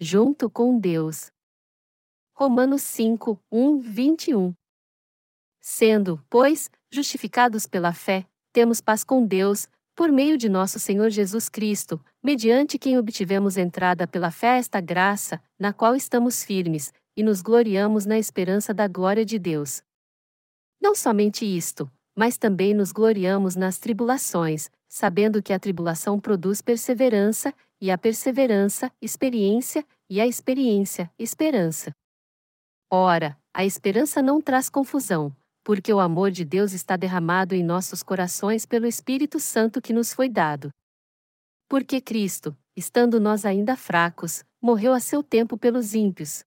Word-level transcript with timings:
junto 0.00 0.50
com 0.50 0.78
Deus. 0.78 1.30
Romanos 2.34 2.82
5, 2.82 3.40
1, 3.50 3.78
21. 3.80 4.54
Sendo, 5.60 6.22
pois, 6.28 6.70
justificados 6.90 7.66
pela 7.66 7.92
fé, 7.92 8.26
temos 8.52 8.80
paz 8.80 9.04
com 9.04 9.24
Deus, 9.24 9.68
por 9.94 10.10
meio 10.10 10.36
de 10.36 10.48
nosso 10.48 10.78
Senhor 10.78 11.10
Jesus 11.10 11.48
Cristo, 11.48 12.04
mediante 12.22 12.78
quem 12.78 12.98
obtivemos 12.98 13.56
entrada 13.56 14.06
pela 14.06 14.30
fé 14.30 14.58
esta 14.58 14.80
graça, 14.80 15.40
na 15.58 15.72
qual 15.72 15.94
estamos 15.94 16.42
firmes, 16.42 16.92
e 17.16 17.22
nos 17.22 17.40
gloriamos 17.40 18.04
na 18.04 18.18
esperança 18.18 18.74
da 18.74 18.88
glória 18.88 19.24
de 19.24 19.38
Deus. 19.38 19.82
Não 20.80 20.94
somente 20.94 21.44
isto, 21.44 21.90
mas 22.16 22.36
também 22.36 22.74
nos 22.74 22.92
gloriamos 22.92 23.54
nas 23.54 23.78
tribulações, 23.78 24.70
sabendo 24.88 25.42
que 25.42 25.52
a 25.52 25.58
tribulação 25.58 26.20
produz 26.20 26.60
perseverança, 26.60 27.54
e 27.84 27.90
a 27.90 27.98
perseverança, 27.98 28.90
experiência, 28.98 29.86
e 30.08 30.18
a 30.18 30.26
experiência, 30.26 31.12
esperança. 31.18 31.92
Ora, 32.90 33.38
a 33.52 33.62
esperança 33.62 34.22
não 34.22 34.40
traz 34.40 34.70
confusão, 34.70 35.36
porque 35.62 35.92
o 35.92 36.00
amor 36.00 36.30
de 36.30 36.46
Deus 36.46 36.72
está 36.72 36.96
derramado 36.96 37.54
em 37.54 37.62
nossos 37.62 38.02
corações 38.02 38.64
pelo 38.64 38.86
Espírito 38.86 39.38
Santo 39.38 39.82
que 39.82 39.92
nos 39.92 40.14
foi 40.14 40.30
dado. 40.30 40.70
Porque 41.68 42.00
Cristo, 42.00 42.56
estando 42.74 43.20
nós 43.20 43.44
ainda 43.44 43.76
fracos, 43.76 44.42
morreu 44.62 44.94
a 44.94 44.98
seu 44.98 45.22
tempo 45.22 45.58
pelos 45.58 45.94
ímpios. 45.94 46.42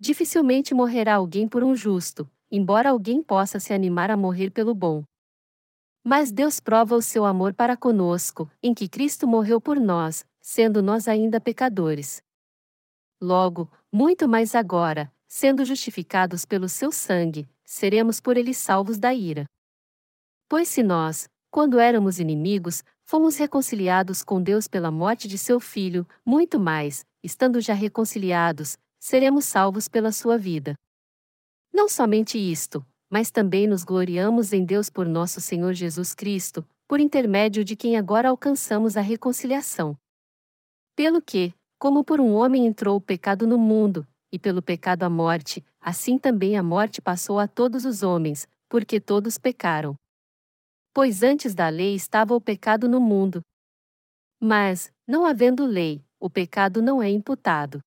Dificilmente 0.00 0.74
morrerá 0.74 1.14
alguém 1.14 1.46
por 1.46 1.62
um 1.62 1.76
justo, 1.76 2.28
embora 2.50 2.90
alguém 2.90 3.22
possa 3.22 3.60
se 3.60 3.72
animar 3.72 4.10
a 4.10 4.16
morrer 4.16 4.50
pelo 4.50 4.74
bom. 4.74 5.04
Mas 6.04 6.32
Deus 6.32 6.58
prova 6.58 6.96
o 6.96 7.00
seu 7.00 7.24
amor 7.24 7.54
para 7.54 7.76
conosco, 7.76 8.50
em 8.60 8.74
que 8.74 8.88
Cristo 8.88 9.24
morreu 9.28 9.60
por 9.60 9.78
nós, 9.78 10.26
sendo 10.42 10.82
nós 10.82 11.06
ainda 11.06 11.40
pecadores. 11.40 12.20
Logo, 13.20 13.70
muito 13.90 14.28
mais 14.28 14.54
agora, 14.54 15.10
sendo 15.28 15.64
justificados 15.64 16.44
pelo 16.44 16.68
seu 16.68 16.90
sangue, 16.90 17.48
seremos 17.64 18.20
por 18.20 18.36
ele 18.36 18.52
salvos 18.52 18.98
da 18.98 19.14
ira. 19.14 19.46
Pois 20.48 20.68
se 20.68 20.82
nós, 20.82 21.28
quando 21.50 21.78
éramos 21.78 22.18
inimigos, 22.18 22.82
fomos 23.04 23.36
reconciliados 23.36 24.22
com 24.24 24.42
Deus 24.42 24.66
pela 24.66 24.90
morte 24.90 25.28
de 25.28 25.38
seu 25.38 25.60
filho, 25.60 26.06
muito 26.26 26.58
mais, 26.58 27.06
estando 27.22 27.60
já 27.60 27.72
reconciliados, 27.72 28.76
seremos 28.98 29.44
salvos 29.44 29.88
pela 29.88 30.10
sua 30.10 30.36
vida. 30.36 30.74
Não 31.72 31.88
somente 31.88 32.36
isto, 32.36 32.84
mas 33.08 33.30
também 33.30 33.66
nos 33.66 33.84
gloriamos 33.84 34.52
em 34.52 34.64
Deus 34.64 34.90
por 34.90 35.06
nosso 35.06 35.40
Senhor 35.40 35.72
Jesus 35.72 36.14
Cristo, 36.14 36.66
por 36.88 37.00
intermédio 37.00 37.64
de 37.64 37.76
quem 37.76 37.96
agora 37.96 38.28
alcançamos 38.28 38.96
a 38.96 39.00
reconciliação. 39.00 39.96
Pelo 40.94 41.22
que, 41.22 41.54
como 41.78 42.04
por 42.04 42.20
um 42.20 42.34
homem 42.34 42.66
entrou 42.66 42.96
o 42.96 43.00
pecado 43.00 43.46
no 43.46 43.58
mundo, 43.58 44.06
e 44.30 44.38
pelo 44.38 44.62
pecado 44.62 45.02
a 45.02 45.10
morte, 45.10 45.64
assim 45.80 46.18
também 46.18 46.56
a 46.56 46.62
morte 46.62 47.00
passou 47.00 47.38
a 47.38 47.48
todos 47.48 47.84
os 47.84 48.02
homens, 48.02 48.46
porque 48.68 49.00
todos 49.00 49.38
pecaram. 49.38 49.94
Pois 50.94 51.22
antes 51.22 51.54
da 51.54 51.68
lei 51.68 51.94
estava 51.94 52.34
o 52.34 52.40
pecado 52.40 52.88
no 52.88 53.00
mundo. 53.00 53.42
Mas, 54.38 54.92
não 55.06 55.24
havendo 55.24 55.64
lei, 55.64 56.04
o 56.20 56.28
pecado 56.28 56.82
não 56.82 57.02
é 57.02 57.08
imputado. 57.08 57.80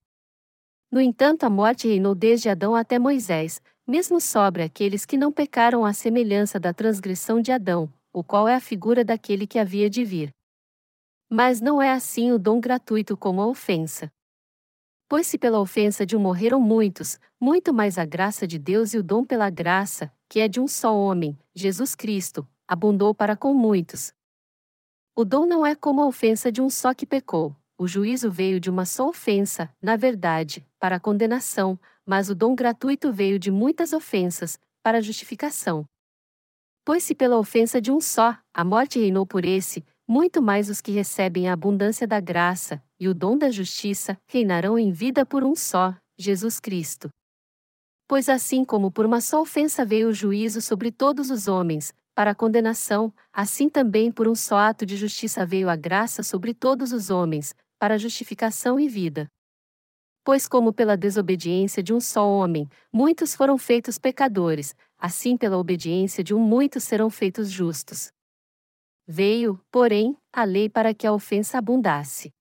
No 0.92 1.00
entanto, 1.00 1.44
a 1.44 1.50
morte 1.50 1.88
reinou 1.88 2.16
desde 2.16 2.50
Adão 2.50 2.76
até 2.76 2.98
Moisés, 2.98 3.62
mesmo 3.88 4.20
sobre 4.20 4.64
aqueles 4.64 5.06
que 5.06 5.18
não 5.18 5.32
pecaram 5.32 5.86
à 5.86 5.94
semelhança 5.94 6.60
da 6.60 6.74
transgressão 6.74 7.40
de 7.40 7.52
Adão, 7.52 7.92
o 8.12 8.24
qual 8.24 8.48
é 8.48 8.56
a 8.56 8.60
figura 8.60 9.04
daquele 9.04 9.46
que 9.46 9.60
havia 9.60 9.90
de 9.90 10.04
vir. 10.04 10.32
Mas 11.38 11.60
não 11.60 11.82
é 11.82 11.92
assim 11.92 12.32
o 12.32 12.40
dom 12.40 12.62
gratuito 12.62 13.18
como 13.18 13.42
a 13.42 13.46
ofensa. 13.46 14.10
Pois 15.06 15.28
se 15.28 15.38
pela 15.38 15.60
ofensa 15.60 16.06
de 16.06 16.16
um 16.16 16.20
morreram 16.22 16.62
muitos, 16.62 17.20
muito 17.38 17.74
mais 17.74 17.98
a 17.98 18.06
graça 18.06 18.48
de 18.48 18.58
Deus 18.58 18.94
e 18.94 19.00
o 19.00 19.04
dom 19.04 19.26
pela 19.26 19.50
graça, 19.50 20.10
que 20.30 20.40
é 20.40 20.48
de 20.48 20.62
um 20.62 20.66
só 20.66 20.98
homem, 20.98 21.38
Jesus 21.54 21.94
Cristo, 21.94 22.48
abundou 22.66 23.14
para 23.14 23.36
com 23.36 23.54
muitos. 23.54 24.14
O 25.14 25.26
dom 25.26 25.46
não 25.46 25.66
é 25.66 25.76
como 25.76 26.00
a 26.00 26.08
ofensa 26.08 26.50
de 26.50 26.62
um 26.62 26.70
só 26.70 26.94
que 26.94 27.06
pecou. 27.06 27.54
O 27.78 27.86
juízo 27.86 28.32
veio 28.32 28.58
de 28.58 28.70
uma 28.70 28.86
só 28.86 29.10
ofensa, 29.10 29.70
na 29.82 29.98
verdade, 29.98 30.66
para 30.80 30.96
a 30.96 31.02
condenação, 31.02 31.78
mas 32.06 32.30
o 32.30 32.34
dom 32.34 32.56
gratuito 32.56 33.12
veio 33.12 33.38
de 33.38 33.52
muitas 33.52 33.92
ofensas, 33.92 34.58
para 34.82 35.00
a 35.00 35.02
justificação. 35.02 35.86
Pois 36.86 37.04
se 37.04 37.14
pela 37.14 37.38
ofensa 37.38 37.82
de 37.82 37.92
um 37.92 38.00
só, 38.00 38.38
a 38.54 38.64
morte 38.64 39.00
reinou 39.00 39.26
por 39.26 39.44
esse, 39.44 39.84
muito 40.08 40.42
mais 40.42 40.70
os 40.70 40.82
que 40.82 40.92
recebem 40.92 41.50
a 41.50 41.54
abundância 41.54 42.08
da 42.08 42.20
graça 42.20 42.82
e 43.00 43.08
o 43.08 43.14
dom 43.14 43.38
da 43.38 43.50
justiça 43.50 44.18
reinarão 44.28 44.78
em 44.78 44.92
vida 44.92 45.26
por 45.26 45.44
um 45.44 45.56
só, 45.56 45.96
Jesus 46.18 46.60
Cristo. 46.60 47.10
Pois 48.08 48.30
assim 48.30 48.64
como 48.64 48.92
por 48.92 49.06
uma 49.06 49.20
só 49.20 49.42
ofensa 49.42 49.84
veio 49.84 50.10
o 50.10 50.14
juízo 50.14 50.62
sobre 50.62 50.92
todos 50.92 51.32
os 51.32 51.48
homens, 51.48 51.92
para 52.14 52.32
a 52.32 52.36
condenação, 52.36 53.14
assim 53.34 53.68
também 53.68 54.12
por 54.12 54.28
um 54.28 54.36
só 54.36 54.58
ato 54.58 54.86
de 54.86 54.96
justiça 54.96 55.46
veio 55.46 55.70
a 55.70 55.76
graça 55.76 56.24
sobre 56.24 56.54
todos 56.54 56.94
os 56.94 57.10
homens, 57.10 57.56
para 57.80 57.98
justificação 57.98 58.80
e 58.80 58.88
vida. 58.88 59.28
Pois 60.24 60.48
como 60.48 60.72
pela 60.72 60.96
desobediência 60.96 61.84
de 61.84 61.94
um 61.94 62.00
só 62.00 62.28
homem, 62.28 62.70
muitos 62.92 63.36
foram 63.36 63.58
feitos 63.58 63.98
pecadores, 63.98 64.76
assim 64.98 65.36
pela 65.36 65.58
obediência 65.58 66.24
de 66.24 66.34
um 66.34 66.40
muitos 66.40 66.84
serão 66.84 67.10
feitos 67.10 67.50
justos. 67.52 68.15
Veio, 69.08 69.60
porém, 69.72 70.18
a 70.34 70.44
lei 70.44 70.68
para 70.68 70.94
que 70.94 71.06
a 71.06 71.14
ofensa 71.14 71.60
abundasse. 71.60 72.34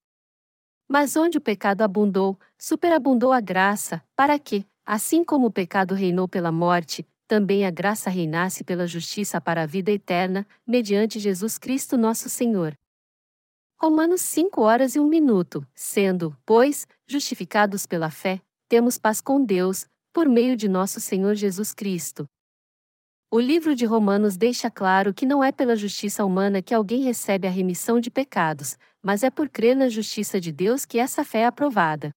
Mas 0.88 1.14
onde 1.14 1.36
o 1.36 1.40
pecado 1.40 1.82
abundou, 1.82 2.38
superabundou 2.58 3.32
a 3.32 3.40
graça, 3.40 4.02
para 4.16 4.38
que, 4.38 4.66
assim 4.84 5.22
como 5.22 5.48
o 5.48 5.52
pecado 5.52 5.94
reinou 5.94 6.26
pela 6.26 6.50
morte, 6.50 7.06
também 7.26 7.66
a 7.66 7.70
graça 7.70 8.08
reinasse 8.08 8.64
pela 8.64 8.86
justiça 8.86 9.40
para 9.40 9.62
a 9.62 9.66
vida 9.66 9.90
eterna, 9.90 10.46
mediante 10.66 11.18
Jesus 11.18 11.58
Cristo 11.58 11.96
nosso 11.96 12.28
Senhor. 12.28 12.74
Romanos 13.78 14.22
5 14.22 14.62
horas 14.62 14.94
e 14.94 15.00
1 15.00 15.06
minuto, 15.06 15.66
sendo, 15.74 16.34
pois, 16.46 16.86
justificados 17.06 17.84
pela 17.86 18.10
fé, 18.10 18.40
temos 18.68 18.96
paz 18.96 19.20
com 19.20 19.44
Deus, 19.44 19.86
por 20.12 20.28
meio 20.28 20.56
de 20.56 20.68
nosso 20.68 21.00
Senhor 21.00 21.34
Jesus 21.34 21.74
Cristo, 21.74 22.26
o 23.34 23.40
livro 23.40 23.74
de 23.74 23.84
Romanos 23.84 24.36
deixa 24.36 24.70
claro 24.70 25.12
que 25.12 25.26
não 25.26 25.42
é 25.42 25.50
pela 25.50 25.74
justiça 25.74 26.24
humana 26.24 26.62
que 26.62 26.72
alguém 26.72 27.02
recebe 27.02 27.48
a 27.48 27.50
remissão 27.50 27.98
de 27.98 28.08
pecados, 28.08 28.78
mas 29.02 29.24
é 29.24 29.28
por 29.28 29.48
crer 29.48 29.74
na 29.74 29.88
justiça 29.88 30.40
de 30.40 30.52
Deus 30.52 30.84
que 30.84 31.00
essa 31.00 31.24
fé 31.24 31.40
é 31.40 31.46
aprovada. 31.46 32.12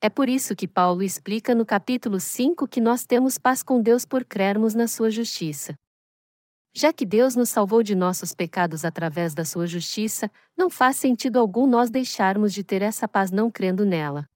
É 0.00 0.10
por 0.10 0.28
isso 0.28 0.56
que 0.56 0.66
Paulo 0.66 1.04
explica 1.04 1.54
no 1.54 1.64
capítulo 1.64 2.18
5 2.18 2.66
que 2.66 2.80
nós 2.80 3.06
temos 3.06 3.38
paz 3.38 3.62
com 3.62 3.80
Deus 3.80 4.04
por 4.04 4.24
crermos 4.24 4.74
na 4.74 4.88
sua 4.88 5.12
justiça. 5.12 5.76
Já 6.74 6.92
que 6.92 7.06
Deus 7.06 7.36
nos 7.36 7.50
salvou 7.50 7.80
de 7.80 7.94
nossos 7.94 8.34
pecados 8.34 8.84
através 8.84 9.32
da 9.32 9.44
sua 9.44 9.68
justiça, 9.68 10.28
não 10.58 10.68
faz 10.68 10.96
sentido 10.96 11.38
algum 11.38 11.68
nós 11.68 11.88
deixarmos 11.88 12.52
de 12.52 12.64
ter 12.64 12.82
essa 12.82 13.06
paz 13.06 13.30
não 13.30 13.48
crendo 13.48 13.86
nela. 13.86 14.26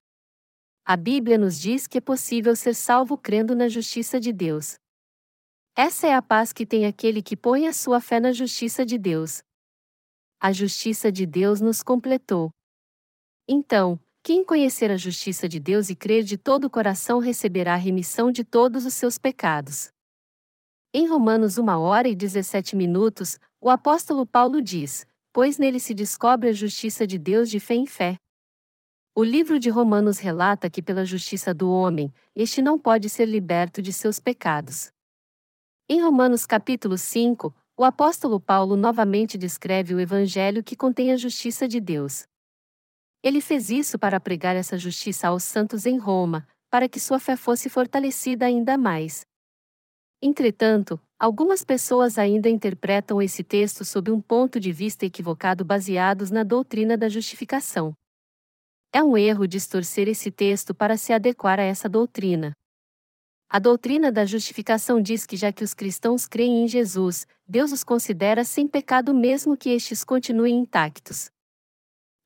A 0.87 0.97
Bíblia 0.97 1.37
nos 1.37 1.59
diz 1.59 1.89
que 1.89 1.99
é 1.99 2.01
possível 2.01 2.55
ser 2.55 2.77
salvo 2.77 3.19
crendo 3.19 3.57
na 3.57 3.67
justiça 3.67 4.21
de 4.21 4.33
Deus. 4.33 4.79
Essa 5.83 6.09
é 6.09 6.13
a 6.13 6.21
paz 6.21 6.53
que 6.53 6.67
tem 6.67 6.85
aquele 6.85 7.23
que 7.23 7.35
põe 7.35 7.67
a 7.67 7.73
sua 7.73 8.03
fé 8.03 8.21
na 8.21 8.33
justiça 8.33 8.85
de 8.85 8.99
Deus. 8.99 9.43
A 10.39 10.53
justiça 10.53 11.11
de 11.11 11.25
Deus 11.25 11.59
nos 11.59 11.83
completou. 11.83 12.51
Então, 13.49 13.99
quem 14.23 14.45
conhecer 14.45 14.91
a 14.91 14.99
justiça 14.99 15.49
de 15.49 15.59
Deus 15.59 15.89
e 15.89 15.97
crer 15.97 16.23
de 16.23 16.37
todo 16.37 16.67
o 16.67 16.71
coração 16.71 17.19
receberá 17.19 17.73
a 17.73 17.79
remissão 17.79 18.31
de 18.31 18.45
todos 18.45 18.85
os 18.85 18.93
seus 18.93 19.17
pecados. 19.17 19.91
Em 20.93 21.09
Romanos 21.09 21.57
1 21.57 21.67
hora 21.67 22.09
e 22.09 22.15
17 22.15 22.77
minutos, 22.77 23.39
o 23.59 23.71
apóstolo 23.71 24.27
Paulo 24.27 24.61
diz: 24.61 25.07
Pois 25.33 25.57
nele 25.57 25.81
se 25.81 25.95
descobre 25.95 26.51
a 26.51 26.53
justiça 26.53 27.07
de 27.07 27.17
Deus 27.17 27.49
de 27.49 27.59
fé 27.59 27.73
em 27.73 27.87
fé. 27.87 28.17
O 29.15 29.25
livro 29.25 29.59
de 29.59 29.71
Romanos 29.71 30.19
relata 30.19 30.69
que, 30.69 30.83
pela 30.83 31.07
justiça 31.07 31.55
do 31.55 31.73
homem, 31.73 32.13
este 32.37 32.61
não 32.61 32.79
pode 32.79 33.09
ser 33.09 33.25
liberto 33.25 33.81
de 33.81 33.95
seus 33.95 34.21
pecados. 34.21 34.93
Em 35.93 36.01
Romanos 36.01 36.47
capítulo 36.47 36.97
5, 36.97 37.53
o 37.77 37.83
apóstolo 37.83 38.39
Paulo 38.39 38.77
novamente 38.77 39.37
descreve 39.37 39.93
o 39.93 39.99
evangelho 39.99 40.63
que 40.63 40.77
contém 40.77 41.11
a 41.11 41.17
justiça 41.17 41.67
de 41.67 41.81
Deus. 41.81 42.29
Ele 43.25 43.41
fez 43.41 43.71
isso 43.71 43.99
para 43.99 44.21
pregar 44.21 44.55
essa 44.55 44.79
justiça 44.79 45.27
aos 45.27 45.43
santos 45.43 45.87
em 45.87 45.99
Roma, 45.99 46.47
para 46.71 46.89
que 46.89 47.01
sua 47.01 47.19
fé 47.19 47.35
fosse 47.35 47.69
fortalecida 47.69 48.47
ainda 48.47 48.79
mais. 48.79 49.23
Entretanto, 50.23 50.97
algumas 51.19 51.65
pessoas 51.65 52.19
ainda 52.19 52.49
interpretam 52.49 53.21
esse 53.21 53.43
texto 53.43 53.85
sob 53.85 54.13
um 54.13 54.21
ponto 54.21 54.61
de 54.61 54.71
vista 54.71 55.05
equivocado 55.05 55.65
baseados 55.65 56.31
na 56.31 56.45
doutrina 56.45 56.97
da 56.97 57.09
justificação. 57.09 57.93
É 58.93 59.03
um 59.03 59.17
erro 59.17 59.45
distorcer 59.45 60.07
esse 60.07 60.31
texto 60.31 60.73
para 60.73 60.97
se 60.97 61.13
adequar 61.13 61.59
a 61.59 61.65
essa 61.65 61.89
doutrina. 61.89 62.53
A 63.53 63.59
doutrina 63.59 64.13
da 64.13 64.25
justificação 64.25 65.03
diz 65.03 65.27
que 65.27 65.37
já 65.37 65.53
que 65.53 65.65
os 65.65 65.75
cristãos 65.75 66.29
creem 66.29 66.63
em 66.63 66.69
Jesus, 66.69 67.27
Deus 67.49 67.73
os 67.73 67.83
considera 67.83 68.45
sem 68.45 68.69
pecado 68.69 69.13
mesmo 69.13 69.57
que 69.57 69.71
estes 69.71 70.05
continuem 70.05 70.55
intactos. 70.55 71.33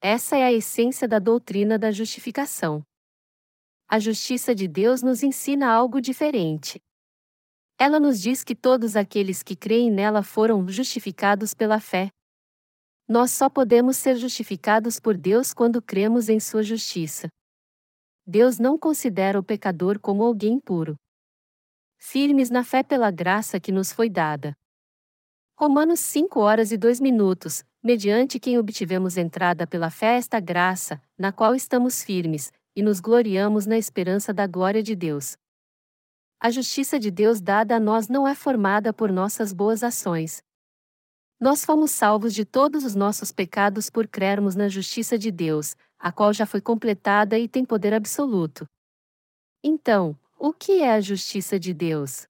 Essa 0.03 0.37
é 0.37 0.45
a 0.45 0.53
essência 0.53 1.09
da 1.09 1.19
doutrina 1.19 1.79
da 1.79 1.91
justificação. 1.91 2.83
A 3.89 3.99
justiça 3.99 4.55
de 4.55 4.69
Deus 4.69 5.03
nos 5.03 5.23
ensina 5.23 5.73
algo 5.73 5.99
diferente. 5.99 6.79
Ela 7.79 7.99
nos 7.99 8.21
diz 8.21 8.45
que 8.45 8.55
todos 8.55 8.95
aqueles 8.95 9.43
que 9.43 9.57
creem 9.57 9.91
nela 9.91 10.23
foram 10.23 10.69
justificados 10.69 11.55
pela 11.55 11.81
fé. 11.81 12.11
Nós 13.09 13.33
só 13.33 13.49
podemos 13.49 13.97
ser 13.97 14.17
justificados 14.17 15.01
por 15.01 15.17
Deus 15.17 15.55
quando 15.55 15.81
cremos 15.81 16.29
em 16.29 16.39
Sua 16.39 16.63
justiça. 16.63 17.29
Deus 18.27 18.59
não 18.59 18.79
considera 18.79 19.41
o 19.41 19.43
pecador 19.43 19.99
como 19.99 20.23
alguém 20.23 20.61
puro. 20.61 20.95
Firmes 22.07 22.51
na 22.51 22.63
fé 22.63 22.83
pela 22.83 23.11
graça 23.11 23.59
que 23.59 23.73
nos 23.73 23.91
foi 23.91 24.11
dada. 24.11 24.55
Romanos 25.59 26.01
5 26.01 26.39
horas 26.39 26.71
e 26.71 26.77
2 26.77 27.01
minutos, 27.01 27.65
mediante 27.83 28.39
quem 28.39 28.59
obtivemos 28.59 29.17
entrada 29.17 29.67
pela 29.67 29.89
fé 29.89 30.17
esta 30.17 30.39
graça, 30.39 31.01
na 31.19 31.33
qual 31.33 31.55
estamos 31.55 32.03
firmes, 32.05 32.53
e 32.77 32.83
nos 32.83 33.01
gloriamos 33.01 33.65
na 33.65 33.79
esperança 33.79 34.35
da 34.35 34.47
glória 34.47 34.83
de 34.83 34.95
Deus. 34.95 35.39
A 36.39 36.51
justiça 36.51 37.01
de 37.01 37.11
Deus 37.11 37.41
dada 37.41 37.77
a 37.77 37.81
nós 37.81 38.07
não 38.07 38.29
é 38.29 38.35
formada 38.35 38.93
por 38.93 39.11
nossas 39.11 39.55
boas 39.55 39.83
ações. 39.83 40.43
Nós 41.41 41.65
fomos 41.65 41.91
salvos 41.91 42.35
de 42.35 42.45
todos 42.45 42.85
os 42.85 42.95
nossos 42.95 43.33
pecados 43.33 43.89
por 43.89 44.07
crermos 44.07 44.55
na 44.55 44.69
justiça 44.69 45.19
de 45.19 45.33
Deus, 45.33 45.75
a 45.99 46.13
qual 46.13 46.35
já 46.35 46.45
foi 46.45 46.61
completada 46.61 47.39
e 47.39 47.49
tem 47.49 47.65
poder 47.65 47.95
absoluto. 47.95 48.69
Então, 49.65 50.15
o 50.47 50.53
que 50.53 50.83
é 50.83 50.93
a 50.93 51.01
justiça 51.01 51.59
de 51.59 51.73
Deus? 51.73 52.27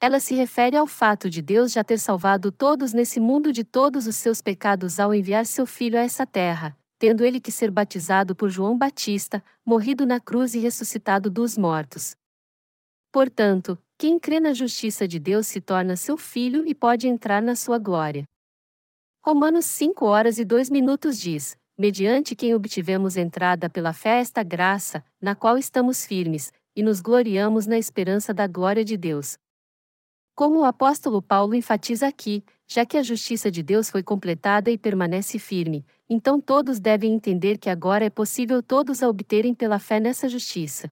Ela 0.00 0.18
se 0.20 0.34
refere 0.34 0.74
ao 0.74 0.86
fato 0.86 1.28
de 1.28 1.42
Deus 1.42 1.70
já 1.70 1.84
ter 1.84 1.98
salvado 1.98 2.50
todos 2.50 2.94
nesse 2.94 3.20
mundo 3.20 3.52
de 3.52 3.62
todos 3.62 4.06
os 4.06 4.16
seus 4.16 4.40
pecados 4.40 4.98
ao 4.98 5.14
enviar 5.14 5.44
seu 5.44 5.66
Filho 5.66 5.98
a 5.98 6.00
essa 6.00 6.26
terra, 6.26 6.74
tendo 6.98 7.22
ele 7.22 7.38
que 7.38 7.52
ser 7.52 7.70
batizado 7.70 8.34
por 8.34 8.48
João 8.48 8.74
Batista, 8.74 9.44
morrido 9.66 10.06
na 10.06 10.18
cruz 10.18 10.54
e 10.54 10.60
ressuscitado 10.60 11.28
dos 11.28 11.58
mortos. 11.58 12.16
Portanto, 13.12 13.78
quem 13.98 14.18
crê 14.18 14.40
na 14.40 14.54
justiça 14.54 15.06
de 15.06 15.18
Deus 15.18 15.46
se 15.46 15.60
torna 15.60 15.96
seu 15.96 16.16
filho 16.16 16.66
e 16.66 16.74
pode 16.74 17.06
entrar 17.06 17.42
na 17.42 17.54
sua 17.54 17.76
glória. 17.76 18.24
Romanos 19.22 19.66
5 19.66 20.06
horas 20.06 20.38
e 20.38 20.44
2 20.46 20.70
minutos 20.70 21.20
diz: 21.20 21.54
mediante 21.80 22.36
quem 22.36 22.54
obtivemos 22.54 23.16
entrada 23.16 23.68
pela 23.70 23.94
fé 23.94 24.20
esta 24.20 24.42
graça, 24.42 25.02
na 25.18 25.34
qual 25.34 25.56
estamos 25.56 26.04
firmes, 26.04 26.52
e 26.80 26.82
nos 26.82 27.02
gloriamos 27.02 27.66
na 27.66 27.76
esperança 27.76 28.32
da 28.32 28.46
glória 28.46 28.82
de 28.82 28.96
Deus. 28.96 29.36
Como 30.34 30.60
o 30.60 30.64
apóstolo 30.64 31.20
Paulo 31.20 31.54
enfatiza 31.54 32.06
aqui, 32.06 32.42
já 32.66 32.86
que 32.86 32.96
a 32.96 33.02
justiça 33.02 33.50
de 33.50 33.62
Deus 33.62 33.90
foi 33.90 34.02
completada 34.02 34.70
e 34.70 34.78
permanece 34.78 35.38
firme, 35.38 35.84
então 36.08 36.40
todos 36.40 36.80
devem 36.80 37.12
entender 37.12 37.58
que 37.58 37.68
agora 37.68 38.06
é 38.06 38.08
possível 38.08 38.62
todos 38.62 39.02
a 39.02 39.08
obterem 39.10 39.54
pela 39.54 39.78
fé 39.78 40.00
nessa 40.00 40.26
justiça. 40.26 40.88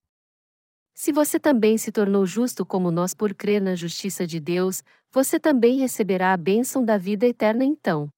Se 0.95 1.11
você 1.11 1.41
também 1.41 1.79
se 1.79 1.91
tornou 1.91 2.27
justo 2.27 2.67
como 2.67 2.91
nós 2.91 3.15
por 3.15 3.33
crer 3.33 3.63
na 3.63 3.75
justiça 3.75 4.27
de 4.27 4.39
Deus, 4.39 4.83
você 5.11 5.41
também 5.41 5.79
receberá 5.79 6.35
a 6.35 6.37
bênção 6.37 6.85
da 6.85 6.99
vida 6.99 7.27
eterna 7.27 7.65
então. 7.65 8.11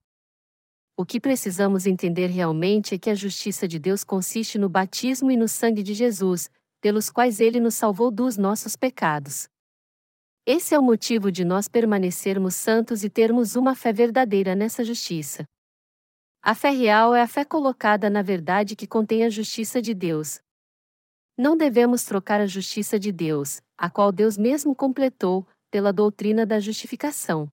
O 0.97 1.07
que 1.07 1.21
precisamos 1.21 1.87
entender 1.87 2.27
realmente 2.27 2.97
é 2.97 2.99
que 2.99 3.11
a 3.11 3.15
justiça 3.15 3.69
de 3.69 3.79
Deus 3.79 4.03
consiste 4.03 4.59
no 4.59 4.69
batismo 4.69 5.31
e 5.31 5.37
no 5.37 5.47
sangue 5.47 5.85
de 5.85 5.95
Jesus, 5.95 6.51
pelos 6.81 7.11
quais 7.11 7.41
ele 7.41 7.61
nos 7.61 7.75
salvou 7.75 8.11
dos 8.11 8.37
nossos 8.37 8.77
pecados. 8.77 9.49
Esse 10.47 10.75
é 10.75 10.79
o 10.79 10.83
motivo 10.83 11.31
de 11.31 11.45
nós 11.45 11.69
permanecermos 11.69 12.55
santos 12.55 13.05
e 13.05 13.11
termos 13.11 13.57
uma 13.57 13.75
fé 13.75 13.93
verdadeira 13.93 14.55
nessa 14.55 14.83
justiça. 14.83 15.45
A 16.43 16.55
fé 16.55 16.71
real 16.71 17.15
é 17.15 17.21
a 17.21 17.27
fé 17.29 17.45
colocada 17.45 18.09
na 18.09 18.23
verdade 18.23 18.75
que 18.75 18.87
contém 18.87 19.25
a 19.25 19.31
justiça 19.31 19.83
de 19.83 19.95
Deus. 19.95 20.41
Não 21.37 21.57
devemos 21.57 22.05
trocar 22.05 22.41
a 22.41 22.47
justiça 22.47 22.99
de 22.99 23.13
Deus, 23.13 23.61
a 23.77 23.91
qual 23.91 24.11
Deus 24.11 24.39
mesmo 24.39 24.75
completou, 24.75 25.47
pela 25.71 25.93
doutrina 25.93 26.45
da 26.45 26.59
justificação. 26.59 27.49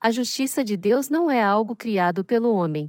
A 0.00 0.10
justiça 0.10 0.64
de 0.64 0.76
Deus 0.76 1.08
não 1.08 1.30
é 1.30 1.42
algo 1.42 1.76
criado 1.76 2.24
pelo 2.24 2.52
homem. 2.52 2.88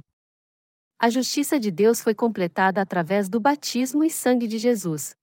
A 0.98 1.10
justiça 1.10 1.60
de 1.60 1.70
Deus 1.70 2.00
foi 2.00 2.14
completada 2.14 2.80
através 2.80 3.28
do 3.28 3.38
batismo 3.38 4.02
e 4.02 4.10
sangue 4.10 4.46
de 4.46 4.58
Jesus. 4.58 5.14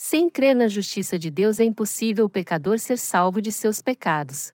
Sem 0.00 0.30
crer 0.30 0.54
na 0.54 0.68
justiça 0.68 1.18
de 1.18 1.28
Deus 1.28 1.58
é 1.58 1.64
impossível 1.64 2.26
o 2.26 2.30
pecador 2.30 2.78
ser 2.78 2.96
salvo 2.96 3.42
de 3.42 3.50
seus 3.50 3.82
pecados. 3.82 4.52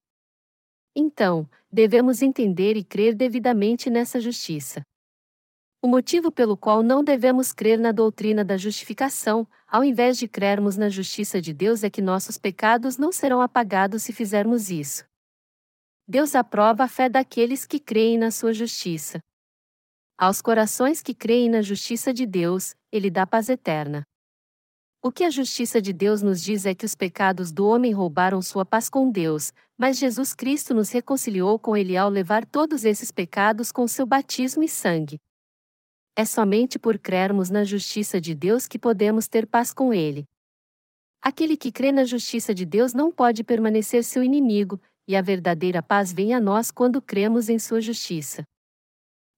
Então, 0.96 1.46
devemos 1.70 2.22
entender 2.22 2.78
e 2.78 2.82
crer 2.82 3.14
devidamente 3.14 3.90
nessa 3.90 4.18
justiça. 4.18 4.80
O 5.82 5.86
motivo 5.86 6.32
pelo 6.32 6.56
qual 6.56 6.82
não 6.82 7.04
devemos 7.04 7.52
crer 7.52 7.78
na 7.78 7.92
doutrina 7.92 8.42
da 8.42 8.56
justificação, 8.56 9.46
ao 9.66 9.84
invés 9.84 10.16
de 10.16 10.26
crermos 10.26 10.78
na 10.78 10.88
justiça 10.88 11.42
de 11.42 11.52
Deus, 11.52 11.84
é 11.84 11.90
que 11.90 12.00
nossos 12.00 12.38
pecados 12.38 12.96
não 12.96 13.12
serão 13.12 13.42
apagados 13.42 14.02
se 14.02 14.14
fizermos 14.14 14.70
isso. 14.70 15.04
Deus 16.08 16.34
aprova 16.34 16.84
a 16.84 16.88
fé 16.88 17.06
daqueles 17.06 17.66
que 17.66 17.78
creem 17.78 18.16
na 18.16 18.30
sua 18.30 18.54
justiça. 18.54 19.18
Aos 20.16 20.40
corações 20.40 21.02
que 21.02 21.12
creem 21.12 21.50
na 21.50 21.60
justiça 21.60 22.14
de 22.14 22.24
Deus, 22.24 22.74
Ele 22.90 23.10
dá 23.10 23.26
paz 23.26 23.50
eterna. 23.50 24.04
O 25.06 25.12
que 25.12 25.22
a 25.22 25.28
justiça 25.28 25.82
de 25.82 25.92
Deus 25.92 26.22
nos 26.22 26.42
diz 26.42 26.64
é 26.64 26.74
que 26.74 26.86
os 26.86 26.94
pecados 26.94 27.52
do 27.52 27.66
homem 27.68 27.92
roubaram 27.92 28.40
sua 28.40 28.64
paz 28.64 28.88
com 28.88 29.10
Deus, 29.10 29.52
mas 29.76 29.98
Jesus 29.98 30.32
Cristo 30.32 30.72
nos 30.72 30.90
reconciliou 30.90 31.58
com 31.58 31.76
Ele 31.76 31.94
ao 31.94 32.08
levar 32.08 32.46
todos 32.46 32.86
esses 32.86 33.12
pecados 33.12 33.70
com 33.70 33.86
seu 33.86 34.06
batismo 34.06 34.62
e 34.62 34.68
sangue. 34.68 35.20
É 36.16 36.24
somente 36.24 36.78
por 36.78 36.98
crermos 36.98 37.50
na 37.50 37.64
justiça 37.64 38.18
de 38.18 38.34
Deus 38.34 38.66
que 38.66 38.78
podemos 38.78 39.28
ter 39.28 39.46
paz 39.46 39.74
com 39.74 39.92
Ele. 39.92 40.24
Aquele 41.20 41.58
que 41.58 41.70
crê 41.70 41.92
na 41.92 42.04
justiça 42.04 42.54
de 42.54 42.64
Deus 42.64 42.94
não 42.94 43.12
pode 43.12 43.44
permanecer 43.44 44.04
seu 44.04 44.22
inimigo, 44.22 44.80
e 45.06 45.14
a 45.14 45.20
verdadeira 45.20 45.82
paz 45.82 46.14
vem 46.14 46.32
a 46.32 46.40
nós 46.40 46.70
quando 46.70 47.02
cremos 47.02 47.50
em 47.50 47.58
sua 47.58 47.82
justiça. 47.82 48.42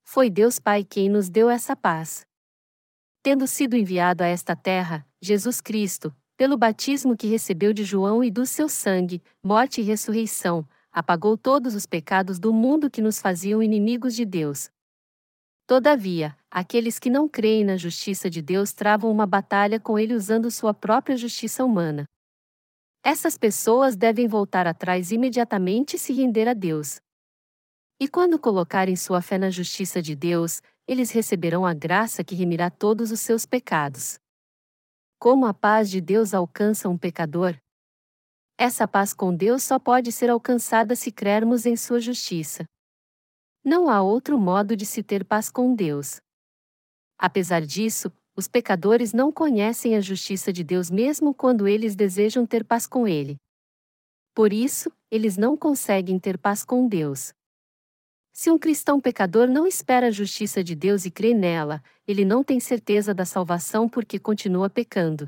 Foi 0.05 0.31
Deus 0.31 0.61
Pai 0.61 0.85
quem 0.85 1.09
nos 1.09 1.29
deu 1.29 1.51
essa 1.51 1.75
paz. 1.75 2.25
Tendo 3.27 3.45
sido 3.49 3.75
enviado 3.75 4.23
a 4.23 4.29
esta 4.29 4.55
terra, 4.55 5.05
Jesus 5.21 5.61
Cristo, 5.61 6.15
pelo 6.37 6.57
batismo 6.57 7.17
que 7.17 7.27
recebeu 7.27 7.73
de 7.73 7.83
João 7.83 8.23
e 8.23 8.31
do 8.31 8.47
seu 8.47 8.69
sangue, 8.69 9.21
morte 9.43 9.81
e 9.81 9.85
ressurreição, 9.85 10.65
apagou 10.93 11.37
todos 11.37 11.75
os 11.75 11.87
pecados 11.87 12.39
do 12.39 12.53
mundo 12.53 12.89
que 12.89 13.03
nos 13.03 13.21
faziam 13.21 13.61
inimigos 13.61 14.15
de 14.15 14.25
Deus. 14.25 14.71
Todavia, 15.67 16.37
aqueles 16.49 17.01
que 17.01 17.11
não 17.11 17.29
creem 17.29 17.65
na 17.65 17.77
justiça 17.77 18.31
de 18.31 18.41
Deus 18.41 18.73
travam 18.73 19.11
uma 19.11 19.27
batalha 19.27 19.81
com 19.81 19.99
ele 19.99 20.15
usando 20.15 20.49
sua 20.49 20.73
própria 20.73 21.17
justiça 21.17 21.65
humana. 21.65 22.05
Essas 23.03 23.37
pessoas 23.37 23.97
devem 23.97 24.29
voltar 24.29 24.69
atrás 24.69 25.11
imediatamente 25.11 25.97
e 25.97 25.99
se 25.99 26.13
render 26.13 26.47
a 26.47 26.55
Deus. 26.55 27.01
E 27.99 28.07
quando 28.07 28.39
colocarem 28.39 28.95
sua 28.95 29.21
fé 29.21 29.37
na 29.37 29.51
justiça 29.51 30.01
de 30.01 30.15
Deus, 30.15 30.63
eles 30.87 31.11
receberão 31.11 31.67
a 31.67 31.75
graça 31.75 32.23
que 32.23 32.35
remirá 32.35 32.71
todos 32.71 33.11
os 33.11 33.21
seus 33.21 33.45
pecados. 33.45 34.19
Como 35.19 35.47
a 35.47 35.53
paz 35.53 35.91
de 35.91 36.01
Deus 36.01 36.33
alcança 36.33 36.89
um 36.89 36.97
pecador? 36.97 37.57
Essa 38.59 38.87
paz 38.87 39.13
com 39.13 39.35
Deus 39.35 39.63
só 39.63 39.79
pode 39.79 40.13
ser 40.13 40.31
alcançada 40.31 40.95
se 40.95 41.11
crermos 41.11 41.67
em 41.67 41.77
Sua 41.77 42.01
justiça. 42.01 42.65
Não 43.65 43.91
há 43.91 44.01
outro 44.01 44.39
modo 44.39 44.77
de 44.77 44.87
se 44.87 45.03
ter 45.03 45.25
paz 45.25 45.51
com 45.51 45.75
Deus. 45.75 46.21
Apesar 47.19 47.63
disso, 47.63 48.13
os 48.37 48.47
pecadores 48.47 49.13
não 49.13 49.33
conhecem 49.33 49.97
a 49.97 50.01
justiça 50.01 50.53
de 50.53 50.63
Deus 50.63 50.91
mesmo 50.91 51.35
quando 51.35 51.67
eles 51.67 51.97
desejam 51.97 52.47
ter 52.47 52.65
paz 52.65 52.87
com 52.87 53.09
Ele. 53.09 53.37
Por 54.35 54.53
isso, 54.53 54.93
eles 55.11 55.37
não 55.39 55.57
conseguem 55.57 56.19
ter 56.19 56.39
paz 56.39 56.63
com 56.65 56.87
Deus. 56.87 57.33
Se 58.39 58.51
um 58.51 58.59
cristão 58.59 59.01
pecador 59.01 59.49
não 59.49 59.67
espera 59.67 60.09
a 60.09 60.11
justiça 60.11 60.63
de 60.63 60.75
Deus 60.75 61.07
e 61.07 61.11
crê 61.11 61.33
nela, 61.33 61.83
ele 62.07 62.23
não 62.23 62.45
tem 62.45 62.61
certeza 62.61 63.15
da 63.15 63.25
salvação 63.25 63.89
porque 63.89 64.19
continua 64.19 64.69
pecando. 64.69 65.27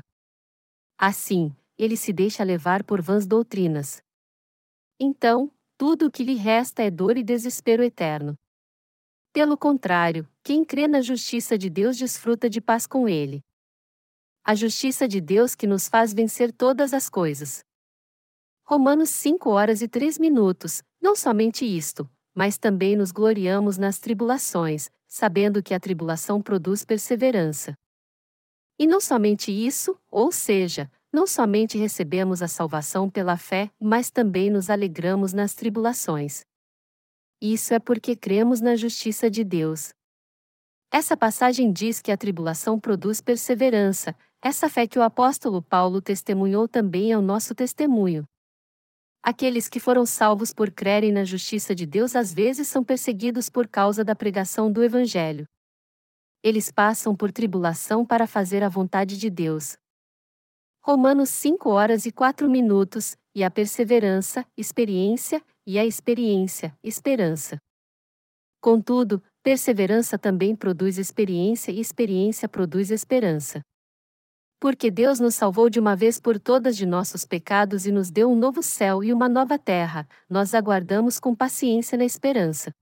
Assim, 0.95 1.51
ele 1.75 1.97
se 1.97 2.13
deixa 2.13 2.43
levar 2.43 2.83
por 2.83 3.01
vãs 3.01 3.25
doutrinas. 3.25 3.99
Então, 4.99 5.51
tudo 5.75 6.05
o 6.05 6.11
que 6.11 6.23
lhe 6.23 6.35
resta 6.35 6.83
é 6.83 6.91
dor 6.91 7.17
e 7.17 7.23
desespero 7.23 7.81
eterno. 7.81 8.37
Pelo 9.33 9.57
contrário, 9.57 10.29
quem 10.43 10.63
crê 10.63 10.87
na 10.87 11.01
justiça 11.01 11.57
de 11.57 11.67
Deus 11.67 11.97
desfruta 11.97 12.47
de 12.47 12.61
paz 12.61 12.85
com 12.85 13.09
ele. 13.09 13.43
A 14.43 14.53
justiça 14.53 15.07
de 15.07 15.19
Deus 15.19 15.55
que 15.55 15.65
nos 15.65 15.87
faz 15.87 16.13
vencer 16.13 16.53
todas 16.53 16.93
as 16.93 17.09
coisas. 17.09 17.65
Romanos 18.63 19.09
5 19.09 19.49
horas 19.49 19.81
e 19.81 19.87
3 19.87 20.19
minutos, 20.19 20.83
não 21.01 21.15
somente 21.15 21.65
isto, 21.65 22.07
mas 22.39 22.57
também 22.57 22.95
nos 22.95 23.11
gloriamos 23.11 23.77
nas 23.77 23.99
tribulações, 23.99 24.89
sabendo 25.05 25.61
que 25.61 25.73
a 25.73 25.79
tribulação 25.79 26.41
produz 26.41 26.85
perseverança. 26.85 27.73
E 28.79 28.87
não 28.87 29.01
somente 29.01 29.51
isso, 29.51 29.99
ou 30.09 30.31
seja, 30.31 30.89
não 31.11 31.27
somente 31.27 31.77
recebemos 31.77 32.41
a 32.41 32.47
salvação 32.47 33.09
pela 33.09 33.35
fé, 33.35 33.69
mas 33.77 34.09
também 34.09 34.49
nos 34.49 34.69
alegramos 34.69 35.33
nas 35.33 35.53
tribulações. 35.53 36.45
Isso 37.41 37.73
é 37.73 37.79
porque 37.79 38.15
cremos 38.15 38.61
na 38.61 38.77
justiça 38.77 39.29
de 39.29 39.43
Deus. 39.43 39.89
Essa 40.89 41.17
passagem 41.17 41.73
diz 41.73 42.01
que 42.01 42.09
a 42.09 42.15
tribulação 42.15 42.79
produz 42.79 43.19
perseverança, 43.19 44.15
essa 44.41 44.69
fé 44.69 44.87
que 44.87 44.97
o 44.97 45.03
apóstolo 45.03 45.61
Paulo 45.61 46.01
testemunhou 46.01 46.69
também 46.69 47.11
é 47.11 47.17
o 47.17 47.21
nosso 47.21 47.53
testemunho. 47.53 48.23
Aqueles 49.21 49.67
que 49.67 49.79
foram 49.79 50.05
salvos 50.05 50.53
por 50.53 50.71
crerem 50.71 51.11
na 51.11 51.25
justiça 51.25 51.75
de 51.75 51.85
Deus 51.85 52.15
às 52.15 52.33
vezes 52.33 52.67
são 52.67 52.83
perseguidos 52.83 53.49
por 53.49 53.67
causa 53.67 54.03
da 54.03 54.15
pregação 54.15 54.71
do 54.71 54.83
Evangelho. 54.83 55.45
Eles 56.41 56.71
passam 56.71 57.15
por 57.15 57.31
tribulação 57.31 58.05
para 58.05 58.25
fazer 58.25 58.63
a 58.63 58.69
vontade 58.69 59.17
de 59.17 59.29
Deus. 59.29 59.75
Romanos 60.81 61.29
5 61.29 61.69
horas 61.69 62.05
e 62.05 62.11
4 62.11 62.49
minutos, 62.49 63.17
e 63.35 63.43
a 63.43 63.51
perseverança, 63.51 64.45
experiência, 64.57 65.43
e 65.67 65.77
a 65.77 65.85
experiência, 65.85 66.73
esperança. 66.81 67.57
Contudo, 68.61 69.21
perseverança 69.43 70.17
também 70.17 70.55
produz 70.55 70.97
experiência 70.97 71.71
e 71.71 71.79
experiência 71.79 72.47
produz 72.47 72.89
esperança. 72.89 73.61
Porque 74.59 74.91
Deus 74.91 75.21
nos 75.21 75.35
salvou 75.35 75.69
de 75.69 75.79
uma 75.79 75.95
vez 75.95 76.19
por 76.19 76.37
todas 76.37 76.75
de 76.75 76.85
nossos 76.85 77.25
pecados 77.25 77.85
e 77.85 77.91
nos 77.91 78.11
deu 78.11 78.29
um 78.29 78.35
novo 78.35 78.61
céu 78.61 79.01
e 79.01 79.13
uma 79.13 79.29
nova 79.29 79.57
terra, 79.57 80.05
nós 80.29 80.53
aguardamos 80.53 81.17
com 81.17 81.33
paciência 81.33 81.97
na 81.97 82.03
esperança. 82.03 82.73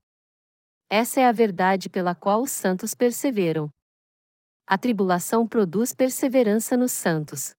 Essa 0.90 1.20
é 1.20 1.26
a 1.26 1.32
verdade 1.32 1.88
pela 1.88 2.14
qual 2.14 2.42
os 2.42 2.50
santos 2.50 2.94
perseveram. 2.94 3.70
A 4.66 4.76
tribulação 4.76 5.46
produz 5.46 5.94
perseverança 5.94 6.76
nos 6.76 6.92
santos. 6.92 7.54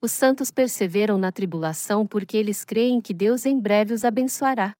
Os 0.00 0.12
santos 0.12 0.50
perseveram 0.50 1.18
na 1.18 1.32
tribulação 1.32 2.06
porque 2.06 2.36
eles 2.36 2.64
creem 2.64 3.00
que 3.00 3.14
Deus 3.14 3.44
em 3.44 3.58
breve 3.58 3.94
os 3.94 4.04
abençoará. 4.04 4.72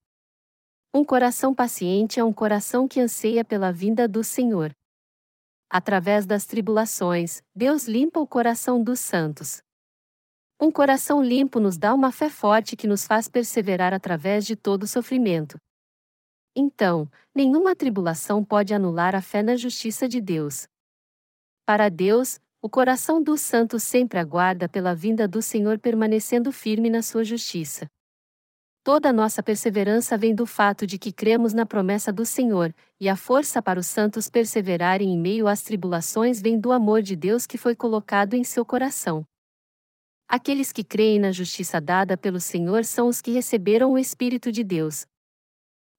Um 0.94 1.04
coração 1.04 1.54
paciente 1.54 2.20
é 2.20 2.24
um 2.24 2.32
coração 2.32 2.86
que 2.86 3.00
anseia 3.00 3.44
pela 3.44 3.72
vinda 3.72 4.06
do 4.06 4.22
Senhor. 4.22 4.75
Através 5.68 6.26
das 6.26 6.46
tribulações, 6.46 7.42
Deus 7.54 7.88
limpa 7.88 8.20
o 8.20 8.26
coração 8.26 8.82
dos 8.82 9.00
santos. 9.00 9.62
Um 10.61 10.70
coração 10.70 11.23
limpo 11.23 11.61
nos 11.61 11.76
dá 11.76 11.92
uma 11.92 12.12
fé 12.12 12.30
forte 12.30 12.76
que 12.76 12.87
nos 12.87 13.06
faz 13.06 13.28
perseverar 13.28 13.92
através 13.92 14.46
de 14.46 14.56
todo 14.56 14.87
sofrimento. 14.87 15.58
Então, 16.54 17.11
nenhuma 17.35 17.76
tribulação 17.76 18.42
pode 18.42 18.73
anular 18.73 19.14
a 19.14 19.20
fé 19.20 19.42
na 19.42 19.56
justiça 19.56 20.08
de 20.08 20.20
Deus. 20.20 20.66
Para 21.66 21.90
Deus, 21.90 22.40
o 22.62 22.70
coração 22.70 23.23
dos 23.23 23.42
santos 23.42 23.82
sempre 23.82 24.18
aguarda 24.18 24.68
pela 24.68 24.94
vinda 24.94 25.28
do 25.28 25.42
Senhor 25.42 25.78
permanecendo 25.78 26.50
firme 26.50 26.88
na 26.88 27.02
sua 27.02 27.25
justiça. 27.25 27.87
Toda 28.87 29.12
nossa 29.12 29.43
perseverança 29.43 30.16
vem 30.16 30.33
do 30.33 30.47
fato 30.47 30.87
de 30.87 30.97
que 30.97 31.11
cremos 31.11 31.52
na 31.52 31.66
promessa 31.66 32.12
do 32.12 32.25
Senhor, 32.25 32.73
e 33.00 33.09
a 33.09 33.16
força 33.16 33.61
para 33.61 33.81
os 33.81 33.88
santos 33.88 34.31
perseverarem 34.31 35.12
em 35.12 35.19
meio 35.19 35.49
às 35.49 35.61
tribulações 35.61 36.40
vem 36.40 36.57
do 36.57 36.71
amor 36.71 37.02
de 37.02 37.16
Deus 37.16 37.49
que 37.49 37.59
foi 37.59 37.75
colocado 37.75 38.35
em 38.35 38.45
seu 38.45 38.64
coração. 38.64 39.26
Aqueles 40.28 40.71
que 40.71 40.85
creem 40.85 41.19
na 41.19 41.33
justiça 41.33 41.81
dada 41.81 42.16
pelo 42.16 42.38
Senhor 42.38 42.85
são 42.85 43.09
os 43.09 43.21
que 43.21 43.33
receberam 43.33 43.90
o 43.90 43.99
Espírito 43.99 44.52
de 44.52 44.62
Deus. 44.62 45.05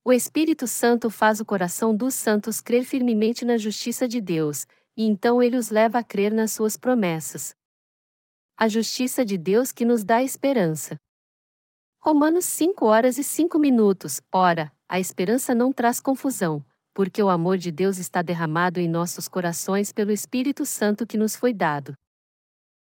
O 0.06 0.13
Espírito 0.13 0.65
Santo 0.65 1.10
faz 1.10 1.41
o 1.41 1.46
coração 1.46 1.94
dos 1.94 2.13
santos 2.13 2.62
crer 2.62 2.86
firmemente 2.86 3.44
na 3.44 3.58
justiça 3.58 4.08
de 4.08 4.22
Deus, 4.22 4.65
e 4.96 5.03
então 5.03 5.44
ele 5.44 5.58
os 5.58 5.70
leva 5.72 6.00
a 6.00 6.03
crer 6.06 6.32
nas 6.32 6.53
suas 6.53 6.77
promessas. 6.77 7.53
A 8.56 8.70
justiça 8.70 9.25
de 9.25 9.38
Deus 9.38 9.74
que 9.74 9.84
nos 9.84 10.06
dá 10.06 10.24
esperança. 10.24 10.98
Romanos 12.07 12.45
5 12.45 12.85
horas 12.85 13.17
e 13.17 13.23
5 13.23 13.59
minutos. 13.59 14.21
Ora, 14.31 14.71
a 14.87 14.97
esperança 14.97 15.53
não 15.53 15.73
traz 15.73 15.99
confusão, 15.99 16.63
porque 16.93 17.21
o 17.21 17.27
amor 17.27 17.57
de 17.57 17.69
Deus 17.69 17.97
está 17.97 18.21
derramado 18.21 18.79
em 18.79 18.87
nossos 18.87 19.27
corações 19.27 19.91
pelo 19.91 20.13
Espírito 20.13 20.65
Santo 20.65 21.05
que 21.05 21.17
nos 21.17 21.35
foi 21.35 21.53
dado. 21.53 21.93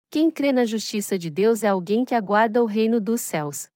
Quem 0.10 0.32
crê 0.32 0.52
na 0.52 0.66
justiça 0.66 1.20
de 1.20 1.30
Deus 1.30 1.64
é 1.64 1.68
alguém 1.68 2.04
que 2.04 2.16
aguarda 2.16 2.64
o 2.64 2.66
reino 2.66 3.00
dos 3.00 3.22
céus. 3.22 3.70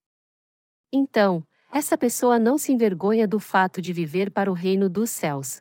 Então, 0.92 1.46
essa 1.72 1.96
pessoa 1.96 2.40
não 2.40 2.58
se 2.58 2.72
envergonha 2.72 3.28
do 3.28 3.38
fato 3.38 3.80
de 3.80 3.92
viver 3.92 4.32
para 4.32 4.50
o 4.50 4.52
reino 4.52 4.90
dos 4.90 5.10
céus. 5.10 5.60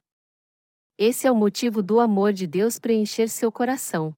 Esse 0.98 1.28
é 1.28 1.32
o 1.32 1.36
motivo 1.36 1.84
do 1.84 2.00
amor 2.00 2.34
de 2.34 2.48
Deus 2.48 2.80
preencher 2.80 3.28
seu 3.28 3.52
coração. 3.52 4.16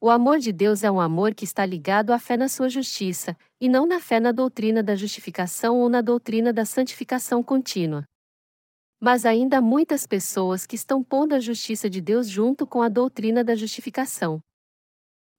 O 0.00 0.10
amor 0.10 0.38
de 0.38 0.52
Deus 0.52 0.84
é 0.84 0.90
um 0.90 1.00
amor 1.00 1.34
que 1.34 1.44
está 1.44 1.64
ligado 1.64 2.12
à 2.12 2.18
fé 2.18 2.36
na 2.36 2.48
sua 2.48 2.68
justiça, 2.68 3.36
e 3.60 3.68
não 3.68 3.86
na 3.86 4.00
fé 4.00 4.20
na 4.20 4.32
doutrina 4.32 4.82
da 4.82 4.94
justificação 4.94 5.80
ou 5.80 5.88
na 5.88 6.00
doutrina 6.00 6.52
da 6.52 6.64
santificação 6.64 7.42
contínua. 7.42 8.04
Mas 9.00 9.24
ainda 9.24 9.58
há 9.58 9.60
muitas 9.62 10.06
pessoas 10.06 10.66
que 10.66 10.76
estão 10.76 11.02
pondo 11.02 11.34
a 11.34 11.40
justiça 11.40 11.88
de 11.88 12.00
Deus 12.00 12.28
junto 12.28 12.66
com 12.66 12.82
a 12.82 12.88
doutrina 12.88 13.42
da 13.42 13.54
justificação. 13.54 14.40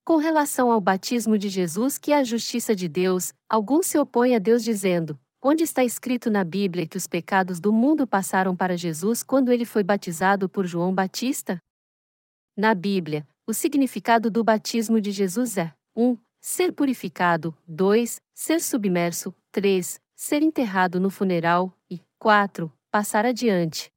Com 0.04 0.18
relação 0.18 0.72
ao 0.72 0.80
batismo 0.80 1.38
de 1.38 1.50
Jesus, 1.50 1.98
que 1.98 2.12
é 2.12 2.18
a 2.18 2.24
justiça 2.24 2.76
de 2.76 2.88
Deus, 2.88 3.34
alguns 3.50 3.88
se 3.88 3.98
opõem 3.98 4.36
a 4.36 4.40
Deus 4.40 4.64
dizendo: 4.64 5.20
onde 5.44 5.64
está 5.64 5.84
escrito 5.84 6.30
na 6.30 6.44
Bíblia 6.44 6.88
que 6.88 6.98
os 6.98 7.08
pecados 7.08 7.60
do 7.60 7.74
mundo 7.74 8.08
passaram 8.08 8.56
para 8.56 8.78
Jesus 8.78 9.22
quando 9.24 9.52
ele 9.52 9.66
foi 9.66 9.84
batizado 9.84 10.50
por 10.50 10.66
João 10.66 10.94
Batista? 10.94 11.60
Na 12.58 12.74
Bíblia, 12.74 13.28
o 13.48 13.54
significado 13.54 14.32
do 14.32 14.44
batismo 14.44 15.00
de 15.00 15.12
Jesus 15.12 15.58
é: 15.58 15.72
1. 15.96 16.04
Um, 16.04 16.18
ser 16.42 16.74
purificado, 16.74 17.56
2. 17.68 18.20
Ser 18.34 18.60
submerso, 18.60 19.34
3. 19.52 20.00
Ser 20.16 20.42
enterrado 20.42 21.00
no 21.00 21.10
funeral, 21.10 21.72
e 21.90 22.02
4. 22.18 22.72
Passar 22.90 23.26
adiante. 23.26 23.92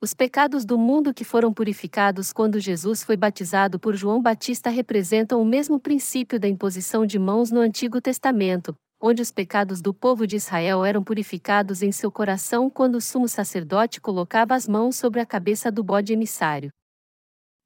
Os 0.00 0.14
pecados 0.14 0.64
do 0.64 0.78
mundo 0.78 1.12
que 1.12 1.24
foram 1.24 1.52
purificados 1.52 2.32
quando 2.32 2.60
Jesus 2.60 3.02
foi 3.02 3.16
batizado 3.16 3.78
por 3.78 3.94
João 3.94 4.22
Batista 4.22 4.70
representam 4.70 5.40
o 5.40 5.44
mesmo 5.44 5.80
princípio 5.80 6.38
da 6.38 6.48
imposição 6.48 7.04
de 7.04 7.18
mãos 7.18 7.50
no 7.50 7.60
Antigo 7.60 8.00
Testamento, 8.00 8.74
onde 9.00 9.20
os 9.20 9.32
pecados 9.32 9.80
do 9.82 9.92
povo 9.92 10.26
de 10.26 10.36
Israel 10.36 10.84
eram 10.84 11.02
purificados 11.02 11.82
em 11.82 11.90
seu 11.90 12.10
coração 12.10 12.70
quando 12.70 12.96
o 12.96 13.00
sumo 13.00 13.28
sacerdote 13.28 14.00
colocava 14.00 14.54
as 14.54 14.68
mãos 14.68 14.96
sobre 14.96 15.20
a 15.20 15.26
cabeça 15.26 15.72
do 15.72 15.82
bode 15.82 16.12
emissário. 16.12 16.70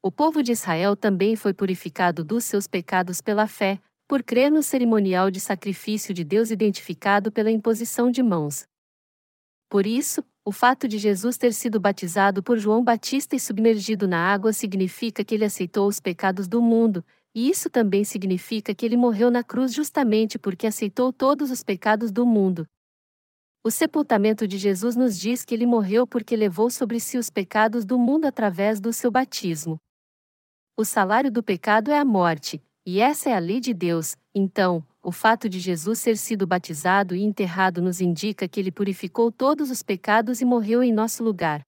O 0.03 0.11
povo 0.11 0.43
de 0.43 0.53
Israel 0.53 0.97
também 0.97 1.37
foi 1.37 1.53
purificado 1.53 2.25
dos 2.25 2.45
seus 2.45 2.67
pecados 2.67 3.21
pela 3.21 3.47
fé, 3.47 3.79
por 4.09 4.23
crer 4.23 4.51
no 4.51 4.63
cerimonial 4.63 5.31
de 5.31 5.39
sacrifício 5.39 6.15
de 6.15 6.25
Deus 6.25 6.51
identificado 6.51 7.31
pela 7.31 7.51
imposição 7.51 8.11
de 8.11 8.23
mãos. 8.23 8.65
Por 9.69 9.87
isso, 9.87 10.25
o 10.43 10.51
fato 10.51 10.89
de 10.89 10.97
Jesus 10.97 11.37
ter 11.37 11.53
sido 11.53 11.79
batizado 11.79 12.43
por 12.43 12.59
João 12.59 12.83
Batista 12.83 13.37
e 13.37 13.41
submergido 13.41 14.09
na 14.09 14.19
água 14.19 14.55
significa 14.55 15.23
que 15.23 15.35
ele 15.35 15.45
aceitou 15.45 15.87
os 15.87 16.01
pecados 16.01 16.49
do 16.49 16.63
mundo, 16.63 17.05
e 17.35 17.51
isso 17.51 17.69
também 17.69 18.03
significa 18.03 18.75
que 18.75 18.87
ele 18.87 18.97
morreu 18.97 19.31
na 19.31 19.45
cruz 19.45 19.71
justamente 19.75 20.39
porque 20.39 20.67
aceitou 20.67 21.13
todos 21.13 21.51
os 21.51 21.63
pecados 21.63 22.11
do 22.11 22.25
mundo. 22.25 22.67
O 23.63 23.71
sepultamento 23.71 24.49
de 24.49 24.57
Jesus 24.57 24.97
nos 24.97 25.21
diz 25.21 25.45
que 25.45 25.55
ele 25.55 25.67
morreu 25.67 26.07
porque 26.07 26.35
levou 26.35 26.71
sobre 26.71 26.99
si 26.99 27.19
os 27.19 27.29
pecados 27.29 27.85
do 27.85 27.99
mundo 27.99 28.25
através 28.25 28.81
do 28.81 28.95
seu 28.95 29.11
batismo. 29.11 29.79
O 30.81 30.85
salário 30.87 31.31
do 31.31 31.43
pecado 31.43 31.91
é 31.91 31.99
a 31.99 32.05
morte, 32.07 32.59
e 32.87 33.01
essa 33.01 33.29
é 33.29 33.35
a 33.35 33.39
lei 33.39 33.61
de 33.61 33.75
Deus, 33.75 34.17
então, 34.35 34.83
o 35.03 35.13
fato 35.13 35.47
de 35.47 35.61
Jesus 35.61 36.03
ter 36.03 36.17
sido 36.17 36.47
batizado 36.47 37.15
e 37.15 37.23
enterrado 37.23 37.83
nos 37.83 38.01
indica 38.01 38.49
que 38.49 38.59
ele 38.59 38.73
purificou 38.73 39.31
todos 39.31 39.71
os 39.71 39.83
pecados 39.83 40.41
e 40.41 40.45
morreu 40.47 40.83
em 40.83 40.91
nosso 40.91 41.23
lugar. 41.23 41.61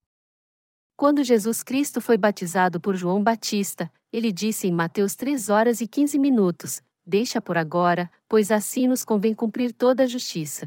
Quando 0.97 1.23
Jesus 1.23 1.63
Cristo 1.63 2.01
foi 2.01 2.17
batizado 2.17 2.81
por 2.81 2.97
João 2.97 3.23
Batista, 3.23 3.93
ele 4.11 4.33
disse 4.33 4.67
em 4.67 4.73
Mateus 4.73 5.15
3 5.15 5.51
horas 5.51 5.83
e 5.83 5.87
15 5.87 6.19
minutos: 6.19 6.81
Deixa 7.05 7.39
por 7.39 7.59
agora, 7.59 8.11
pois 8.27 8.51
assim 8.51 8.89
nos 8.89 9.05
convém 9.05 9.35
cumprir 9.35 9.75
toda 9.75 10.05
a 10.05 10.07
justiça. 10.07 10.67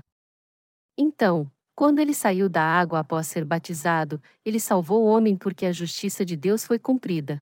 Então, 0.96 1.50
quando 1.74 1.98
ele 1.98 2.14
saiu 2.14 2.48
da 2.48 2.62
água 2.62 3.00
após 3.00 3.26
ser 3.26 3.44
batizado, 3.44 4.22
ele 4.46 4.60
salvou 4.60 5.04
o 5.04 5.08
homem 5.08 5.36
porque 5.36 5.66
a 5.66 5.72
justiça 5.72 6.24
de 6.24 6.38
Deus 6.38 6.64
foi 6.64 6.78
cumprida. 6.78 7.42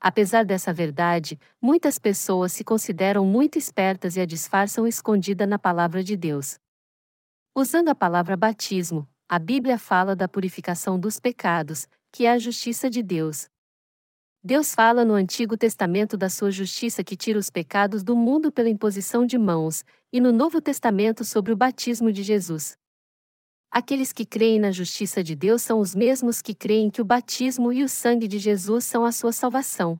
Apesar 0.00 0.46
dessa 0.46 0.72
verdade, 0.72 1.38
muitas 1.60 1.98
pessoas 1.98 2.52
se 2.52 2.64
consideram 2.64 3.26
muito 3.26 3.58
espertas 3.58 4.16
e 4.16 4.20
a 4.20 4.24
disfarçam 4.24 4.86
escondida 4.86 5.46
na 5.46 5.58
palavra 5.58 6.02
de 6.02 6.16
Deus. 6.16 6.58
Usando 7.54 7.90
a 7.90 7.94
palavra 7.94 8.34
batismo, 8.34 9.06
a 9.28 9.38
Bíblia 9.38 9.78
fala 9.78 10.16
da 10.16 10.26
purificação 10.26 10.98
dos 10.98 11.20
pecados, 11.20 11.86
que 12.10 12.24
é 12.24 12.32
a 12.32 12.38
justiça 12.38 12.88
de 12.88 13.02
Deus. 13.02 13.48
Deus 14.42 14.74
fala 14.74 15.04
no 15.04 15.12
Antigo 15.12 15.54
Testamento 15.54 16.16
da 16.16 16.30
sua 16.30 16.50
justiça 16.50 17.04
que 17.04 17.14
tira 17.14 17.38
os 17.38 17.50
pecados 17.50 18.02
do 18.02 18.16
mundo 18.16 18.50
pela 18.50 18.70
imposição 18.70 19.26
de 19.26 19.36
mãos, 19.36 19.84
e 20.10 20.18
no 20.18 20.32
Novo 20.32 20.62
Testamento 20.62 21.26
sobre 21.26 21.52
o 21.52 21.56
batismo 21.56 22.10
de 22.10 22.22
Jesus. 22.22 22.79
Aqueles 23.70 24.12
que 24.12 24.26
creem 24.26 24.58
na 24.58 24.72
justiça 24.72 25.22
de 25.22 25.36
Deus 25.36 25.62
são 25.62 25.78
os 25.78 25.94
mesmos 25.94 26.42
que 26.42 26.54
creem 26.54 26.90
que 26.90 27.00
o 27.00 27.04
batismo 27.04 27.72
e 27.72 27.84
o 27.84 27.88
sangue 27.88 28.26
de 28.26 28.38
Jesus 28.38 28.84
são 28.84 29.04
a 29.04 29.12
sua 29.12 29.32
salvação. 29.32 29.96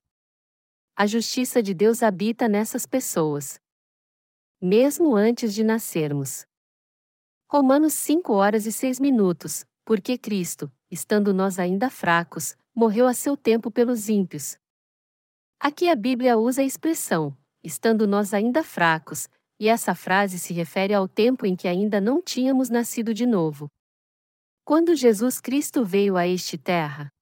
A 0.96 1.06
justiça 1.06 1.62
de 1.62 1.72
Deus 1.72 2.02
habita 2.02 2.48
nessas 2.48 2.84
pessoas. 2.84 3.60
Mesmo 4.60 5.14
antes 5.14 5.54
de 5.54 5.62
nascermos. 5.62 6.44
Romanos 7.48 7.94
5 7.94 8.32
horas 8.32 8.66
e 8.66 8.72
6 8.72 8.98
minutos. 8.98 9.64
Porque 9.84 10.18
Cristo, 10.18 10.70
estando 10.90 11.32
nós 11.32 11.58
ainda 11.58 11.90
fracos, 11.90 12.56
morreu 12.74 13.06
a 13.06 13.14
seu 13.14 13.36
tempo 13.36 13.70
pelos 13.70 14.08
ímpios. 14.08 14.56
Aqui 15.58 15.88
a 15.88 15.96
Bíblia 15.96 16.38
usa 16.38 16.62
a 16.62 16.64
expressão, 16.64 17.36
estando 17.62 18.06
nós 18.06 18.32
ainda 18.32 18.62
fracos, 18.62 19.28
e 19.60 19.68
essa 19.68 19.94
frase 19.94 20.38
se 20.38 20.54
refere 20.54 20.94
ao 20.94 21.06
tempo 21.06 21.44
em 21.44 21.54
que 21.54 21.68
ainda 21.68 22.00
não 22.00 22.22
tínhamos 22.22 22.70
nascido 22.70 23.12
de 23.12 23.26
novo. 23.26 23.68
Quando 24.64 24.96
Jesus 24.96 25.38
Cristo 25.38 25.84
veio 25.84 26.16
a 26.16 26.26
este 26.26 26.56
terra, 26.56 27.12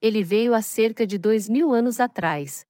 ele 0.00 0.24
veio 0.24 0.52
há 0.52 0.60
cerca 0.60 1.06
de 1.06 1.16
dois 1.16 1.48
mil 1.48 1.72
anos 1.72 2.00
atrás. 2.00 2.66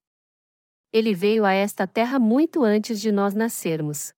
Ele 0.93 1.15
veio 1.15 1.47
a 1.47 1.53
esta 1.53 1.87
terra 1.87 2.19
muito 2.19 2.63
antes 2.63 3.01
de 3.01 3.11
nós 3.11 3.35
nascermos. 3.35 4.13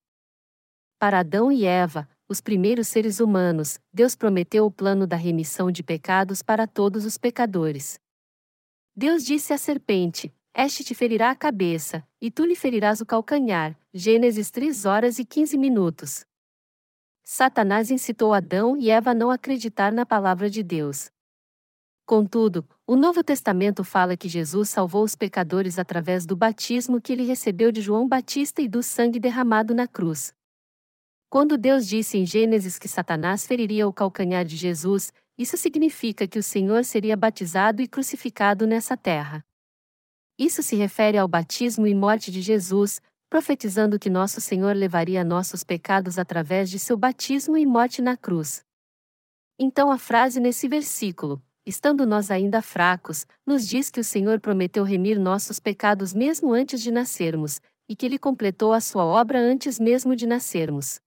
Para 0.99 1.21
Adão 1.21 1.49
e 1.51 1.65
Eva, 1.65 2.07
os 2.27 2.41
primeiros 2.41 2.89
seres 2.89 3.21
humanos, 3.21 3.79
Deus 3.93 4.15
prometeu 4.15 4.65
o 4.65 4.71
plano 4.71 5.07
da 5.07 5.15
remissão 5.15 5.71
de 5.71 5.81
pecados 5.81 6.43
para 6.43 6.67
todos 6.67 7.05
os 7.05 7.17
pecadores. 7.17 7.99
Deus 8.93 9.23
disse 9.23 9.53
à 9.53 9.57
serpente: 9.57 10.33
Este 10.59 10.83
te 10.83 10.95
ferirá 10.95 11.29
a 11.29 11.35
cabeça, 11.35 12.03
e 12.19 12.31
tu 12.31 12.43
lhe 12.43 12.55
ferirás 12.55 12.99
o 12.99 13.05
calcanhar. 13.05 13.77
Gênesis 13.93 14.49
3 14.49 14.85
horas 14.85 15.19
e 15.19 15.23
15 15.23 15.55
minutos. 15.55 16.25
Satanás 17.23 17.91
incitou 17.91 18.33
Adão 18.33 18.75
e 18.75 18.89
Eva 18.89 19.11
a 19.11 19.13
não 19.13 19.29
acreditar 19.29 19.91
na 19.91 20.03
palavra 20.03 20.49
de 20.49 20.63
Deus. 20.63 21.11
Contudo, 22.07 22.67
o 22.87 22.95
Novo 22.95 23.23
Testamento 23.23 23.83
fala 23.83 24.17
que 24.17 24.27
Jesus 24.27 24.69
salvou 24.69 25.03
os 25.03 25.13
pecadores 25.13 25.77
através 25.77 26.25
do 26.25 26.35
batismo 26.35 26.99
que 26.99 27.13
ele 27.13 27.23
recebeu 27.23 27.71
de 27.71 27.79
João 27.79 28.07
Batista 28.07 28.59
e 28.59 28.67
do 28.67 28.81
sangue 28.81 29.19
derramado 29.19 29.75
na 29.75 29.87
cruz. 29.87 30.33
Quando 31.29 31.55
Deus 31.55 31.87
disse 31.87 32.17
em 32.17 32.25
Gênesis 32.25 32.79
que 32.79 32.87
Satanás 32.87 33.45
feriria 33.45 33.87
o 33.87 33.93
calcanhar 33.93 34.43
de 34.43 34.55
Jesus, 34.55 35.13
isso 35.37 35.55
significa 35.55 36.27
que 36.27 36.39
o 36.39 36.43
Senhor 36.43 36.83
seria 36.83 37.15
batizado 37.15 37.79
e 37.79 37.87
crucificado 37.87 38.65
nessa 38.65 38.97
terra. 38.97 39.45
Isso 40.37 40.61
se 40.61 40.75
refere 40.75 41.17
ao 41.17 41.27
batismo 41.27 41.87
e 41.87 41.95
morte 41.95 42.31
de 42.31 42.41
Jesus, 42.41 43.01
profetizando 43.29 43.97
que 43.97 44.09
nosso 44.09 44.39
Senhor 44.39 44.75
levaria 44.75 45.23
nossos 45.23 45.63
pecados 45.63 46.19
através 46.19 46.69
de 46.69 46.77
seu 46.77 46.95
batismo 46.95 47.57
e 47.57 47.65
morte 47.65 48.01
na 48.01 48.15
cruz. 48.15 48.63
Então 49.57 49.91
a 49.91 49.97
frase 49.97 50.39
nesse 50.39 50.67
versículo, 50.67 51.41
estando 51.65 52.05
nós 52.05 52.29
ainda 52.29 52.61
fracos, 52.61 53.25
nos 53.45 53.67
diz 53.67 53.89
que 53.89 53.99
o 53.99 54.03
Senhor 54.03 54.39
prometeu 54.39 54.83
remir 54.83 55.19
nossos 55.19 55.59
pecados 55.59 56.13
mesmo 56.13 56.53
antes 56.53 56.81
de 56.81 56.91
nascermos, 56.91 57.59
e 57.89 57.95
que 57.95 58.05
ele 58.05 58.19
completou 58.19 58.73
a 58.73 58.79
sua 58.79 59.03
obra 59.03 59.39
antes 59.39 59.79
mesmo 59.79 60.15
de 60.15 60.27
nascermos. 60.27 60.99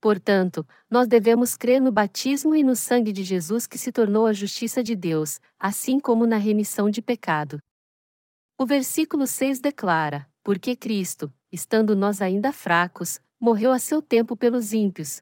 Portanto, 0.00 0.66
nós 0.90 1.08
devemos 1.08 1.56
crer 1.56 1.80
no 1.80 1.90
batismo 1.90 2.54
e 2.54 2.62
no 2.62 2.76
sangue 2.76 3.12
de 3.12 3.24
Jesus 3.24 3.66
que 3.66 3.78
se 3.78 3.90
tornou 3.90 4.26
a 4.26 4.32
justiça 4.32 4.82
de 4.82 4.94
Deus, 4.94 5.40
assim 5.58 5.98
como 5.98 6.26
na 6.26 6.36
remissão 6.36 6.90
de 6.90 7.00
pecado. 7.00 7.58
O 8.58 8.64
versículo 8.64 9.26
6 9.26 9.60
declara: 9.60 10.26
Porque 10.42 10.74
Cristo, 10.74 11.30
estando 11.52 11.94
nós 11.94 12.22
ainda 12.22 12.52
fracos, 12.52 13.20
morreu 13.38 13.70
a 13.70 13.78
seu 13.78 14.00
tempo 14.00 14.34
pelos 14.34 14.72
ímpios. 14.72 15.20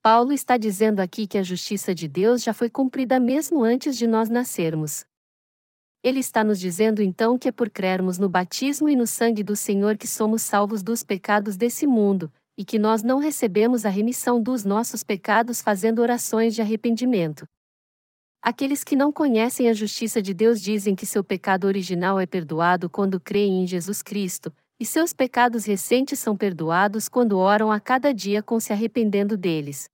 Paulo 0.00 0.32
está 0.32 0.56
dizendo 0.56 1.00
aqui 1.00 1.26
que 1.26 1.36
a 1.36 1.42
justiça 1.42 1.92
de 1.92 2.06
Deus 2.06 2.44
já 2.44 2.54
foi 2.54 2.70
cumprida 2.70 3.18
mesmo 3.18 3.64
antes 3.64 3.98
de 3.98 4.06
nós 4.06 4.28
nascermos. 4.28 5.04
Ele 6.00 6.20
está 6.20 6.44
nos 6.44 6.60
dizendo 6.60 7.02
então 7.02 7.36
que 7.36 7.48
é 7.48 7.52
por 7.52 7.68
crermos 7.68 8.18
no 8.18 8.28
batismo 8.28 8.88
e 8.88 8.94
no 8.94 9.06
sangue 9.06 9.42
do 9.42 9.56
Senhor 9.56 9.96
que 9.96 10.06
somos 10.06 10.42
salvos 10.42 10.80
dos 10.80 11.02
pecados 11.02 11.56
desse 11.56 11.88
mundo, 11.88 12.32
e 12.56 12.64
que 12.64 12.78
nós 12.78 13.02
não 13.02 13.18
recebemos 13.18 13.84
a 13.84 13.88
remissão 13.88 14.40
dos 14.40 14.64
nossos 14.64 15.02
pecados 15.02 15.60
fazendo 15.60 16.00
orações 16.00 16.54
de 16.54 16.62
arrependimento. 16.62 17.48
Aqueles 18.40 18.84
que 18.84 18.94
não 18.94 19.12
conhecem 19.12 19.68
a 19.68 19.72
justiça 19.72 20.22
de 20.22 20.32
Deus 20.32 20.60
dizem 20.60 20.94
que 20.94 21.04
seu 21.04 21.24
pecado 21.24 21.66
original 21.66 22.20
é 22.20 22.26
perdoado 22.26 22.88
quando 22.88 23.18
creem 23.18 23.62
em 23.62 23.66
Jesus 23.66 24.00
Cristo, 24.00 24.54
e 24.80 24.86
seus 24.86 25.12
pecados 25.12 25.64
recentes 25.64 26.20
são 26.20 26.36
perdoados 26.36 27.08
quando 27.08 27.36
oram 27.36 27.72
a 27.72 27.80
cada 27.80 28.14
dia 28.14 28.42
com 28.42 28.60
se 28.60 28.72
arrependendo 28.72 29.36
deles. 29.36 29.88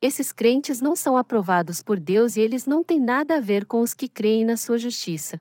Esses 0.00 0.32
crentes 0.32 0.80
não 0.80 0.96
são 0.96 1.16
aprovados 1.16 1.82
por 1.82 2.00
Deus 2.00 2.36
e 2.36 2.40
eles 2.40 2.66
não 2.66 2.82
têm 2.82 2.98
nada 2.98 3.36
a 3.36 3.40
ver 3.40 3.66
com 3.66 3.82
os 3.82 3.94
que 3.94 4.08
creem 4.08 4.44
na 4.44 4.56
sua 4.56 4.78
justiça. 4.78 5.36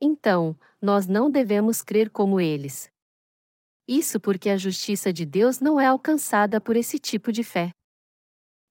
Então, 0.00 0.56
nós 0.80 1.06
não 1.06 1.30
devemos 1.30 1.82
crer 1.82 2.10
como 2.10 2.38
eles. 2.38 2.88
Isso 3.88 4.20
porque 4.20 4.50
a 4.50 4.56
justiça 4.56 5.12
de 5.12 5.24
Deus 5.24 5.58
não 5.60 5.80
é 5.80 5.86
alcançada 5.86 6.60
por 6.60 6.76
esse 6.76 6.98
tipo 6.98 7.32
de 7.32 7.42
fé. 7.42 7.70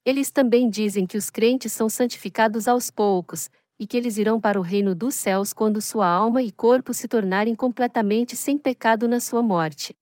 Eles 0.06 0.30
também 0.30 0.70
dizem 0.70 1.08
que 1.08 1.18
os 1.18 1.32
crentes 1.32 1.74
são 1.74 1.90
santificados 1.90 2.68
aos 2.68 2.92
poucos, 2.92 3.50
e 3.80 3.88
que 3.88 3.98
eles 3.98 4.18
irão 4.18 4.40
para 4.40 4.60
o 4.60 4.64
reino 4.64 4.94
dos 4.94 5.16
céus 5.16 5.52
quando 5.52 5.82
sua 5.82 6.08
alma 6.08 6.42
e 6.44 6.52
corpo 6.52 6.94
se 6.94 7.08
tornarem 7.08 7.56
completamente 7.56 8.36
sem 8.36 8.58
pecado 8.58 9.08
na 9.08 9.20
sua 9.20 9.42
morte. 9.42 9.96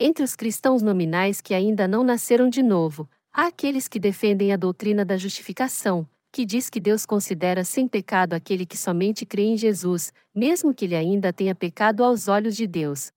Entre 0.00 0.24
os 0.24 0.34
cristãos 0.34 0.82
nominais 0.82 1.40
que 1.40 1.54
ainda 1.54 1.86
não 1.86 2.02
nasceram 2.02 2.48
de 2.48 2.62
novo, 2.62 3.08
há 3.32 3.46
aqueles 3.46 3.86
que 3.86 4.00
defendem 4.00 4.52
a 4.52 4.56
doutrina 4.56 5.04
da 5.04 5.16
justificação, 5.16 6.08
que 6.32 6.44
diz 6.46 6.70
que 6.70 6.80
Deus 6.80 7.04
considera 7.04 7.62
sem 7.62 7.86
pecado 7.86 8.32
aquele 8.32 8.64
que 8.64 8.76
somente 8.76 9.26
crê 9.26 9.42
em 9.42 9.56
Jesus, 9.56 10.12
mesmo 10.34 10.74
que 10.74 10.86
ele 10.86 10.96
ainda 10.96 11.32
tenha 11.32 11.54
pecado 11.54 12.02
aos 12.02 12.26
olhos 12.26 12.56
de 12.56 12.66
Deus. 12.66 13.12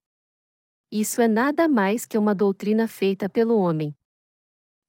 Isso 0.92 1.22
é 1.22 1.28
nada 1.28 1.68
mais 1.68 2.06
que 2.06 2.18
uma 2.18 2.36
doutrina 2.36 2.88
feita 2.88 3.28
pelo 3.28 3.58
homem. 3.58 3.96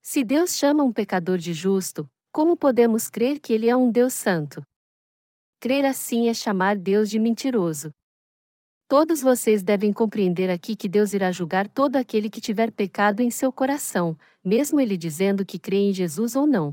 Se 0.09 0.23
Deus 0.23 0.55
chama 0.55 0.85
um 0.85 0.93
pecador 0.93 1.37
de 1.37 1.53
justo, 1.53 2.09
como 2.31 2.57
podemos 2.57 3.11
crer 3.11 3.41
que 3.41 3.53
ele 3.53 3.69
é 3.69 3.75
um 3.75 3.91
Deus 3.91 4.15
santo? 4.15 4.63
Crer 5.59 5.85
assim 5.85 6.29
é 6.29 6.33
chamar 6.33 6.79
Deus 6.79 7.11
de 7.11 7.19
mentiroso. 7.19 7.91
Todos 8.87 9.21
vocês 9.21 9.65
devem 9.65 9.93
compreender 9.93 10.49
aqui 10.49 10.77
que 10.77 10.89
Deus 10.89 11.13
irá 11.13 11.33
julgar 11.33 11.69
todo 11.69 11.97
aquele 11.97 12.31
que 12.31 12.41
tiver 12.41 12.71
pecado 12.71 13.21
em 13.21 13.33
seu 13.33 13.53
coração, 13.53 14.17
mesmo 14.45 14.79
ele 14.79 14.97
dizendo 14.97 15.45
que 15.45 15.59
crê 15.59 15.79
em 15.79 15.93
Jesus 15.93 16.37
ou 16.37 16.47
não. 16.47 16.73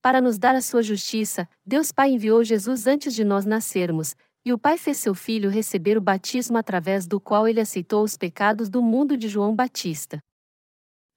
Para 0.00 0.20
nos 0.20 0.38
dar 0.38 0.54
a 0.54 0.62
sua 0.62 0.84
justiça, 0.84 1.48
Deus 1.66 1.90
Pai 1.90 2.12
enviou 2.12 2.44
Jesus 2.44 2.86
antes 2.86 3.12
de 3.12 3.24
nós 3.24 3.44
nascermos, 3.44 4.14
e 4.44 4.52
o 4.52 4.58
Pai 4.58 4.78
fez 4.78 4.98
seu 4.98 5.16
filho 5.16 5.50
receber 5.50 5.98
o 5.98 6.00
batismo 6.00 6.56
através 6.56 7.08
do 7.08 7.20
qual 7.20 7.48
ele 7.48 7.60
aceitou 7.60 8.04
os 8.04 8.16
pecados 8.16 8.70
do 8.70 8.80
mundo 8.80 9.16
de 9.16 9.26
João 9.28 9.52
Batista. 9.52 10.20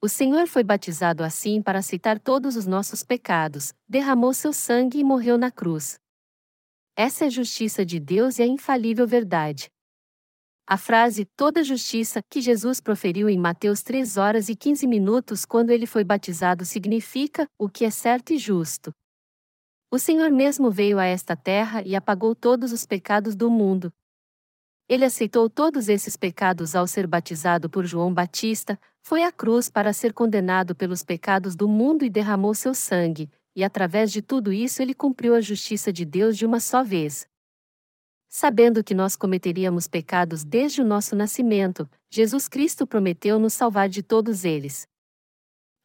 O 0.04 0.10
Senhor 0.10 0.48
foi 0.48 0.66
batizado 0.66 1.24
assim 1.24 1.62
para 1.62 1.80
aceitar 1.80 2.20
todos 2.20 2.58
os 2.58 2.68
nossos 2.68 3.04
pecados, 3.04 3.74
derramou 3.88 4.34
seu 4.34 4.52
sangue 4.52 5.00
e 5.00 5.04
morreu 5.04 5.38
na 5.38 5.50
cruz. 5.50 5.98
Essa 6.94 7.24
é 7.24 7.28
a 7.28 7.30
justiça 7.30 7.86
de 7.86 8.02
Deus 8.02 8.38
e 8.38 8.44
a 8.44 8.46
infalível 8.46 9.08
verdade. 9.08 9.72
A 10.68 10.76
frase 10.76 11.24
toda 11.38 11.64
justiça 11.64 12.20
que 12.30 12.42
Jesus 12.42 12.82
proferiu 12.82 13.30
em 13.30 13.38
Mateus 13.38 13.82
3 13.82 14.18
horas 14.18 14.50
e 14.50 14.58
15 14.58 14.86
minutos 14.88 15.46
quando 15.46 15.70
ele 15.70 15.86
foi 15.86 16.04
batizado 16.04 16.66
significa 16.66 17.48
o 17.58 17.70
que 17.70 17.86
é 17.86 17.90
certo 17.90 18.34
e 18.34 18.38
justo. 18.38 18.94
O 19.90 19.98
Senhor 19.98 20.30
mesmo 20.30 20.70
veio 20.70 21.00
a 21.00 21.06
esta 21.06 21.34
terra 21.34 21.82
e 21.82 21.96
apagou 21.96 22.36
todos 22.36 22.74
os 22.74 22.86
pecados 22.86 23.38
do 23.38 23.50
mundo. 23.50 23.90
Ele 24.90 25.06
aceitou 25.06 25.50
todos 25.50 25.88
esses 25.88 26.18
pecados 26.18 26.76
ao 26.76 26.86
ser 26.88 27.08
batizado 27.08 27.70
por 27.70 27.86
João 27.86 28.14
Batista, 28.14 28.78
foi 29.04 29.22
à 29.22 29.32
cruz 29.34 29.70
para 29.70 29.92
ser 29.92 30.14
condenado 30.14 30.74
pelos 30.74 31.04
pecados 31.04 31.58
do 31.58 31.68
mundo 31.68 32.06
e 32.06 32.10
derramou 32.10 32.56
seu 32.56 32.74
sangue, 32.74 33.30
e 33.54 33.62
através 33.62 34.10
de 34.10 34.22
tudo 34.22 34.52
isso 34.52 34.82
ele 34.82 34.94
cumpriu 34.94 35.36
a 35.36 35.42
justiça 35.42 35.92
de 35.92 36.06
Deus 36.06 36.38
de 36.38 36.46
uma 36.46 36.62
só 36.62 36.82
vez. 36.82 37.28
Sabendo 38.30 38.82
que 38.82 38.96
nós 38.96 39.18
cometeríamos 39.18 39.90
pecados 39.90 40.46
desde 40.46 40.82
o 40.82 40.86
nosso 40.86 41.18
nascimento, 41.18 41.88
Jesus 42.10 42.48
Cristo 42.48 42.88
prometeu 42.88 43.38
nos 43.38 43.54
salvar 43.54 43.90
de 43.90 44.02
todos 44.02 44.46
eles. 44.46 44.88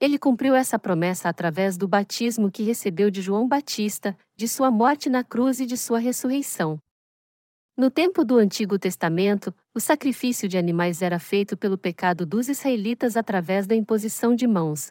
Ele 0.00 0.16
cumpriu 0.16 0.54
essa 0.54 0.78
promessa 0.78 1.28
através 1.28 1.76
do 1.76 1.88
batismo 1.88 2.52
que 2.52 2.62
recebeu 2.62 3.11
de 3.11 3.20
João 3.20 3.48
Batista, 3.48 4.16
de 4.37 4.46
sua 4.46 4.70
morte 4.70 5.11
na 5.11 5.24
cruz 5.24 5.59
e 5.59 5.66
de 5.66 5.76
sua 5.76 5.98
ressurreição. 5.98 6.81
No 7.79 7.93
tempo 7.93 8.25
do 8.25 8.38
Antigo 8.38 8.77
Testamento, 8.77 9.55
o 9.73 9.79
sacrifício 9.79 10.49
de 10.49 10.59
animais 10.59 11.01
era 11.01 11.21
feito 11.21 11.57
pelo 11.57 11.79
pecado 11.79 12.27
dos 12.27 12.49
israelitas 12.49 13.17
através 13.17 13.69
da 13.69 13.77
imposição 13.77 14.35
de 14.35 14.49
mãos. 14.49 14.91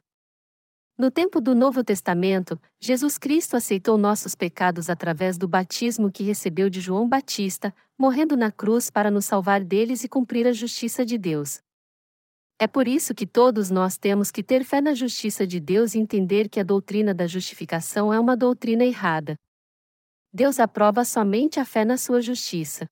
No 0.97 1.11
tempo 1.11 1.41
do 1.41 1.53
Novo 1.53 1.83
Testamento, 1.83 2.57
Jesus 2.79 3.17
Cristo 3.17 3.57
aceitou 3.57 3.97
nossos 3.97 4.35
pecados 4.35 4.89
através 4.89 5.37
do 5.37 5.49
batismo 5.49 6.09
que 6.09 6.23
recebeu 6.23 6.69
de 6.69 6.79
João 6.79 7.09
Batista, 7.09 7.75
morrendo 7.97 8.37
na 8.37 8.53
cruz 8.53 8.89
para 8.89 9.11
nos 9.11 9.25
salvar 9.25 9.65
deles 9.65 10.05
e 10.05 10.07
cumprir 10.07 10.47
a 10.47 10.53
justiça 10.53 11.05
de 11.05 11.17
Deus. 11.17 11.59
É 12.57 12.67
por 12.67 12.87
isso 12.87 13.13
que 13.13 13.27
todos 13.27 13.69
nós 13.69 13.97
temos 13.97 14.31
que 14.31 14.41
ter 14.41 14.63
fé 14.63 14.79
na 14.79 14.93
justiça 14.93 15.45
de 15.45 15.59
Deus 15.59 15.93
e 15.93 15.99
entender 15.99 16.47
que 16.47 16.57
a 16.57 16.63
doutrina 16.63 17.13
da 17.13 17.27
justificação 17.27 18.13
é 18.13 18.19
uma 18.19 18.37
doutrina 18.37 18.85
errada. 18.85 19.35
Deus 20.33 20.59
aprova 20.59 21.05
somente 21.05 21.59
a 21.59 21.65
fé 21.65 21.85
na 21.85 21.97
sua 21.97 22.21
justiça. 22.21 22.85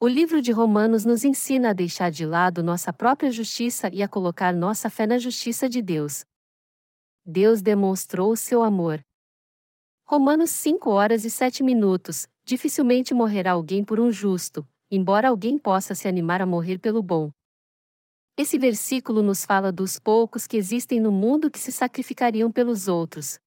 O 0.00 0.08
livro 0.08 0.42
de 0.42 0.50
Romanos 0.50 1.04
nos 1.04 1.24
ensina 1.24 1.70
a 1.70 1.72
deixar 1.72 2.10
de 2.10 2.26
lado 2.26 2.62
nossa 2.62 2.92
própria 2.92 3.30
justiça 3.30 3.88
e 3.92 4.02
a 4.02 4.08
colocar 4.08 4.52
nossa 4.52 4.90
fé 4.90 5.06
na 5.06 5.18
justiça 5.18 5.68
de 5.68 5.80
Deus. 5.80 6.24
Deus 7.24 7.62
demonstrou 7.62 8.32
o 8.32 8.36
seu 8.36 8.64
amor. 8.64 9.00
Romanos 10.04 10.50
5 10.50 10.90
horas 10.90 11.24
e 11.24 11.30
7 11.30 11.62
minutos. 11.62 12.26
Dificilmente 12.44 13.14
morrerá 13.14 13.52
alguém 13.52 13.84
por 13.84 14.00
um 14.00 14.10
justo, 14.10 14.66
embora 14.90 15.28
alguém 15.28 15.56
possa 15.56 15.94
se 15.94 16.08
animar 16.08 16.42
a 16.42 16.46
morrer 16.46 16.78
pelo 16.78 17.00
bom. 17.00 17.30
Esse 18.36 18.58
versículo 18.58 19.22
nos 19.22 19.44
fala 19.44 19.70
dos 19.70 20.00
poucos 20.00 20.48
que 20.48 20.56
existem 20.56 20.98
no 20.98 21.12
mundo 21.12 21.50
que 21.50 21.60
se 21.60 21.70
sacrificariam 21.70 22.50
pelos 22.50 22.88
outros. 22.88 23.38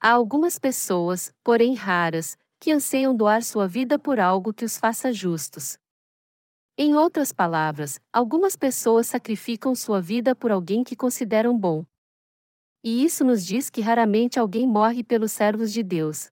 Há 0.00 0.10
algumas 0.10 0.58
pessoas, 0.58 1.32
porém 1.42 1.74
raras, 1.74 2.36
que 2.60 2.72
anseiam 2.72 3.14
doar 3.14 3.42
sua 3.42 3.66
vida 3.66 3.98
por 3.98 4.20
algo 4.20 4.52
que 4.52 4.64
os 4.64 4.76
faça 4.76 5.12
justos. 5.12 5.78
Em 6.78 6.94
outras 6.94 7.32
palavras, 7.32 7.98
algumas 8.12 8.56
pessoas 8.56 9.06
sacrificam 9.06 9.74
sua 9.74 10.00
vida 10.00 10.34
por 10.34 10.50
alguém 10.50 10.84
que 10.84 10.94
consideram 10.94 11.58
bom. 11.58 11.84
E 12.84 13.04
isso 13.04 13.24
nos 13.24 13.44
diz 13.44 13.70
que 13.70 13.80
raramente 13.80 14.38
alguém 14.38 14.66
morre 14.66 15.02
pelos 15.02 15.32
servos 15.32 15.72
de 15.72 15.82
Deus. 15.82 16.30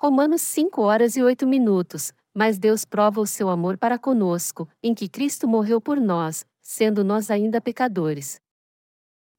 Romanos 0.00 0.42
5 0.42 0.80
horas 0.82 1.16
e 1.16 1.22
8 1.22 1.46
minutos. 1.46 2.12
Mas 2.34 2.58
Deus 2.58 2.84
prova 2.84 3.20
o 3.20 3.26
seu 3.26 3.50
amor 3.50 3.76
para 3.76 3.98
conosco, 3.98 4.66
em 4.82 4.94
que 4.94 5.08
Cristo 5.08 5.46
morreu 5.46 5.80
por 5.80 6.00
nós, 6.00 6.46
sendo 6.62 7.04
nós 7.04 7.30
ainda 7.30 7.60
pecadores. 7.60 8.40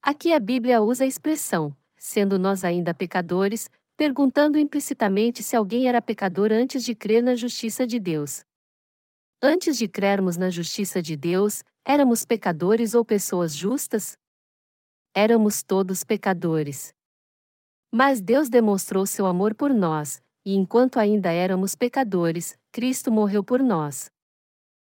Aqui 0.02 0.32
a 0.32 0.40
Bíblia 0.40 0.82
usa 0.82 1.04
a 1.04 1.08
expressão, 1.08 1.76
sendo 2.04 2.38
nós 2.38 2.66
ainda 2.66 2.94
pecadores, 2.94 3.70
perguntando 3.96 4.60
implicitamente 4.60 5.42
se 5.42 5.56
alguém 5.56 5.88
era 5.88 6.02
pecador 6.02 6.52
antes 6.52 6.84
de 6.84 6.94
crer 6.94 7.24
na 7.24 7.34
justiça 7.34 7.88
de 7.88 7.98
Deus. 7.98 8.44
Antes 9.42 9.78
de 9.78 9.88
crermos 9.88 10.36
na 10.36 10.50
justiça 10.50 11.02
de 11.02 11.16
Deus, 11.16 11.64
éramos 11.86 12.26
pecadores 12.26 12.94
ou 12.94 13.06
pessoas 13.06 13.56
justas? 13.56 14.18
Éramos 15.16 15.64
todos 15.64 16.04
pecadores. 16.04 16.94
Mas 17.90 18.20
Deus 18.20 18.50
demonstrou 18.50 19.06
seu 19.06 19.26
amor 19.26 19.56
por 19.56 19.74
nós, 19.74 20.22
e 20.46 20.56
enquanto 20.56 21.00
ainda 21.00 21.32
éramos 21.32 21.74
pecadores, 21.74 22.58
Cristo 22.74 23.14
morreu 23.14 23.46
por 23.46 23.64
nós. 23.64 24.12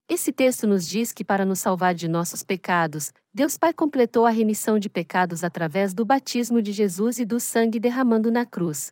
Esse 0.08 0.34
texto 0.34 0.68
nos 0.68 0.88
diz 0.88 1.14
que 1.14 1.24
para 1.24 1.46
nos 1.46 1.60
salvar 1.60 1.96
de 1.96 2.08
nossos 2.08 2.44
pecados, 2.44 3.14
Deus 3.34 3.58
Pai 3.58 3.74
completou 3.74 4.26
a 4.26 4.30
remissão 4.30 4.78
de 4.78 4.90
pecados 4.90 5.44
através 5.44 5.94
do 5.94 6.04
batismo 6.04 6.62
de 6.62 6.74
Jesus 6.74 7.20
e 7.20 7.26
do 7.26 7.40
sangue 7.40 7.80
derramando 7.80 8.30
na 8.30 8.46
cruz. 8.46 8.92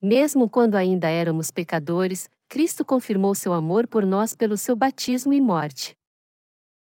Mesmo 0.00 0.48
quando 0.48 0.74
ainda 0.74 1.08
éramos 1.08 1.50
pecadores, 1.50 2.30
Cristo 2.48 2.84
confirmou 2.84 3.34
seu 3.34 3.52
amor 3.52 3.86
por 3.86 4.06
nós 4.06 4.34
pelo 4.34 4.56
seu 4.56 4.74
batismo 4.74 5.32
e 5.32 5.40
morte. 5.40 5.96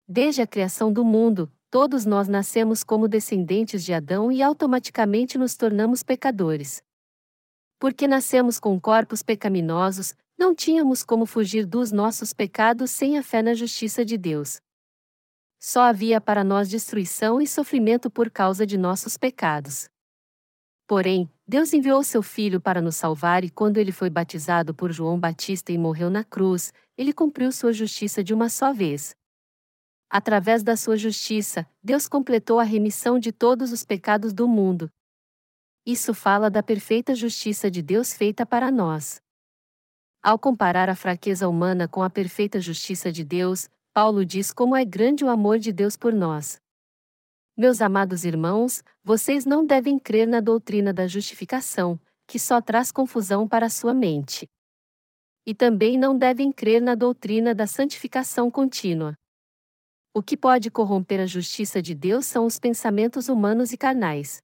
Desde 0.07 0.41
a 0.41 0.47
criação 0.47 0.91
do 0.91 1.05
mundo, 1.05 1.53
todos 1.71 2.07
nós 2.07 2.29
nascemos 2.29 2.83
como 2.83 3.09
descendentes 3.09 3.85
de 3.85 3.93
Adão 3.93 4.33
e 4.33 4.43
automaticamente 4.43 5.37
nos 5.37 5.55
tornamos 5.55 6.03
pecadores. 6.03 6.83
Porque 7.79 8.09
nascemos 8.09 8.59
com 8.59 8.81
corpos 8.81 9.23
pecaminosos, 9.23 10.15
não 10.39 10.55
tínhamos 10.55 11.03
como 11.03 11.27
fugir 11.27 11.67
dos 11.67 11.91
nossos 11.91 12.33
pecados 12.33 12.91
sem 12.91 13.19
a 13.19 13.23
fé 13.23 13.43
na 13.43 13.55
justiça 13.55 14.05
de 14.05 14.17
Deus. 14.17 14.61
Só 15.59 15.83
havia 15.83 16.21
para 16.21 16.45
nós 16.45 16.69
destruição 16.69 17.41
e 17.41 17.47
sofrimento 17.47 18.09
por 18.09 18.31
causa 18.31 18.65
de 18.65 18.79
nossos 18.79 19.17
pecados. 19.17 19.89
Porém, 20.87 21.29
Deus 21.47 21.73
enviou 21.73 22.03
seu 22.05 22.23
Filho 22.23 22.61
para 22.61 22.81
nos 22.81 22.97
salvar 22.97 23.45
e 23.45 23.51
quando 23.51 23.79
ele 23.79 23.93
foi 23.93 24.09
batizado 24.09 24.73
por 24.73 24.93
João 24.93 25.19
Batista 25.19 25.73
e 25.73 25.77
morreu 25.77 26.09
na 26.09 26.23
cruz, 26.23 26.73
ele 26.97 27.13
cumpriu 27.13 27.51
sua 27.51 27.73
justiça 27.73 28.23
de 28.23 28.33
uma 28.33 28.49
só 28.49 28.73
vez. 28.73 29.15
Através 30.09 30.63
da 30.63 30.77
sua 30.77 30.97
justiça, 30.97 31.69
Deus 31.83 32.09
completou 32.09 32.59
a 32.61 32.65
remissão 32.65 33.19
de 33.19 33.33
todos 33.33 33.73
os 33.73 33.85
pecados 33.85 34.33
do 34.33 34.49
mundo, 34.49 34.91
isso 35.91 36.13
fala 36.13 36.51
da 36.51 36.63
perfeita 36.63 37.15
justiça 37.15 37.71
de 37.71 37.81
Deus 37.81 38.13
feita 38.13 38.45
para 38.45 38.71
nós. 38.71 39.23
Ao 40.23 40.37
comparar 40.37 40.89
a 40.89 40.97
fraqueza 40.97 41.49
humana 41.49 41.87
com 41.87 42.03
a 42.03 42.11
perfeita 42.11 42.61
justiça 42.61 43.13
de 43.13 43.23
Deus, 43.23 43.69
Paulo 43.95 44.25
diz 44.25 44.53
como 44.53 44.75
é 44.75 44.85
grande 44.85 45.25
o 45.25 45.29
amor 45.29 45.59
de 45.59 45.73
Deus 45.73 45.97
por 45.97 46.13
nós. 46.13 46.61
Meus 47.57 47.81
amados 47.81 48.25
irmãos, 48.25 48.83
vocês 49.03 49.45
não 49.45 49.65
devem 49.65 49.99
crer 49.99 50.27
na 50.27 50.41
doutrina 50.41 50.93
da 50.93 51.07
justificação, 51.07 52.01
que 52.27 52.39
só 52.39 52.61
traz 52.61 52.91
confusão 52.91 53.49
para 53.49 53.69
sua 53.69 53.95
mente. 53.95 54.49
E 55.47 55.55
também 55.55 55.97
não 55.97 56.17
devem 56.19 56.53
crer 56.53 56.83
na 56.83 56.95
doutrina 56.95 57.55
da 57.55 57.67
santificação 57.67 58.51
contínua. 58.51 59.15
O 60.13 60.23
que 60.23 60.37
pode 60.37 60.71
corromper 60.71 61.21
a 61.21 61.27
justiça 61.27 61.81
de 61.81 61.95
Deus 61.95 62.27
são 62.27 62.45
os 62.45 62.59
pensamentos 62.59 63.29
humanos 63.29 63.73
e 63.73 63.77
carnais. 63.77 64.43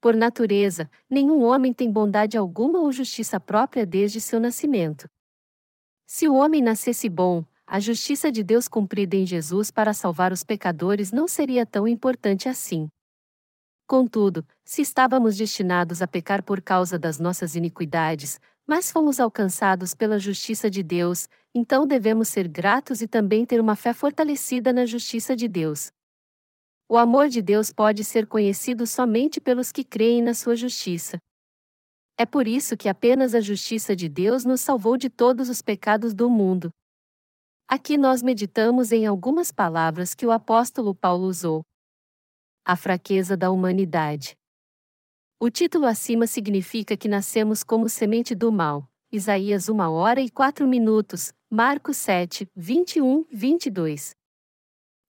Por 0.00 0.16
natureza, 0.16 0.90
nenhum 1.10 1.42
homem 1.42 1.74
tem 1.74 1.92
bondade 1.92 2.38
alguma 2.38 2.78
ou 2.80 2.90
justiça 2.90 3.38
própria 3.38 3.84
desde 3.84 4.20
seu 4.20 4.40
nascimento. 4.40 5.08
Se 6.06 6.26
o 6.26 6.34
homem 6.34 6.62
nascesse 6.62 7.08
bom, 7.08 7.44
a 7.66 7.78
justiça 7.78 8.32
de 8.32 8.42
Deus 8.42 8.66
cumprida 8.66 9.14
em 9.14 9.26
Jesus 9.26 9.70
para 9.70 9.92
salvar 9.92 10.32
os 10.32 10.42
pecadores 10.42 11.12
não 11.12 11.28
seria 11.28 11.66
tão 11.66 11.86
importante 11.86 12.48
assim. 12.48 12.88
Contudo, 13.86 14.44
se 14.64 14.82
estávamos 14.82 15.36
destinados 15.36 16.00
a 16.00 16.06
pecar 16.06 16.42
por 16.42 16.62
causa 16.62 16.98
das 16.98 17.18
nossas 17.18 17.54
iniquidades, 17.54 18.40
mas 18.66 18.90
fomos 18.90 19.20
alcançados 19.20 19.94
pela 19.94 20.18
justiça 20.18 20.70
de 20.70 20.82
Deus, 20.82 21.28
então 21.54 21.86
devemos 21.86 22.28
ser 22.28 22.48
gratos 22.48 23.02
e 23.02 23.06
também 23.06 23.44
ter 23.44 23.60
uma 23.60 23.76
fé 23.76 23.92
fortalecida 23.92 24.72
na 24.72 24.86
justiça 24.86 25.36
de 25.36 25.46
Deus. 25.46 25.92
O 26.92 26.98
amor 26.98 27.28
de 27.28 27.40
Deus 27.40 27.72
pode 27.72 28.02
ser 28.02 28.26
conhecido 28.26 28.84
somente 28.84 29.40
pelos 29.40 29.70
que 29.70 29.84
creem 29.84 30.20
na 30.20 30.34
sua 30.34 30.56
justiça. 30.56 31.18
É 32.18 32.26
por 32.26 32.48
isso 32.48 32.76
que 32.76 32.88
apenas 32.88 33.32
a 33.32 33.40
justiça 33.40 33.94
de 33.94 34.08
Deus 34.08 34.44
nos 34.44 34.60
salvou 34.60 34.96
de 34.96 35.08
todos 35.08 35.48
os 35.48 35.62
pecados 35.62 36.12
do 36.12 36.28
mundo. 36.28 36.68
Aqui 37.68 37.96
nós 37.96 38.22
meditamos 38.22 38.90
em 38.90 39.06
algumas 39.06 39.52
palavras 39.52 40.16
que 40.16 40.26
o 40.26 40.32
apóstolo 40.32 40.92
Paulo 40.92 41.28
usou. 41.28 41.62
A 42.64 42.74
fraqueza 42.74 43.36
da 43.36 43.52
humanidade. 43.52 44.36
O 45.38 45.48
título 45.48 45.86
acima 45.86 46.26
significa 46.26 46.96
que 46.96 47.06
nascemos 47.06 47.62
como 47.62 47.88
semente 47.88 48.34
do 48.34 48.50
mal. 48.50 48.84
Isaías 49.12 49.68
1 49.68 49.78
hora 49.78 50.20
e 50.20 50.28
4 50.28 50.66
minutos, 50.66 51.32
Marcos 51.48 51.98
7, 51.98 52.48
21, 52.56 53.26
22. 53.30 54.18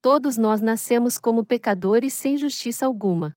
Todos 0.02 0.36
nós 0.36 0.62
nascemos 0.62 1.20
como 1.20 1.46
pecadores 1.46 2.16
sem 2.16 2.36
justiça 2.36 2.88
alguma. 2.88 3.36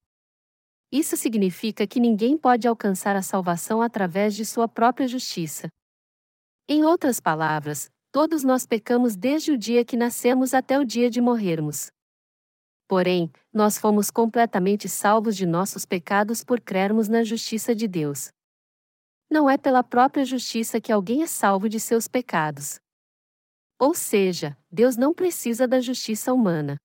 Isso 0.91 1.15
significa 1.15 1.87
que 1.87 2.01
ninguém 2.01 2.39
pode 2.39 2.67
alcançar 2.67 3.15
a 3.17 3.21
salvação 3.21 3.83
através 3.83 4.35
de 4.35 4.47
sua 4.47 4.67
própria 4.67 5.07
justiça. 5.07 5.69
Em 6.67 6.83
outras 6.83 7.21
palavras, 7.21 7.91
todos 8.11 8.43
nós 8.43 8.65
pecamos 8.65 9.15
desde 9.15 9.53
o 9.53 9.59
dia 9.59 9.85
que 9.85 9.95
nascemos 9.95 10.55
até 10.55 10.79
o 10.79 10.87
dia 10.87 11.11
de 11.11 11.21
morrermos. 11.21 11.91
Porém, 12.89 13.31
nós 13.53 13.77
fomos 13.77 14.11
completamente 14.11 14.89
salvos 14.89 15.37
de 15.37 15.45
nossos 15.45 15.85
pecados 15.85 16.43
por 16.43 16.63
crermos 16.63 17.09
na 17.09 17.23
justiça 17.25 17.75
de 17.75 17.87
Deus. 17.87 18.31
Não 19.31 19.51
é 19.51 19.59
pela 19.59 19.83
própria 19.83 20.25
justiça 20.25 20.81
que 20.81 20.93
alguém 20.93 21.23
é 21.23 21.27
salvo 21.27 21.69
de 21.69 21.79
seus 21.79 22.09
pecados. 22.09 22.79
Ou 23.79 23.95
seja, 23.95 24.57
Deus 24.71 24.97
não 24.97 25.13
precisa 25.13 25.67
da 25.67 25.81
justiça 25.81 26.33
humana. 26.33 26.77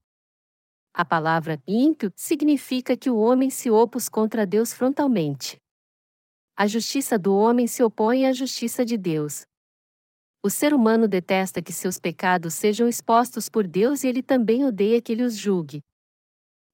A 0.94 1.06
palavra 1.06 1.62
ímpio 1.68 2.12
significa 2.16 2.98
que 2.98 3.10
o 3.10 3.18
homem 3.18 3.50
se 3.50 3.70
opôs 3.70 4.10
contra 4.10 4.46
Deus 4.46 4.74
frontalmente. 4.74 5.58
A 6.58 6.68
justiça 6.68 7.18
do 7.18 7.34
homem 7.36 7.68
se 7.68 7.84
opõe 7.84 8.26
à 8.26 8.34
justiça 8.34 8.84
de 8.84 8.98
Deus. 8.98 9.46
O 10.44 10.50
ser 10.50 10.74
humano 10.74 11.08
detesta 11.08 11.62
que 11.62 11.72
seus 11.72 12.00
pecados 12.00 12.54
sejam 12.54 12.88
expostos 12.88 13.48
por 13.48 13.68
Deus 13.68 14.04
e 14.04 14.08
ele 14.08 14.24
também 14.24 14.66
odeia 14.66 15.02
que 15.02 15.12
ele 15.12 15.24
os 15.24 15.38
julgue. 15.38 15.82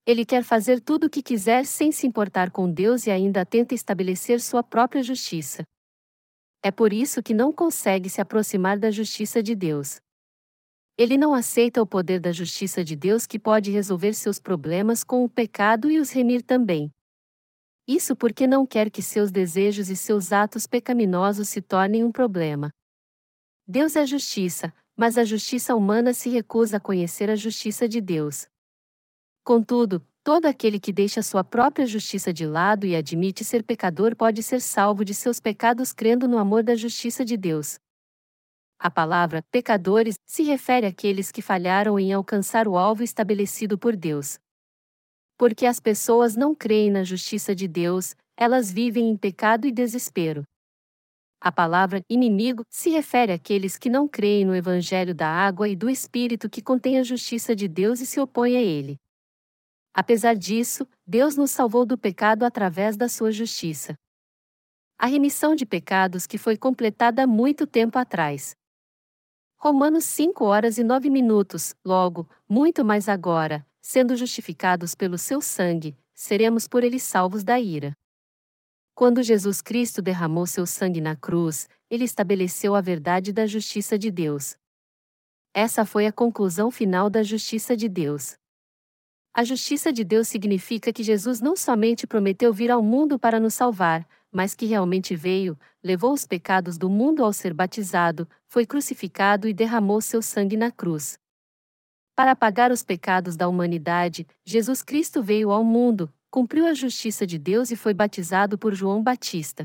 Ele 0.06 0.24
quer 0.24 0.44
fazer 0.44 0.80
tudo 0.80 1.08
o 1.08 1.10
que 1.10 1.22
quiser 1.22 1.66
sem 1.66 1.90
se 1.90 2.06
importar 2.06 2.50
com 2.50 2.72
Deus 2.72 3.06
e 3.06 3.10
ainda 3.10 3.44
tenta 3.44 3.74
estabelecer 3.74 4.40
sua 4.40 4.62
própria 4.62 5.02
justiça. 5.02 5.64
É 6.62 6.70
por 6.70 6.92
isso 6.92 7.22
que 7.22 7.34
não 7.34 7.52
consegue 7.52 8.08
se 8.08 8.20
aproximar 8.20 8.78
da 8.78 8.90
justiça 8.90 9.42
de 9.42 9.54
Deus. 9.54 10.00
Ele 10.98 11.18
não 11.18 11.34
aceita 11.34 11.82
o 11.82 11.86
poder 11.86 12.18
da 12.20 12.32
justiça 12.32 12.82
de 12.82 12.96
Deus 12.96 13.26
que 13.26 13.38
pode 13.38 13.70
resolver 13.70 14.14
seus 14.14 14.38
problemas 14.38 15.04
com 15.04 15.22
o 15.22 15.28
pecado 15.28 15.90
e 15.90 15.98
os 15.98 16.10
remir 16.10 16.42
também. 16.42 16.90
Isso 17.86 18.16
porque 18.16 18.46
não 18.46 18.66
quer 18.66 18.90
que 18.90 19.02
seus 19.02 19.30
desejos 19.30 19.90
e 19.90 19.96
seus 19.96 20.32
atos 20.32 20.66
pecaminosos 20.66 21.50
se 21.50 21.60
tornem 21.60 22.02
um 22.02 22.10
problema. 22.10 22.70
Deus 23.68 23.94
é 23.94 24.06
justiça, 24.06 24.72
mas 24.96 25.18
a 25.18 25.24
justiça 25.24 25.76
humana 25.76 26.14
se 26.14 26.30
recusa 26.30 26.78
a 26.78 26.80
conhecer 26.80 27.28
a 27.28 27.36
justiça 27.36 27.86
de 27.86 28.00
Deus. 28.00 28.46
Contudo, 29.44 30.02
todo 30.24 30.46
aquele 30.46 30.80
que 30.80 30.94
deixa 30.94 31.22
sua 31.22 31.44
própria 31.44 31.84
justiça 31.84 32.32
de 32.32 32.46
lado 32.46 32.86
e 32.86 32.96
admite 32.96 33.44
ser 33.44 33.62
pecador 33.62 34.16
pode 34.16 34.42
ser 34.42 34.62
salvo 34.62 35.04
de 35.04 35.12
seus 35.12 35.40
pecados 35.40 35.92
crendo 35.92 36.26
no 36.26 36.38
amor 36.38 36.62
da 36.62 36.74
justiça 36.74 37.22
de 37.22 37.36
Deus. 37.36 37.78
A 38.78 38.90
palavra 38.90 39.42
pecadores 39.50 40.16
se 40.26 40.42
refere 40.42 40.86
àqueles 40.86 41.32
que 41.32 41.40
falharam 41.40 41.98
em 41.98 42.12
alcançar 42.12 42.68
o 42.68 42.76
alvo 42.76 43.02
estabelecido 43.02 43.78
por 43.78 43.96
Deus. 43.96 44.38
Porque 45.38 45.64
as 45.66 45.80
pessoas 45.80 46.36
não 46.36 46.54
creem 46.54 46.90
na 46.90 47.02
justiça 47.02 47.54
de 47.54 47.66
Deus, 47.66 48.14
elas 48.36 48.70
vivem 48.70 49.08
em 49.08 49.16
pecado 49.16 49.66
e 49.66 49.72
desespero. 49.72 50.44
A 51.40 51.50
palavra 51.50 52.02
inimigo 52.08 52.64
se 52.68 52.90
refere 52.90 53.32
àqueles 53.32 53.78
que 53.78 53.88
não 53.88 54.06
creem 54.08 54.44
no 54.44 54.54
Evangelho 54.54 55.14
da 55.14 55.28
água 55.28 55.68
e 55.68 55.76
do 55.76 55.88
Espírito 55.88 56.48
que 56.48 56.62
contém 56.62 56.98
a 56.98 57.02
justiça 57.02 57.54
de 57.54 57.68
Deus 57.68 58.00
e 58.00 58.06
se 58.06 58.20
opõem 58.20 58.56
a 58.56 58.60
ele. 58.60 58.98
Apesar 59.94 60.34
disso, 60.34 60.86
Deus 61.06 61.36
nos 61.36 61.50
salvou 61.50 61.86
do 61.86 61.96
pecado 61.96 62.44
através 62.44 62.96
da 62.96 63.08
sua 63.08 63.32
justiça. 63.32 63.96
A 64.98 65.06
remissão 65.06 65.54
de 65.54 65.64
pecados 65.64 66.26
que 66.26 66.38
foi 66.38 66.56
completada 66.56 67.22
há 67.24 67.26
muito 67.26 67.66
tempo 67.66 67.98
atrás. 67.98 68.54
Romanos 69.58 70.04
5 70.04 70.44
horas 70.44 70.76
e 70.76 70.84
9 70.84 71.08
minutos, 71.08 71.74
logo, 71.82 72.28
muito 72.46 72.84
mais 72.84 73.08
agora, 73.08 73.66
sendo 73.80 74.14
justificados 74.14 74.94
pelo 74.94 75.16
seu 75.16 75.40
sangue, 75.40 75.96
seremos 76.14 76.68
por 76.68 76.84
ele 76.84 77.00
salvos 77.00 77.42
da 77.42 77.58
ira. 77.58 77.96
Quando 78.94 79.22
Jesus 79.22 79.62
Cristo 79.62 80.02
derramou 80.02 80.46
seu 80.46 80.66
sangue 80.66 81.00
na 81.00 81.16
cruz, 81.16 81.68
ele 81.90 82.04
estabeleceu 82.04 82.74
a 82.74 82.82
verdade 82.82 83.32
da 83.32 83.46
justiça 83.46 83.98
de 83.98 84.10
Deus. 84.10 84.56
Essa 85.54 85.86
foi 85.86 86.06
a 86.06 86.12
conclusão 86.12 86.70
final 86.70 87.08
da 87.08 87.22
justiça 87.22 87.74
de 87.74 87.88
Deus. 87.88 88.36
A 89.32 89.42
justiça 89.42 89.90
de 89.90 90.04
Deus 90.04 90.28
significa 90.28 90.92
que 90.92 91.02
Jesus 91.02 91.40
não 91.40 91.56
somente 91.56 92.06
prometeu 92.06 92.52
vir 92.52 92.70
ao 92.70 92.82
mundo 92.82 93.18
para 93.18 93.40
nos 93.40 93.54
salvar, 93.54 94.06
mas 94.36 94.54
que 94.54 94.66
realmente 94.66 95.16
veio, 95.16 95.58
levou 95.82 96.12
os 96.12 96.26
pecados 96.26 96.76
do 96.76 96.90
mundo 96.90 97.24
ao 97.24 97.32
ser 97.32 97.54
batizado, 97.54 98.28
foi 98.46 98.66
crucificado 98.66 99.48
e 99.48 99.54
derramou 99.54 99.98
seu 100.02 100.20
sangue 100.20 100.58
na 100.58 100.70
cruz. 100.70 101.18
Para 102.14 102.36
pagar 102.36 102.70
os 102.70 102.82
pecados 102.82 103.34
da 103.34 103.48
humanidade, 103.48 104.26
Jesus 104.44 104.82
Cristo 104.82 105.22
veio 105.22 105.50
ao 105.50 105.64
mundo, 105.64 106.12
cumpriu 106.30 106.66
a 106.66 106.74
justiça 106.74 107.26
de 107.26 107.38
Deus 107.38 107.70
e 107.70 107.76
foi 107.76 107.94
batizado 107.94 108.58
por 108.58 108.74
João 108.74 109.02
Batista. 109.02 109.64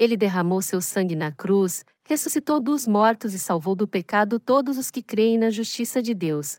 Ele 0.00 0.16
derramou 0.16 0.60
seu 0.60 0.80
sangue 0.80 1.14
na 1.14 1.30
cruz, 1.30 1.84
ressuscitou 2.04 2.58
dos 2.58 2.88
mortos 2.88 3.34
e 3.34 3.38
salvou 3.38 3.76
do 3.76 3.86
pecado 3.86 4.40
todos 4.40 4.78
os 4.78 4.90
que 4.90 5.00
creem 5.00 5.38
na 5.38 5.48
justiça 5.48 6.02
de 6.02 6.12
Deus. 6.12 6.58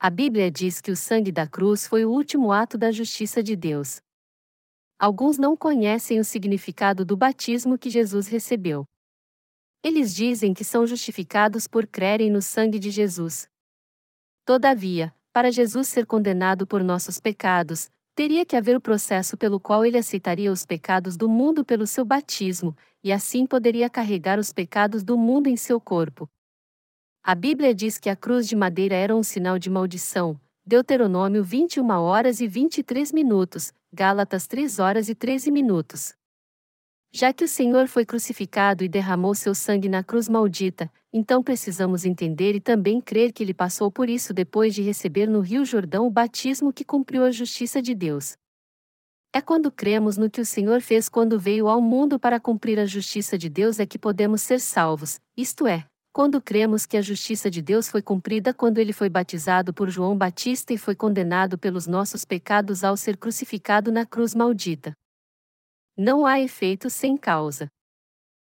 A 0.00 0.08
Bíblia 0.08 0.50
diz 0.50 0.80
que 0.80 0.90
o 0.90 0.96
sangue 0.96 1.30
da 1.30 1.46
cruz 1.46 1.86
foi 1.86 2.06
o 2.06 2.10
último 2.10 2.50
ato 2.50 2.78
da 2.78 2.90
justiça 2.90 3.42
de 3.42 3.54
Deus. 3.54 4.00
Alguns 4.98 5.38
não 5.38 5.56
conhecem 5.56 6.18
o 6.18 6.24
significado 6.24 7.04
do 7.04 7.16
batismo 7.16 7.78
que 7.78 7.88
Jesus 7.88 8.26
recebeu. 8.26 8.84
Eles 9.80 10.12
dizem 10.12 10.52
que 10.52 10.64
são 10.64 10.84
justificados 10.84 11.68
por 11.68 11.86
crerem 11.86 12.30
no 12.30 12.42
sangue 12.42 12.80
de 12.80 12.90
Jesus. 12.90 13.48
Todavia, 14.44 15.14
para 15.32 15.52
Jesus 15.52 15.86
ser 15.86 16.04
condenado 16.04 16.66
por 16.66 16.82
nossos 16.82 17.20
pecados, 17.20 17.88
teria 18.12 18.44
que 18.44 18.56
haver 18.56 18.76
o 18.76 18.80
processo 18.80 19.36
pelo 19.36 19.60
qual 19.60 19.86
ele 19.86 19.96
aceitaria 19.96 20.50
os 20.50 20.66
pecados 20.66 21.16
do 21.16 21.28
mundo 21.28 21.64
pelo 21.64 21.86
seu 21.86 22.04
batismo, 22.04 22.76
e 23.04 23.12
assim 23.12 23.46
poderia 23.46 23.88
carregar 23.88 24.36
os 24.40 24.52
pecados 24.52 25.04
do 25.04 25.16
mundo 25.16 25.46
em 25.46 25.56
seu 25.56 25.80
corpo. 25.80 26.28
A 27.22 27.36
Bíblia 27.36 27.72
diz 27.72 27.98
que 27.98 28.10
a 28.10 28.16
cruz 28.16 28.48
de 28.48 28.56
madeira 28.56 28.96
era 28.96 29.14
um 29.14 29.22
sinal 29.22 29.60
de 29.60 29.70
maldição. 29.70 30.40
Deuteronômio 30.66 31.44
21 31.44 31.88
horas 31.88 32.40
e 32.40 32.48
23 32.48 33.12
minutos, 33.12 33.72
Gálatas 33.92 34.46
3 34.46 34.78
horas 34.80 35.08
e 35.08 35.14
13 35.14 35.50
minutos. 35.50 36.14
Já 37.10 37.32
que 37.32 37.42
o 37.42 37.48
Senhor 37.48 37.88
foi 37.88 38.04
crucificado 38.04 38.84
e 38.84 38.88
derramou 38.88 39.34
seu 39.34 39.54
sangue 39.54 39.88
na 39.88 40.04
cruz 40.04 40.28
maldita, 40.28 40.92
então 41.10 41.42
precisamos 41.42 42.04
entender 42.04 42.54
e 42.54 42.60
também 42.60 43.00
crer 43.00 43.32
que 43.32 43.42
ele 43.42 43.54
passou 43.54 43.90
por 43.90 44.10
isso 44.10 44.34
depois 44.34 44.74
de 44.74 44.82
receber 44.82 45.26
no 45.26 45.40
Rio 45.40 45.64
Jordão 45.64 46.06
o 46.06 46.10
batismo 46.10 46.70
que 46.70 46.84
cumpriu 46.84 47.24
a 47.24 47.30
justiça 47.30 47.80
de 47.80 47.94
Deus. 47.94 48.36
É 49.32 49.40
quando 49.40 49.72
cremos 49.72 50.18
no 50.18 50.28
que 50.28 50.42
o 50.42 50.46
Senhor 50.46 50.82
fez 50.82 51.08
quando 51.08 51.40
veio 51.40 51.66
ao 51.66 51.80
mundo 51.80 52.20
para 52.20 52.38
cumprir 52.38 52.78
a 52.78 52.84
justiça 52.84 53.38
de 53.38 53.48
Deus 53.48 53.80
é 53.80 53.86
que 53.86 53.98
podemos 53.98 54.42
ser 54.42 54.60
salvos, 54.60 55.18
isto 55.34 55.66
é, 55.66 55.87
quando 56.12 56.40
cremos 56.40 56.86
que 56.86 56.96
a 56.96 57.02
justiça 57.02 57.50
de 57.50 57.62
Deus 57.62 57.88
foi 57.88 58.02
cumprida 58.02 58.52
quando 58.52 58.78
ele 58.78 58.92
foi 58.92 59.08
batizado 59.08 59.72
por 59.72 59.88
João 59.88 60.16
Batista 60.16 60.72
e 60.72 60.78
foi 60.78 60.94
condenado 60.94 61.58
pelos 61.58 61.86
nossos 61.86 62.24
pecados 62.24 62.82
ao 62.82 62.96
ser 62.96 63.16
crucificado 63.16 63.92
na 63.92 64.04
cruz 64.04 64.34
maldita. 64.34 64.92
Não 65.96 66.26
há 66.26 66.40
efeito 66.40 66.90
sem 66.90 67.16
causa. 67.16 67.68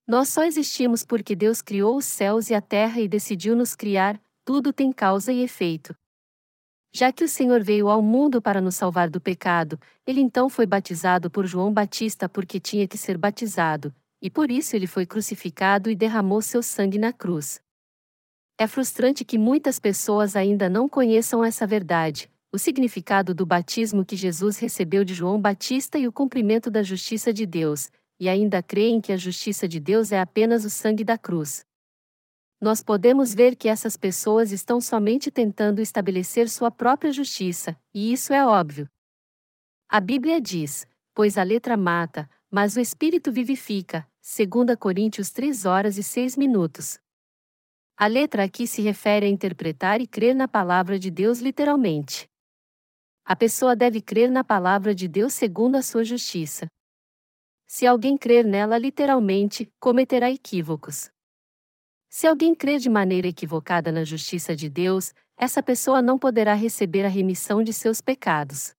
Nós 0.06 0.28
só 0.28 0.44
existimos 0.44 1.04
porque 1.04 1.36
Deus 1.36 1.60
criou 1.60 1.96
os 1.96 2.04
céus 2.04 2.48
e 2.50 2.54
a 2.54 2.60
terra 2.60 3.00
e 3.00 3.08
decidiu 3.08 3.54
nos 3.54 3.74
criar, 3.74 4.20
tudo 4.44 4.72
tem 4.72 4.92
causa 4.92 5.32
e 5.32 5.42
efeito. 5.42 5.94
Já 6.92 7.12
que 7.12 7.22
o 7.22 7.28
Senhor 7.28 7.62
veio 7.62 7.88
ao 7.88 8.00
mundo 8.00 8.40
para 8.40 8.60
nos 8.60 8.74
salvar 8.74 9.10
do 9.10 9.20
pecado, 9.20 9.78
ele 10.06 10.20
então 10.20 10.48
foi 10.48 10.64
batizado 10.64 11.30
por 11.30 11.46
João 11.46 11.72
Batista 11.72 12.28
porque 12.28 12.58
tinha 12.58 12.88
que 12.88 12.96
ser 12.96 13.18
batizado, 13.18 13.94
e 14.20 14.30
por 14.30 14.50
isso 14.50 14.74
ele 14.74 14.86
foi 14.86 15.06
crucificado 15.06 15.90
e 15.90 15.94
derramou 15.94 16.42
seu 16.42 16.62
sangue 16.62 16.98
na 16.98 17.12
cruz. 17.12 17.60
É 18.58 18.66
frustrante 18.66 19.24
que 19.24 19.38
muitas 19.38 19.78
pessoas 19.78 20.34
ainda 20.34 20.68
não 20.68 20.88
conheçam 20.88 21.44
essa 21.44 21.66
verdade, 21.66 22.30
o 22.52 22.58
significado 22.58 23.34
do 23.34 23.46
batismo 23.46 24.04
que 24.04 24.16
Jesus 24.16 24.58
recebeu 24.58 25.04
de 25.04 25.14
João 25.14 25.40
Batista 25.40 25.98
e 25.98 26.08
o 26.08 26.12
cumprimento 26.12 26.70
da 26.70 26.82
justiça 26.82 27.32
de 27.32 27.46
Deus, 27.46 27.90
e 28.18 28.28
ainda 28.28 28.62
creem 28.62 29.00
que 29.00 29.12
a 29.12 29.16
justiça 29.16 29.68
de 29.68 29.78
Deus 29.78 30.10
é 30.10 30.20
apenas 30.20 30.64
o 30.64 30.70
sangue 30.70 31.04
da 31.04 31.16
cruz. 31.16 31.64
Nós 32.60 32.82
podemos 32.82 33.32
ver 33.32 33.54
que 33.54 33.68
essas 33.68 33.96
pessoas 33.96 34.50
estão 34.50 34.80
somente 34.80 35.30
tentando 35.30 35.80
estabelecer 35.80 36.48
sua 36.48 36.70
própria 36.70 37.12
justiça, 37.12 37.78
e 37.94 38.12
isso 38.12 38.32
é 38.32 38.44
óbvio. 38.44 38.88
A 39.88 40.00
Bíblia 40.00 40.40
diz: 40.40 40.84
Pois 41.14 41.38
a 41.38 41.44
letra 41.44 41.76
mata, 41.76 42.28
mas 42.50 42.76
o 42.76 42.80
espírito 42.80 43.30
vivifica, 43.30 44.08
2 44.22 44.76
Coríntios 44.78 45.30
3 45.30 45.64
horas 45.64 45.98
e 45.98 46.02
6 46.02 46.36
minutos. 46.36 46.98
A 47.96 48.06
letra 48.06 48.44
aqui 48.44 48.66
se 48.66 48.80
refere 48.80 49.26
a 49.26 49.28
interpretar 49.28 50.00
e 50.00 50.06
crer 50.06 50.34
na 50.34 50.46
palavra 50.46 50.98
de 50.98 51.10
Deus 51.10 51.40
literalmente. 51.40 52.28
A 53.24 53.36
pessoa 53.36 53.76
deve 53.76 54.00
crer 54.00 54.30
na 54.30 54.42
palavra 54.42 54.94
de 54.94 55.06
Deus 55.08 55.34
segundo 55.34 55.76
a 55.76 55.82
sua 55.82 56.04
justiça. 56.04 56.66
Se 57.66 57.86
alguém 57.86 58.16
crer 58.16 58.46
nela 58.46 58.78
literalmente, 58.78 59.70
cometerá 59.78 60.30
equívocos. 60.30 61.10
Se 62.08 62.26
alguém 62.26 62.54
crer 62.54 62.78
de 62.78 62.88
maneira 62.88 63.28
equivocada 63.28 63.92
na 63.92 64.04
justiça 64.04 64.56
de 64.56 64.70
Deus, 64.70 65.12
essa 65.36 65.62
pessoa 65.62 66.00
não 66.00 66.18
poderá 66.18 66.54
receber 66.54 67.04
a 67.04 67.08
remissão 67.08 67.62
de 67.62 67.72
seus 67.72 68.00
pecados. 68.00 68.77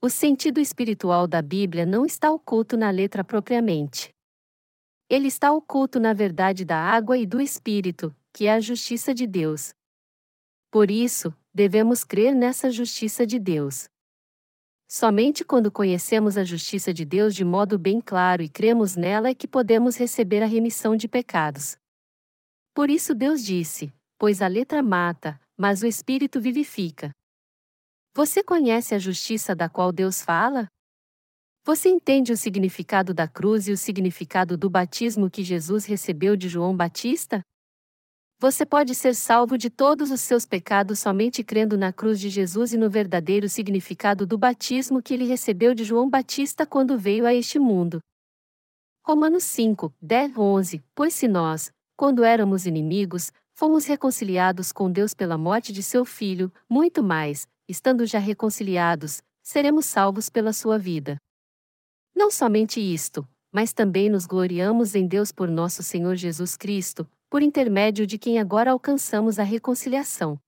O 0.00 0.08
sentido 0.08 0.60
espiritual 0.60 1.26
da 1.26 1.42
Bíblia 1.42 1.84
não 1.84 2.06
está 2.06 2.30
oculto 2.30 2.76
na 2.76 2.88
letra 2.88 3.24
propriamente. 3.24 4.14
Ele 5.10 5.26
está 5.26 5.50
oculto 5.50 5.98
na 5.98 6.12
verdade 6.12 6.64
da 6.64 6.76
água 6.76 7.18
e 7.18 7.26
do 7.26 7.40
Espírito, 7.40 8.14
que 8.32 8.46
é 8.46 8.52
a 8.52 8.60
justiça 8.60 9.12
de 9.12 9.26
Deus. 9.26 9.74
Por 10.70 10.88
isso, 10.88 11.34
devemos 11.52 12.04
crer 12.04 12.32
nessa 12.32 12.70
justiça 12.70 13.26
de 13.26 13.40
Deus. 13.40 13.88
Somente 14.86 15.44
quando 15.44 15.72
conhecemos 15.72 16.38
a 16.38 16.44
justiça 16.44 16.94
de 16.94 17.04
Deus 17.04 17.34
de 17.34 17.44
modo 17.44 17.76
bem 17.76 18.00
claro 18.00 18.40
e 18.40 18.48
cremos 18.48 18.94
nela 18.94 19.28
é 19.30 19.34
que 19.34 19.48
podemos 19.48 19.96
receber 19.96 20.44
a 20.44 20.46
remissão 20.46 20.94
de 20.94 21.08
pecados. 21.08 21.76
Por 22.72 22.88
isso 22.88 23.16
Deus 23.16 23.44
disse: 23.44 23.92
Pois 24.16 24.40
a 24.40 24.46
letra 24.46 24.80
mata, 24.80 25.40
mas 25.56 25.82
o 25.82 25.86
espírito 25.86 26.40
vivifica. 26.40 27.12
Você 28.14 28.42
conhece 28.42 28.94
a 28.94 28.98
justiça 28.98 29.54
da 29.54 29.68
qual 29.68 29.92
Deus 29.92 30.22
fala? 30.22 30.68
Você 31.64 31.88
entende 31.88 32.32
o 32.32 32.36
significado 32.36 33.12
da 33.12 33.28
cruz 33.28 33.68
e 33.68 33.72
o 33.72 33.76
significado 33.76 34.56
do 34.56 34.70
batismo 34.70 35.30
que 35.30 35.44
Jesus 35.44 35.84
recebeu 35.84 36.34
de 36.34 36.48
João 36.48 36.76
Batista? 36.76 37.42
Você 38.40 38.64
pode 38.64 38.94
ser 38.94 39.14
salvo 39.14 39.58
de 39.58 39.68
todos 39.68 40.10
os 40.10 40.20
seus 40.20 40.46
pecados 40.46 41.00
somente 41.00 41.42
crendo 41.42 41.76
na 41.76 41.92
cruz 41.92 42.20
de 42.20 42.30
Jesus 42.30 42.72
e 42.72 42.78
no 42.78 42.88
verdadeiro 42.88 43.48
significado 43.48 44.24
do 44.24 44.38
batismo 44.38 45.02
que 45.02 45.12
ele 45.12 45.24
recebeu 45.24 45.74
de 45.74 45.84
João 45.84 46.08
Batista 46.08 46.64
quando 46.64 46.96
veio 46.96 47.26
a 47.26 47.34
este 47.34 47.58
mundo. 47.58 48.00
Romanos 49.04 49.42
5, 49.44 49.92
10, 50.00 50.38
11 50.38 50.84
Pois 50.94 51.14
se 51.14 51.26
nós, 51.26 51.72
quando 51.96 52.22
éramos 52.22 52.64
inimigos, 52.64 53.32
fomos 53.54 53.86
reconciliados 53.86 54.70
com 54.70 54.90
Deus 54.90 55.14
pela 55.14 55.36
morte 55.36 55.72
de 55.72 55.82
seu 55.82 56.04
Filho, 56.04 56.52
muito 56.70 57.02
mais, 57.02 57.46
estando 57.68 58.06
já 58.06 58.18
reconciliados, 58.18 59.22
seremos 59.42 59.86
salvos 59.86 60.30
pela 60.30 60.52
sua 60.52 60.78
vida. 60.78 61.18
Não 62.14 62.30
somente 62.30 62.80
isto, 62.80 63.28
mas 63.52 63.72
também 63.72 64.08
nos 64.08 64.26
gloriamos 64.26 64.94
em 64.94 65.06
Deus 65.06 65.30
por 65.30 65.48
nosso 65.48 65.82
Senhor 65.82 66.16
Jesus 66.16 66.56
Cristo, 66.56 67.08
por 67.30 67.42
intermédio 67.42 68.06
de 68.06 68.18
quem 68.18 68.38
agora 68.38 68.72
alcançamos 68.72 69.38
a 69.38 69.42
reconciliação. 69.42 70.40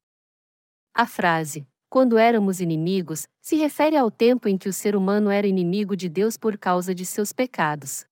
A 0.95 1.07
frase, 1.07 1.67
quando 1.89 2.19
éramos 2.19 2.61
inimigos, 2.61 3.29
se 3.41 3.57
refere 3.57 3.97
ao 3.97 4.11
tempo 4.11 4.49
em 4.49 4.57
que 4.57 4.69
o 4.69 4.73
ser 4.73 4.97
humano 4.97 5.31
era 5.31 5.47
inimigo 5.47 5.97
de 5.97 6.09
Deus 6.09 6.37
por 6.37 6.57
causa 6.57 6.95
de 6.95 7.05
seus 7.05 7.33
pecados. 7.33 8.07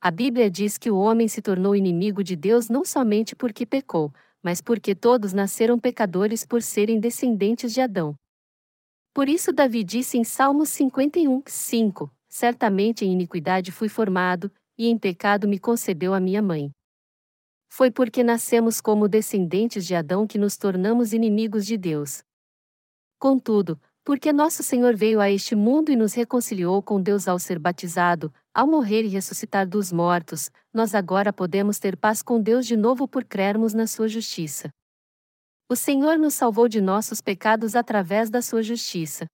A 0.00 0.10
Bíblia 0.10 0.50
diz 0.50 0.78
que 0.78 0.90
o 0.90 0.98
homem 0.98 1.26
se 1.26 1.42
tornou 1.42 1.74
inimigo 1.74 2.22
de 2.22 2.36
Deus 2.36 2.68
não 2.68 2.84
somente 2.84 3.34
porque 3.34 3.66
pecou, 3.66 4.12
mas 4.42 4.60
porque 4.60 4.94
todos 4.94 5.32
nasceram 5.32 5.78
pecadores 5.78 6.44
por 6.44 6.62
serem 6.62 7.00
descendentes 7.00 7.72
de 7.72 7.80
Adão. 7.80 8.14
Por 9.12 9.28
isso 9.28 9.52
Davi 9.52 9.82
disse 9.82 10.16
em 10.16 10.24
Salmos 10.24 10.68
51, 10.70 11.42
5, 11.46 12.10
certamente 12.28 13.04
em 13.04 13.12
iniquidade 13.12 13.72
fui 13.72 13.88
formado, 13.88 14.50
e 14.76 14.86
em 14.86 14.96
pecado 14.96 15.48
me 15.48 15.58
concebeu 15.58 16.14
a 16.14 16.20
minha 16.20 16.40
mãe. 16.40 16.70
Foi 17.68 17.90
porque 17.90 18.22
nascemos 18.22 18.80
como 18.80 19.08
descendentes 19.08 19.84
de 19.84 19.94
Adão 19.94 20.26
que 20.26 20.38
nos 20.38 20.56
tornamos 20.56 21.12
inimigos 21.12 21.66
de 21.66 21.76
Deus. 21.76 22.22
Contudo, 23.18 23.80
porque 24.04 24.32
nosso 24.32 24.62
Senhor 24.62 24.96
veio 24.96 25.20
a 25.20 25.30
este 25.30 25.54
mundo 25.54 25.90
e 25.90 25.96
nos 25.96 26.14
reconciliou 26.14 26.82
com 26.82 27.02
Deus 27.02 27.28
ao 27.28 27.38
ser 27.38 27.58
batizado, 27.58 28.32
ao 28.58 28.66
morrer 28.66 29.04
e 29.04 29.06
ressuscitar 29.06 29.68
dos 29.68 29.92
mortos, 29.92 30.50
nós 30.74 30.92
agora 30.92 31.32
podemos 31.32 31.78
ter 31.78 31.96
paz 31.96 32.22
com 32.22 32.42
Deus 32.42 32.66
de 32.66 32.76
novo 32.76 33.06
por 33.06 33.22
crermos 33.22 33.72
na 33.72 33.86
sua 33.86 34.08
justiça. 34.08 34.68
O 35.70 35.76
Senhor 35.76 36.18
nos 36.18 36.34
salvou 36.34 36.68
de 36.68 36.80
nossos 36.80 37.20
pecados 37.20 37.76
através 37.76 38.30
da 38.30 38.42
sua 38.42 38.60
justiça. 38.60 39.26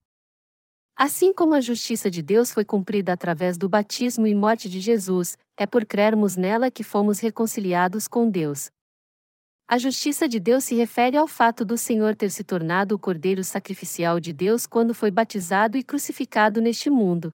Assim 0.94 1.32
como 1.32 1.54
a 1.54 1.62
justiça 1.62 2.10
de 2.10 2.20
Deus 2.20 2.52
foi 2.52 2.66
cumprida 2.66 3.14
através 3.14 3.56
do 3.56 3.66
batismo 3.66 4.26
e 4.26 4.34
morte 4.34 4.68
de 4.68 4.78
Jesus, 4.78 5.38
é 5.56 5.66
por 5.66 5.87
crermos 5.87 6.37
nela 6.37 6.70
que 6.70 6.84
fomos 6.84 7.18
reconciliados 7.18 8.06
com 8.06 8.28
Deus. 8.28 8.68
A 9.66 9.78
justiça 9.78 10.28
de 10.28 10.38
Deus 10.38 10.64
se 10.64 10.74
refere 10.74 11.16
ao 11.16 11.26
fato 11.26 11.64
do 11.64 11.78
Senhor 11.78 12.14
ter 12.14 12.28
se 12.28 12.44
tornado 12.44 12.94
o 12.94 12.98
Cordeiro 12.98 13.42
sacrificial 13.42 14.20
de 14.20 14.34
Deus 14.34 14.66
quando 14.66 14.92
foi 14.92 15.10
batizado 15.10 15.78
e 15.78 15.82
crucificado 15.82 16.60
neste 16.60 16.90
mundo. 16.90 17.32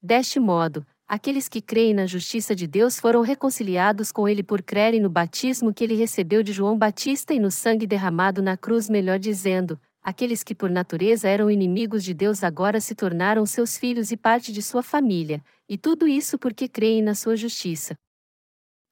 Deste 0.00 0.38
modo, 0.38 0.86
aqueles 1.08 1.48
que 1.48 1.60
creem 1.60 1.92
na 1.92 2.06
justiça 2.06 2.54
de 2.54 2.68
Deus 2.68 3.00
foram 3.00 3.20
reconciliados 3.20 4.12
com 4.12 4.28
ele 4.28 4.44
por 4.44 4.62
crerem 4.62 5.00
no 5.00 5.10
batismo 5.10 5.74
que 5.74 5.82
ele 5.82 5.94
recebeu 5.94 6.42
de 6.42 6.52
João 6.52 6.78
Batista 6.78 7.34
e 7.34 7.40
no 7.40 7.50
sangue 7.50 7.86
derramado 7.86 8.40
na 8.40 8.56
cruz, 8.56 8.88
melhor 8.88 9.18
dizendo, 9.18 9.78
aqueles 10.00 10.44
que 10.44 10.54
por 10.54 10.70
natureza 10.70 11.28
eram 11.28 11.50
inimigos 11.50 12.04
de 12.04 12.14
Deus 12.14 12.44
agora 12.44 12.80
se 12.80 12.94
tornaram 12.94 13.44
seus 13.44 13.76
filhos 13.76 14.12
e 14.12 14.16
parte 14.16 14.52
de 14.52 14.62
sua 14.62 14.84
família, 14.84 15.42
e 15.68 15.76
tudo 15.76 16.06
isso 16.06 16.38
porque 16.38 16.68
creem 16.68 17.02
na 17.02 17.14
sua 17.16 17.36
justiça. 17.36 17.98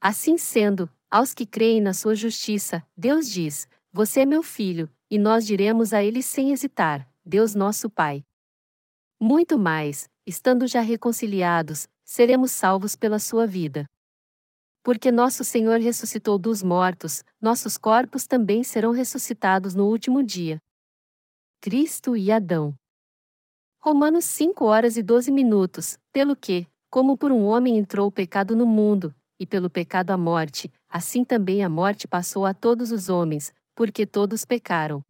Assim 0.00 0.36
sendo, 0.36 0.90
aos 1.08 1.32
que 1.32 1.46
creem 1.46 1.80
na 1.80 1.94
sua 1.94 2.16
justiça, 2.16 2.84
Deus 2.96 3.30
diz: 3.30 3.68
Você 3.92 4.20
é 4.20 4.26
meu 4.26 4.42
filho, 4.42 4.90
e 5.08 5.18
nós 5.18 5.46
diremos 5.46 5.92
a 5.92 6.02
ele 6.02 6.20
sem 6.20 6.50
hesitar: 6.50 7.08
Deus 7.24 7.54
nosso 7.54 7.88
Pai. 7.88 8.24
Muito 9.18 9.58
mais, 9.58 10.10
estando 10.26 10.66
já 10.66 10.80
reconciliados, 10.80 11.86
seremos 12.04 12.50
salvos 12.50 12.96
pela 12.96 13.18
sua 13.18 13.46
vida. 13.46 13.86
Porque 14.82 15.12
nosso 15.12 15.44
Senhor 15.44 15.80
ressuscitou 15.80 16.38
dos 16.38 16.62
mortos, 16.62 17.22
nossos 17.40 17.78
corpos 17.78 18.26
também 18.26 18.64
serão 18.64 18.90
ressuscitados 18.90 19.74
no 19.74 19.86
último 19.86 20.22
dia. 20.22 20.58
Cristo 21.60 22.16
e 22.16 22.30
Adão. 22.30 22.74
Romanos 23.80 24.24
5 24.24 24.64
horas 24.64 24.96
e 24.96 25.02
12 25.02 25.30
minutos, 25.30 25.96
pelo 26.12 26.34
que, 26.34 26.66
como 26.90 27.16
por 27.16 27.30
um 27.30 27.44
homem 27.44 27.78
entrou 27.78 28.08
o 28.08 28.12
pecado 28.12 28.56
no 28.56 28.66
mundo, 28.66 29.14
e 29.38 29.46
pelo 29.46 29.70
pecado 29.70 30.10
a 30.10 30.16
morte, 30.16 30.72
assim 30.88 31.24
também 31.24 31.62
a 31.62 31.68
morte 31.68 32.08
passou 32.08 32.44
a 32.46 32.54
todos 32.54 32.90
os 32.90 33.08
homens, 33.08 33.52
porque 33.74 34.06
todos 34.06 34.44
pecaram. 34.44 35.02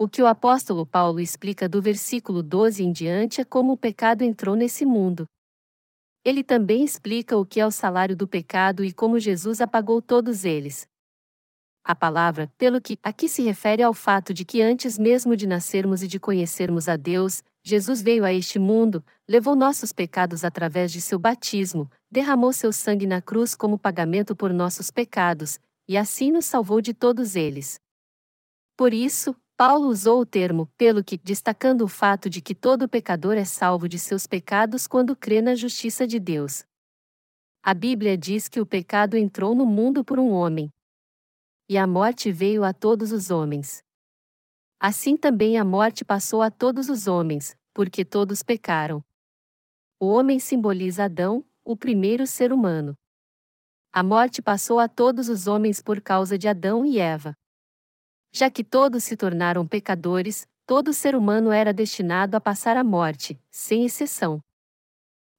O 0.00 0.08
que 0.08 0.22
o 0.22 0.28
apóstolo 0.28 0.86
Paulo 0.86 1.18
explica 1.18 1.68
do 1.68 1.82
versículo 1.82 2.40
12 2.40 2.84
em 2.84 2.92
diante 2.92 3.40
é 3.40 3.44
como 3.44 3.72
o 3.72 3.76
pecado 3.76 4.22
entrou 4.22 4.54
nesse 4.54 4.86
mundo. 4.86 5.26
Ele 6.24 6.44
também 6.44 6.84
explica 6.84 7.36
o 7.36 7.44
que 7.44 7.58
é 7.58 7.66
o 7.66 7.70
salário 7.72 8.16
do 8.16 8.28
pecado 8.28 8.84
e 8.84 8.92
como 8.92 9.18
Jesus 9.18 9.60
apagou 9.60 10.00
todos 10.00 10.44
eles. 10.44 10.86
A 11.82 11.96
palavra, 11.96 12.48
pelo 12.56 12.80
que, 12.80 12.96
aqui 13.02 13.28
se 13.28 13.42
refere 13.42 13.82
ao 13.82 13.92
fato 13.92 14.32
de 14.32 14.44
que 14.44 14.62
antes 14.62 14.96
mesmo 14.96 15.34
de 15.34 15.48
nascermos 15.48 16.00
e 16.00 16.06
de 16.06 16.20
conhecermos 16.20 16.88
a 16.88 16.96
Deus, 16.96 17.42
Jesus 17.64 18.00
veio 18.00 18.24
a 18.24 18.32
este 18.32 18.56
mundo, 18.56 19.04
levou 19.26 19.56
nossos 19.56 19.92
pecados 19.92 20.44
através 20.44 20.92
de 20.92 21.00
seu 21.00 21.18
batismo, 21.18 21.90
derramou 22.08 22.52
seu 22.52 22.72
sangue 22.72 23.06
na 23.06 23.20
cruz 23.20 23.56
como 23.56 23.76
pagamento 23.76 24.36
por 24.36 24.52
nossos 24.52 24.92
pecados, 24.92 25.58
e 25.88 25.96
assim 25.96 26.30
nos 26.30 26.44
salvou 26.44 26.80
de 26.80 26.94
todos 26.94 27.34
eles. 27.34 27.80
Por 28.76 28.94
isso, 28.94 29.34
Paulo 29.58 29.88
usou 29.88 30.20
o 30.20 30.24
termo 30.24 30.68
pelo 30.78 31.02
que, 31.02 31.18
destacando 31.18 31.82
o 31.82 31.88
fato 31.88 32.30
de 32.30 32.40
que 32.40 32.54
todo 32.54 32.88
pecador 32.88 33.36
é 33.36 33.44
salvo 33.44 33.88
de 33.88 33.98
seus 33.98 34.24
pecados 34.24 34.86
quando 34.86 35.16
crê 35.16 35.42
na 35.42 35.56
justiça 35.56 36.06
de 36.06 36.20
Deus. 36.20 36.64
A 37.60 37.74
Bíblia 37.74 38.16
diz 38.16 38.46
que 38.46 38.60
o 38.60 38.64
pecado 38.64 39.16
entrou 39.16 39.56
no 39.56 39.66
mundo 39.66 40.04
por 40.04 40.20
um 40.20 40.30
homem, 40.30 40.72
e 41.68 41.76
a 41.76 41.88
morte 41.88 42.30
veio 42.30 42.62
a 42.62 42.72
todos 42.72 43.10
os 43.10 43.32
homens. 43.32 43.82
Assim 44.78 45.16
também 45.16 45.58
a 45.58 45.64
morte 45.64 46.04
passou 46.04 46.40
a 46.40 46.52
todos 46.52 46.88
os 46.88 47.08
homens, 47.08 47.56
porque 47.74 48.04
todos 48.04 48.44
pecaram. 48.44 49.04
O 49.98 50.06
homem 50.06 50.38
simboliza 50.38 51.06
Adão, 51.06 51.44
o 51.64 51.76
primeiro 51.76 52.28
ser 52.28 52.52
humano. 52.52 52.96
A 53.92 54.04
morte 54.04 54.40
passou 54.40 54.78
a 54.78 54.88
todos 54.88 55.28
os 55.28 55.48
homens 55.48 55.82
por 55.82 56.00
causa 56.00 56.38
de 56.38 56.46
Adão 56.46 56.86
e 56.86 57.00
Eva. 57.00 57.36
Já 58.38 58.48
que 58.48 58.62
todos 58.62 59.02
se 59.02 59.16
tornaram 59.16 59.66
pecadores, 59.66 60.46
todo 60.64 60.92
ser 60.92 61.16
humano 61.16 61.50
era 61.50 61.72
destinado 61.72 62.36
a 62.36 62.40
passar 62.40 62.76
a 62.76 62.84
morte, 62.84 63.36
sem 63.50 63.84
exceção. 63.84 64.40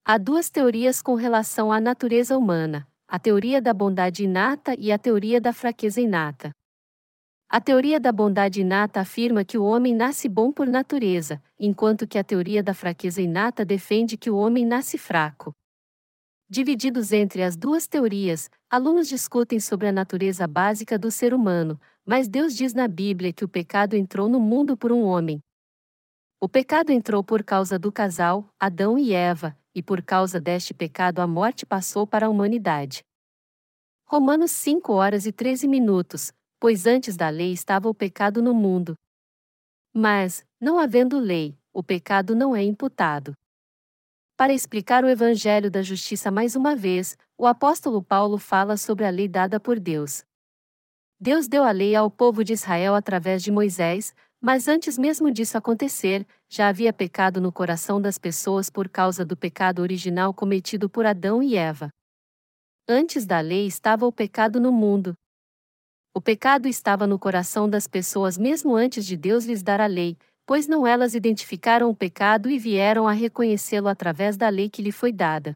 Há 0.04 0.18
duas 0.18 0.50
teorias 0.50 1.02
com 1.02 1.16
relação 1.16 1.72
à 1.72 1.80
natureza 1.80 2.38
humana: 2.38 2.86
a 3.08 3.18
teoria 3.18 3.62
da 3.62 3.74
bondade 3.74 4.26
inata 4.26 4.76
e 4.78 4.92
a 4.92 4.98
teoria 4.98 5.40
da 5.40 5.54
fraqueza 5.54 6.02
inata. 6.02 6.52
A 7.48 7.62
teoria 7.62 8.02
da 8.02 8.12
bondade 8.12 8.60
inata 8.60 9.00
afirma 9.00 9.46
que 9.46 9.58
o 9.58 9.64
homem 9.64 9.96
nasce 9.96 10.28
bom 10.28 10.52
por 10.52 10.68
natureza, 10.68 11.42
enquanto 11.58 12.06
que 12.06 12.18
a 12.18 12.24
teoria 12.24 12.62
da 12.62 12.74
fraqueza 12.74 13.22
inata 13.22 13.64
defende 13.64 14.18
que 14.18 14.30
o 14.30 14.36
homem 14.36 14.66
nasce 14.66 14.98
fraco. 14.98 15.56
Divididos 16.52 17.14
entre 17.14 17.44
as 17.44 17.56
duas 17.56 17.88
teorias, 17.88 18.50
alunos 18.70 19.08
discutem 19.08 19.60
sobre 19.60 19.88
a 19.88 19.92
natureza 19.92 20.48
básica 20.48 20.98
do 20.98 21.12
ser 21.12 21.32
humano, 21.32 21.80
mas 22.10 22.28
Deus 22.28 22.56
diz 22.56 22.74
na 22.74 22.88
Bíblia 22.88 23.32
que 23.32 23.46
o 23.46 23.48
pecado 23.48 23.96
entrou 23.96 24.28
no 24.28 24.40
mundo 24.40 24.76
por 24.76 24.92
um 24.92 25.04
homem. 25.04 25.40
O 26.42 26.50
pecado 26.50 26.90
entrou 26.90 27.24
por 27.24 27.44
causa 27.44 27.78
do 27.78 27.92
casal, 27.92 28.52
Adão 28.60 28.98
e 28.98 29.14
Eva, 29.14 29.56
e 29.76 29.84
por 29.84 30.02
causa 30.02 30.42
deste 30.42 30.74
pecado 30.74 31.20
a 31.20 31.28
morte 31.28 31.68
passou 31.68 32.08
para 32.08 32.26
a 32.26 32.30
humanidade. 32.30 33.04
Romanos 34.08 34.50
5 34.50 34.92
horas 34.92 35.28
e 35.28 35.32
13 35.32 35.68
minutos, 35.68 36.34
pois 36.60 36.88
antes 36.88 37.16
da 37.16 37.30
lei 37.30 37.52
estava 37.52 37.88
o 37.88 37.94
pecado 37.94 38.42
no 38.42 38.56
mundo. 38.56 38.96
Mas, 39.94 40.44
não 40.60 40.80
havendo 40.80 41.20
lei, 41.20 41.56
o 41.72 41.84
pecado 41.84 42.36
não 42.36 42.56
é 42.56 42.64
imputado. 42.64 43.34
Para 44.36 44.52
explicar 44.52 45.04
o 45.04 45.10
Evangelho 45.10 45.70
da 45.70 45.84
Justiça 45.84 46.32
mais 46.32 46.56
uma 46.56 46.76
vez, 46.76 47.16
o 47.38 47.46
apóstolo 47.46 48.02
Paulo 48.02 48.40
fala 48.40 48.78
sobre 48.78 49.06
a 49.06 49.12
lei 49.12 49.28
dada 49.28 49.60
por 49.60 49.80
Deus. 49.80 50.24
Deus 51.22 51.50
deu 51.50 51.66
a 51.66 51.72
lei 51.72 51.96
ao 51.96 52.10
povo 52.10 52.46
de 52.46 52.54
Israel 52.54 52.96
através 52.96 53.44
de 53.44 53.52
Moisés, 53.52 54.16
mas 54.40 54.70
antes 54.70 54.98
mesmo 54.98 55.30
disso 55.30 55.58
acontecer, 55.58 56.26
já 56.48 56.70
havia 56.70 56.94
pecado 56.94 57.42
no 57.42 57.52
coração 57.52 58.02
das 58.02 58.18
pessoas 58.18 58.70
por 58.70 58.88
causa 58.88 59.26
do 59.26 59.36
pecado 59.36 59.82
original 59.82 60.34
cometido 60.34 60.90
por 60.90 61.06
Adão 61.06 61.44
e 61.44 61.58
Eva. 61.58 61.90
Antes 62.88 63.26
da 63.26 63.42
lei 63.42 63.68
estava 63.68 64.06
o 64.06 64.14
pecado 64.14 64.62
no 64.62 64.72
mundo. 64.72 65.14
O 66.16 66.22
pecado 66.22 66.70
estava 66.70 67.06
no 67.06 67.20
coração 67.20 67.70
das 67.70 67.86
pessoas 67.86 68.38
mesmo 68.38 68.74
antes 68.74 69.06
de 69.06 69.18
Deus 69.18 69.44
lhes 69.44 69.62
dar 69.62 69.82
a 69.82 69.88
lei, 69.88 70.18
pois 70.46 70.70
não 70.70 70.88
elas 70.88 71.16
identificaram 71.16 71.90
o 71.90 71.96
pecado 71.96 72.50
e 72.50 72.58
vieram 72.58 73.06
a 73.06 73.12
reconhecê-lo 73.12 73.90
através 73.90 74.38
da 74.38 74.48
lei 74.48 74.70
que 74.70 74.82
lhe 74.82 74.92
foi 74.92 75.12
dada. 75.12 75.52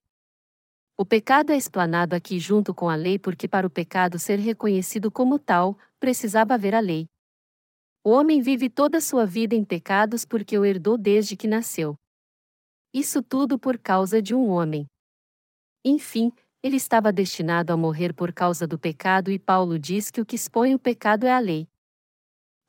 O 0.96 1.04
pecado 1.04 1.52
é 1.52 1.58
explanado 1.58 2.16
aqui 2.16 2.38
junto 2.40 2.74
com 2.74 2.88
a 2.88 2.96
lei 2.96 3.18
porque 3.18 3.48
para 3.48 3.66
o 3.66 3.70
pecado 3.70 4.20
ser 4.20 4.38
reconhecido 4.38 5.10
como 5.10 5.40
tal, 5.40 5.76
precisava 6.00 6.54
haver 6.54 6.76
a 6.76 6.80
lei. 6.80 7.10
O 8.04 8.12
homem 8.12 8.42
vive 8.42 8.70
toda 8.70 9.00
a 9.00 9.02
sua 9.02 9.26
vida 9.26 9.56
em 9.56 9.64
pecados 9.64 10.24
porque 10.24 10.58
o 10.58 10.64
herdou 10.64 10.96
desde 10.98 11.36
que 11.36 11.48
nasceu. 11.48 11.98
Isso 12.94 13.24
tudo 13.24 13.58
por 13.58 13.80
causa 13.80 14.22
de 14.22 14.36
um 14.36 14.50
homem. 14.50 14.88
Enfim, 15.84 16.32
ele 16.62 16.78
estava 16.78 17.12
destinado 17.12 17.74
a 17.74 17.78
morrer 17.78 18.14
por 18.14 18.32
causa 18.32 18.68
do 18.68 18.78
pecado 18.78 19.32
e 19.32 19.40
Paulo 19.40 19.80
diz 19.80 20.12
que 20.12 20.22
o 20.22 20.26
que 20.26 20.36
expõe 20.36 20.76
o 20.76 20.80
pecado 20.80 21.26
é 21.26 21.34
a 21.34 21.40
lei. 21.40 21.68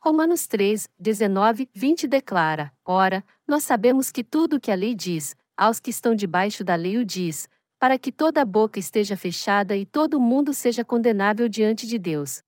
Romanos 0.00 0.46
3, 0.46 0.88
19, 0.98 1.68
20 1.74 2.06
declara: 2.06 2.72
Ora, 2.84 3.22
nós 3.46 3.64
sabemos 3.64 4.10
que 4.10 4.24
tudo 4.24 4.56
o 4.56 4.60
que 4.60 4.70
a 4.70 4.74
lei 4.74 4.94
diz, 4.94 5.36
aos 5.56 5.78
que 5.78 5.90
estão 5.90 6.14
debaixo 6.14 6.64
da 6.64 6.74
lei 6.74 6.96
o 6.96 7.04
diz, 7.04 7.48
para 7.84 7.98
que 7.98 8.10
toda 8.10 8.40
a 8.40 8.46
boca 8.46 8.78
esteja 8.78 9.14
fechada 9.14 9.76
e 9.76 9.84
todo 9.84 10.18
mundo 10.18 10.54
seja 10.54 10.82
condenável 10.82 11.46
diante 11.50 11.86
de 11.86 11.98
Deus. 11.98 12.42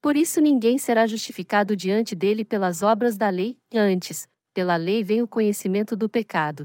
Por 0.00 0.16
isso 0.16 0.40
ninguém 0.40 0.78
será 0.78 1.04
justificado 1.04 1.74
diante 1.74 2.14
dele 2.14 2.44
pelas 2.44 2.80
obras 2.80 3.16
da 3.16 3.28
lei, 3.28 3.58
antes, 3.74 4.28
pela 4.54 4.76
lei 4.76 5.02
vem 5.02 5.20
o 5.20 5.26
conhecimento 5.26 5.96
do 5.96 6.08
pecado. 6.08 6.64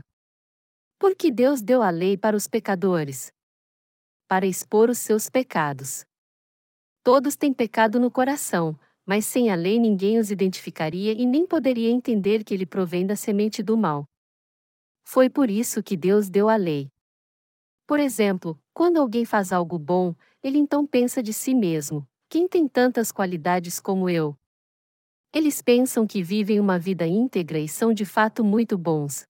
Porque 1.00 1.32
Deus 1.32 1.60
deu 1.60 1.82
a 1.82 1.90
lei 1.90 2.16
para 2.16 2.38
os 2.38 2.48
pecadores? 2.48 3.32
Para 4.28 4.46
expor 4.46 4.88
os 4.88 5.00
seus 5.00 5.28
pecados. 5.28 6.06
Todos 7.02 7.36
têm 7.36 7.52
pecado 7.52 8.00
no 8.00 8.12
coração, 8.12 8.80
mas 9.04 9.26
sem 9.26 9.50
a 9.50 9.56
lei 9.56 9.80
ninguém 9.80 10.20
os 10.20 10.30
identificaria 10.30 11.14
e 11.14 11.26
nem 11.26 11.48
poderia 11.48 11.90
entender 11.90 12.44
que 12.44 12.54
ele 12.54 12.68
provém 12.68 13.08
da 13.08 13.16
semente 13.16 13.64
do 13.64 13.76
mal. 13.76 14.06
Foi 15.04 15.32
por 15.32 15.50
isso 15.50 15.82
que 15.82 15.98
Deus 15.98 16.30
deu 16.30 16.48
a 16.48 16.56
lei. 16.56 16.88
Por 17.92 18.00
exemplo, 18.00 18.58
quando 18.74 19.02
alguém 19.02 19.26
faz 19.26 19.52
algo 19.52 19.78
bom, 19.78 20.16
ele 20.42 20.58
então 20.58 20.88
pensa 20.88 21.22
de 21.22 21.34
si 21.34 21.54
mesmo: 21.54 22.08
quem 22.30 22.48
tem 22.48 22.66
tantas 22.66 23.12
qualidades 23.12 23.82
como 23.82 24.10
eu? 24.10 24.34
Eles 25.34 25.62
pensam 25.62 26.08
que 26.08 26.24
vivem 26.24 26.58
uma 26.58 26.80
vida 26.80 27.06
íntegra 27.06 27.60
e 27.60 27.68
são 27.68 27.94
de 27.94 28.06
fato 28.06 28.46
muito 28.46 28.78
bons. 28.78 29.26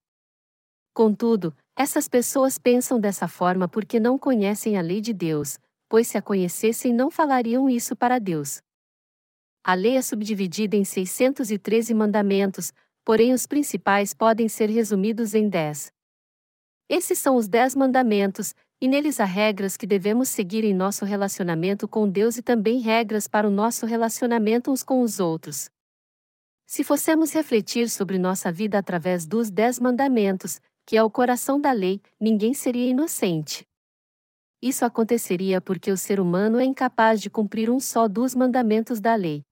Contudo, 0.93 1.55
essas 1.75 2.07
pessoas 2.07 2.59
pensam 2.59 2.99
dessa 2.99 3.27
forma 3.27 3.67
porque 3.67 3.99
não 3.99 4.15
conhecem 4.15 4.77
a 4.77 4.81
lei 4.81 5.01
de 5.01 5.11
Deus, 5.11 5.57
pois 5.89 6.07
se 6.07 6.19
a 6.19 6.21
conhecessem 6.21 6.93
não 6.93 7.09
falariam 7.09 7.67
isso 7.67 7.95
para 7.95 8.19
Deus. 8.19 8.61
A 9.63 9.73
lei 9.73 9.97
é 9.97 10.03
subdividida 10.03 10.75
em 10.75 10.85
613 10.85 11.95
mandamentos, 11.95 12.71
porém 13.03 13.33
os 13.33 13.47
principais 13.47 14.13
podem 14.13 14.47
ser 14.47 14.69
resumidos 14.69 15.33
em 15.33 15.49
10. 15.49 15.91
Esses 16.91 17.19
são 17.19 17.37
os 17.37 17.47
10 17.47 17.75
mandamentos, 17.75 18.53
e 18.81 18.85
neles 18.85 19.21
há 19.21 19.23
regras 19.23 19.77
que 19.77 19.87
devemos 19.87 20.27
seguir 20.27 20.65
em 20.65 20.73
nosso 20.73 21.05
relacionamento 21.05 21.87
com 21.87 22.09
Deus 22.09 22.35
e 22.35 22.41
também 22.41 22.81
regras 22.81 23.29
para 23.29 23.47
o 23.47 23.49
nosso 23.49 23.85
relacionamento 23.85 24.69
uns 24.69 24.83
com 24.83 25.01
os 25.01 25.17
outros. 25.17 25.69
Se 26.67 26.83
fossemos 26.83 27.31
refletir 27.31 27.89
sobre 27.89 28.19
nossa 28.19 28.51
vida 28.51 28.77
através 28.77 29.25
dos 29.25 29.49
Dez 29.49 29.79
Mandamentos, 29.79 30.59
que 30.85 30.97
é 30.97 31.03
o 31.03 31.09
coração 31.09 31.61
da 31.61 31.71
lei, 31.71 32.01
ninguém 32.19 32.53
seria 32.53 32.89
inocente. 32.89 33.65
Isso 34.61 34.83
aconteceria 34.83 35.61
porque 35.61 35.93
o 35.93 35.97
ser 35.97 36.19
humano 36.19 36.59
é 36.59 36.65
incapaz 36.65 37.21
de 37.21 37.29
cumprir 37.29 37.69
um 37.69 37.79
só 37.79 38.05
dos 38.05 38.35
mandamentos 38.35 38.99
da 38.99 39.15
lei. 39.15 39.45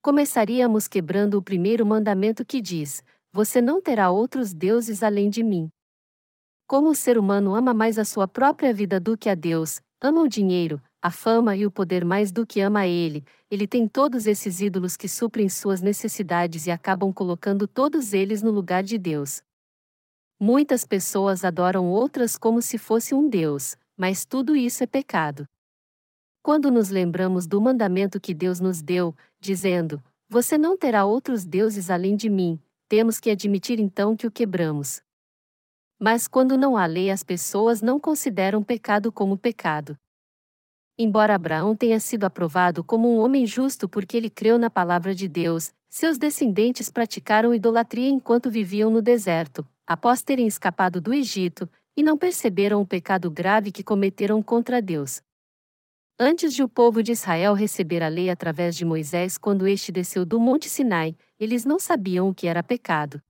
Começaríamos 0.00 0.88
quebrando 0.88 1.34
o 1.34 1.42
primeiro 1.42 1.84
mandamento 1.84 2.42
que 2.42 2.62
diz: 2.62 3.04
Você 3.34 3.60
não 3.60 3.82
terá 3.82 4.10
outros 4.10 4.54
deuses 4.54 5.02
além 5.02 5.28
de 5.28 5.42
mim. 5.42 5.70
Como 6.68 6.90
o 6.90 6.94
ser 6.94 7.16
humano 7.16 7.54
ama 7.54 7.72
mais 7.72 7.98
a 7.98 8.04
sua 8.04 8.28
própria 8.28 8.74
vida 8.74 9.00
do 9.00 9.16
que 9.16 9.30
a 9.30 9.34
Deus, 9.34 9.80
ama 10.02 10.20
o 10.20 10.28
dinheiro, 10.28 10.78
a 11.00 11.10
fama 11.10 11.56
e 11.56 11.64
o 11.64 11.70
poder 11.70 12.04
mais 12.04 12.30
do 12.30 12.46
que 12.46 12.60
ama 12.60 12.86
ele, 12.86 13.24
ele 13.50 13.66
tem 13.66 13.88
todos 13.88 14.26
esses 14.26 14.60
ídolos 14.60 14.94
que 14.94 15.08
suprem 15.08 15.48
suas 15.48 15.80
necessidades 15.80 16.66
e 16.66 16.70
acabam 16.70 17.10
colocando 17.10 17.66
todos 17.66 18.12
eles 18.12 18.42
no 18.42 18.50
lugar 18.50 18.82
de 18.82 18.98
Deus. 18.98 19.40
Muitas 20.38 20.84
pessoas 20.84 21.42
adoram 21.42 21.88
outras 21.88 22.36
como 22.36 22.60
se 22.60 22.76
fosse 22.76 23.14
um 23.14 23.30
Deus, 23.30 23.74
mas 23.96 24.26
tudo 24.26 24.54
isso 24.54 24.84
é 24.84 24.86
pecado. 24.86 25.46
Quando 26.42 26.70
nos 26.70 26.90
lembramos 26.90 27.46
do 27.46 27.62
mandamento 27.62 28.20
que 28.20 28.34
Deus 28.34 28.60
nos 28.60 28.82
deu, 28.82 29.16
dizendo: 29.40 30.02
Você 30.28 30.58
não 30.58 30.76
terá 30.76 31.06
outros 31.06 31.46
deuses 31.46 31.88
além 31.88 32.14
de 32.14 32.28
mim, 32.28 32.60
temos 32.90 33.18
que 33.18 33.30
admitir 33.30 33.80
então 33.80 34.14
que 34.14 34.26
o 34.26 34.30
quebramos. 34.30 35.00
Mas 35.98 36.28
quando 36.28 36.56
não 36.56 36.76
há 36.76 36.86
lei, 36.86 37.10
as 37.10 37.24
pessoas 37.24 37.82
não 37.82 37.98
consideram 37.98 38.62
pecado 38.62 39.10
como 39.10 39.36
pecado. 39.36 39.98
Embora 40.96 41.34
Abraão 41.34 41.74
tenha 41.74 41.98
sido 41.98 42.24
aprovado 42.24 42.84
como 42.84 43.08
um 43.08 43.18
homem 43.18 43.46
justo 43.46 43.88
porque 43.88 44.16
ele 44.16 44.30
creu 44.30 44.58
na 44.58 44.70
palavra 44.70 45.14
de 45.14 45.28
Deus, 45.28 45.72
seus 45.88 46.18
descendentes 46.18 46.90
praticaram 46.90 47.54
idolatria 47.54 48.08
enquanto 48.08 48.50
viviam 48.50 48.90
no 48.90 49.00
deserto, 49.00 49.66
após 49.86 50.22
terem 50.22 50.46
escapado 50.46 51.00
do 51.00 51.14
Egito, 51.14 51.68
e 51.96 52.02
não 52.02 52.16
perceberam 52.16 52.80
o 52.80 52.86
pecado 52.86 53.30
grave 53.30 53.72
que 53.72 53.82
cometeram 53.82 54.40
contra 54.42 54.80
Deus. 54.80 55.20
Antes 56.20 56.52
de 56.52 56.62
o 56.62 56.68
povo 56.68 57.02
de 57.02 57.12
Israel 57.12 57.54
receber 57.54 58.02
a 58.02 58.08
lei 58.08 58.28
através 58.28 58.76
de 58.76 58.84
Moisés 58.84 59.38
quando 59.38 59.66
este 59.66 59.90
desceu 59.90 60.24
do 60.24 60.38
Monte 60.38 60.68
Sinai, 60.68 61.16
eles 61.38 61.64
não 61.64 61.78
sabiam 61.78 62.28
o 62.28 62.34
que 62.34 62.46
era 62.46 62.62
pecado. 62.62 63.22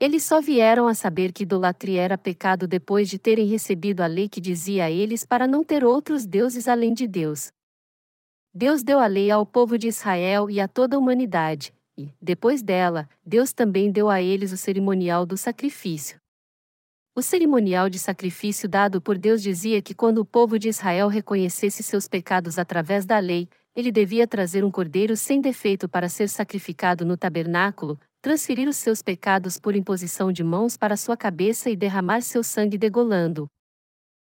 Eles 0.00 0.22
só 0.22 0.40
vieram 0.40 0.88
a 0.88 0.94
saber 0.94 1.30
que 1.30 1.42
idolatria 1.42 2.00
era 2.00 2.16
pecado 2.16 2.66
depois 2.66 3.06
de 3.06 3.18
terem 3.18 3.46
recebido 3.46 4.00
a 4.00 4.06
lei 4.06 4.30
que 4.30 4.40
dizia 4.40 4.86
a 4.86 4.90
eles 4.90 5.26
para 5.26 5.46
não 5.46 5.62
ter 5.62 5.84
outros 5.84 6.24
deuses 6.24 6.66
além 6.66 6.94
de 6.94 7.06
Deus. 7.06 7.52
Deus 8.52 8.82
deu 8.82 8.98
a 8.98 9.06
lei 9.06 9.30
ao 9.30 9.44
povo 9.44 9.76
de 9.76 9.88
Israel 9.88 10.48
e 10.48 10.58
a 10.58 10.66
toda 10.66 10.96
a 10.96 10.98
humanidade, 10.98 11.74
e, 11.98 12.08
depois 12.20 12.62
dela, 12.62 13.06
Deus 13.24 13.52
também 13.52 13.92
deu 13.92 14.08
a 14.08 14.22
eles 14.22 14.52
o 14.52 14.56
cerimonial 14.56 15.26
do 15.26 15.36
sacrifício. 15.36 16.18
O 17.14 17.20
cerimonial 17.20 17.90
de 17.90 17.98
sacrifício 17.98 18.66
dado 18.66 19.02
por 19.02 19.18
Deus 19.18 19.42
dizia 19.42 19.82
que 19.82 19.94
quando 19.94 20.18
o 20.18 20.24
povo 20.24 20.58
de 20.58 20.70
Israel 20.70 21.08
reconhecesse 21.08 21.82
seus 21.82 22.08
pecados 22.08 22.58
através 22.58 23.04
da 23.04 23.18
lei, 23.18 23.50
ele 23.76 23.92
devia 23.92 24.26
trazer 24.26 24.64
um 24.64 24.70
cordeiro 24.70 25.14
sem 25.14 25.42
defeito 25.42 25.86
para 25.88 26.08
ser 26.08 26.30
sacrificado 26.30 27.04
no 27.04 27.18
tabernáculo, 27.18 28.00
transferir 28.20 28.68
os 28.68 28.76
seus 28.76 29.00
pecados 29.02 29.58
por 29.58 29.74
imposição 29.74 30.30
de 30.30 30.44
mãos 30.44 30.76
para 30.76 30.96
sua 30.96 31.16
cabeça 31.16 31.70
e 31.70 31.76
derramar 31.76 32.20
seu 32.20 32.42
sangue 32.42 32.76
degolando. 32.76 33.48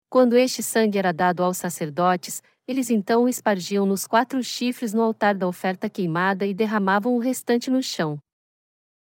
Quando 0.09 0.37
este 0.37 0.63
sangue 0.63 0.97
era 0.97 1.11
dado 1.11 1.43
aos 1.43 1.57
sacerdotes, 1.57 2.41
eles 2.67 2.89
então 2.89 3.23
o 3.23 3.29
espargiam 3.29 3.85
nos 3.85 4.07
quatro 4.07 4.43
chifres 4.43 4.93
no 4.93 5.01
altar 5.01 5.35
da 5.35 5.47
oferta 5.47 5.89
queimada 5.89 6.45
e 6.45 6.53
derramavam 6.53 7.15
o 7.15 7.19
restante 7.19 7.69
no 7.69 7.83
chão. 7.83 8.17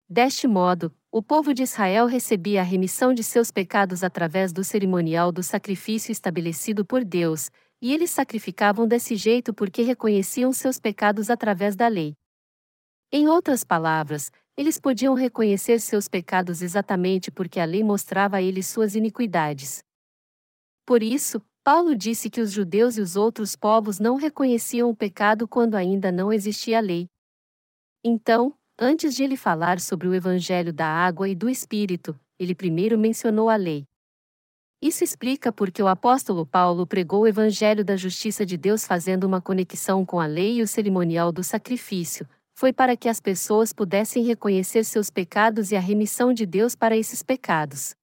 Deste 0.08 0.46
modo, 0.46 0.94
o 1.10 1.22
povo 1.22 1.54
de 1.54 1.62
Israel 1.62 2.06
recebia 2.06 2.60
a 2.60 2.64
remissão 2.64 3.14
de 3.14 3.24
seus 3.24 3.50
pecados 3.50 4.04
através 4.04 4.52
do 4.52 4.62
cerimonial 4.62 5.32
do 5.32 5.42
sacrifício 5.42 6.12
estabelecido 6.12 6.84
por 6.84 7.02
Deus, 7.02 7.50
e 7.80 7.92
eles 7.92 8.10
sacrificavam 8.10 8.86
desse 8.86 9.16
jeito 9.16 9.54
porque 9.54 9.82
reconheciam 9.82 10.52
seus 10.52 10.78
pecados 10.78 11.30
através 11.30 11.74
da 11.74 11.88
lei. 11.88 12.14
Em 13.10 13.28
outras 13.28 13.64
palavras, 13.64 14.30
eles 14.56 14.78
podiam 14.78 15.14
reconhecer 15.14 15.80
seus 15.80 16.08
pecados 16.08 16.62
exatamente 16.62 17.30
porque 17.30 17.60
a 17.60 17.64
lei 17.64 17.84
mostrava 17.84 18.36
a 18.36 18.42
eles 18.42 18.66
suas 18.66 18.94
iniquidades. 18.94 19.84
Por 20.84 21.02
isso, 21.02 21.42
Paulo 21.64 21.94
disse 21.94 22.30
que 22.30 22.40
os 22.40 22.52
judeus 22.52 22.96
e 22.96 23.00
os 23.00 23.16
outros 23.16 23.56
povos 23.56 23.98
não 23.98 24.16
reconheciam 24.16 24.88
o 24.88 24.96
pecado 24.96 25.48
quando 25.48 25.74
ainda 25.74 26.12
não 26.12 26.32
existia 26.32 26.78
a 26.78 26.80
lei. 26.80 27.08
Então, 28.04 28.56
Antes 28.78 29.14
de 29.14 29.24
ele 29.24 29.38
falar 29.38 29.80
sobre 29.80 30.06
o 30.06 30.14
Evangelho 30.14 30.70
da 30.70 30.86
água 30.86 31.26
e 31.26 31.34
do 31.34 31.48
Espírito, 31.48 32.14
ele 32.38 32.54
primeiro 32.54 32.98
mencionou 32.98 33.48
a 33.48 33.56
lei. 33.56 33.86
Isso 34.82 35.02
explica 35.02 35.50
porque 35.50 35.82
o 35.82 35.88
apóstolo 35.88 36.44
Paulo 36.44 36.86
pregou 36.86 37.22
o 37.22 37.26
Evangelho 37.26 37.82
da 37.82 37.96
justiça 37.96 38.44
de 38.44 38.58
Deus 38.58 38.86
fazendo 38.86 39.24
uma 39.24 39.40
conexão 39.40 40.04
com 40.04 40.20
a 40.20 40.26
lei 40.26 40.58
e 40.58 40.62
o 40.62 40.68
cerimonial 40.68 41.32
do 41.32 41.42
sacrifício. 41.42 42.28
Foi 42.58 42.72
para 42.72 42.96
que 42.96 43.06
as 43.06 43.20
pessoas 43.20 43.70
pudessem 43.70 44.24
reconhecer 44.24 44.82
seus 44.82 45.10
pecados 45.10 45.72
e 45.72 45.76
a 45.76 45.80
remissão 45.80 46.32
de 46.32 46.46
Deus 46.46 46.74
para 46.74 46.96
esses 46.96 47.22
pecados. 47.22 47.94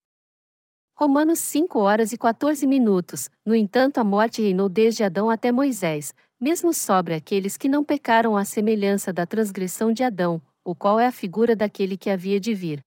Romanos 0.95 1.39
5 1.39 1.79
horas 1.79 2.13
e 2.13 2.17
14 2.19 2.67
minutos. 2.67 3.31
No 3.43 3.55
entanto, 3.55 3.97
a 3.97 4.03
morte 4.03 4.43
reinou 4.43 4.69
desde 4.69 5.03
Adão 5.03 5.27
até 5.27 5.51
Moisés, 5.51 6.13
mesmo 6.39 6.71
sobre 6.71 7.15
aqueles 7.15 7.57
que 7.57 7.67
não 7.67 7.83
pecaram 7.83 8.37
à 8.37 8.45
semelhança 8.45 9.11
da 9.11 9.25
transgressão 9.25 9.91
de 9.91 10.03
Adão, 10.03 10.39
o 10.63 10.75
qual 10.75 10.99
é 10.99 11.07
a 11.07 11.11
figura 11.11 11.55
daquele 11.55 11.97
que 11.97 12.11
havia 12.11 12.39
de 12.39 12.53
vir. 12.53 12.79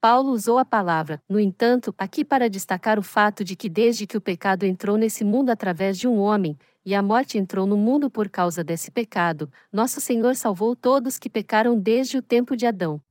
Paulo 0.00 0.30
usou 0.30 0.58
a 0.58 0.64
palavra, 0.64 1.20
no 1.28 1.40
entanto, 1.40 1.92
aqui 1.98 2.24
para 2.24 2.48
destacar 2.48 3.00
o 3.00 3.02
fato 3.02 3.42
de 3.42 3.56
que 3.56 3.68
desde 3.68 4.06
que 4.06 4.16
o 4.16 4.20
pecado 4.20 4.64
entrou 4.64 4.96
nesse 4.96 5.24
mundo 5.24 5.50
através 5.50 5.98
de 5.98 6.06
um 6.06 6.18
homem, 6.18 6.56
e 6.84 6.94
a 6.94 7.02
morte 7.02 7.36
entrou 7.36 7.66
no 7.66 7.76
mundo 7.76 8.08
por 8.08 8.28
causa 8.28 8.62
desse 8.62 8.92
pecado, 8.92 9.50
nosso 9.72 10.00
Senhor 10.00 10.36
salvou 10.36 10.76
todos 10.76 11.18
que 11.18 11.28
pecaram 11.28 11.76
desde 11.76 12.16
o 12.16 12.22
tempo 12.22 12.56
de 12.56 12.64
Adão. 12.64 13.02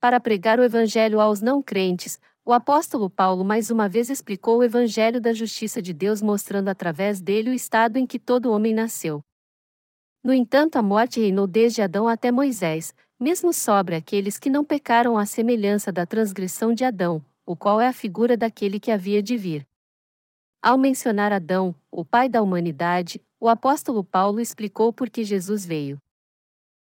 Para 0.00 0.18
pregar 0.18 0.58
o 0.58 0.64
evangelho 0.64 1.20
aos 1.20 1.42
não 1.42 1.62
crentes, 1.62 2.18
o 2.46 2.54
apóstolo 2.54 3.10
Paulo 3.10 3.44
mais 3.44 3.70
uma 3.70 3.86
vez 3.86 4.08
explicou 4.08 4.58
o 4.58 4.64
evangelho 4.64 5.20
da 5.20 5.34
justiça 5.34 5.82
de 5.82 5.92
Deus 5.92 6.22
mostrando 6.22 6.68
através 6.68 7.20
dele 7.20 7.50
o 7.50 7.54
estado 7.54 7.98
em 7.98 8.06
que 8.06 8.18
todo 8.18 8.50
homem 8.50 8.72
nasceu. 8.72 9.22
No 10.24 10.32
entanto, 10.32 10.76
a 10.76 10.82
morte 10.82 11.20
reinou 11.20 11.46
desde 11.46 11.82
Adão 11.82 12.08
até 12.08 12.32
Moisés, 12.32 12.94
mesmo 13.20 13.52
sobre 13.52 13.94
aqueles 13.94 14.38
que 14.38 14.48
não 14.48 14.64
pecaram 14.64 15.18
à 15.18 15.26
semelhança 15.26 15.92
da 15.92 16.06
transgressão 16.06 16.72
de 16.72 16.84
Adão, 16.84 17.22
o 17.44 17.54
qual 17.54 17.78
é 17.78 17.86
a 17.86 17.92
figura 17.92 18.34
daquele 18.34 18.80
que 18.80 18.90
havia 18.90 19.22
de 19.22 19.36
vir. 19.36 19.66
Ao 20.62 20.78
mencionar 20.78 21.30
Adão, 21.30 21.74
o 21.90 22.02
pai 22.02 22.30
da 22.30 22.40
humanidade, 22.40 23.20
o 23.38 23.48
apóstolo 23.48 24.02
Paulo 24.02 24.40
explicou 24.40 24.90
por 24.90 25.10
que 25.10 25.22
Jesus 25.22 25.66
veio. 25.66 25.98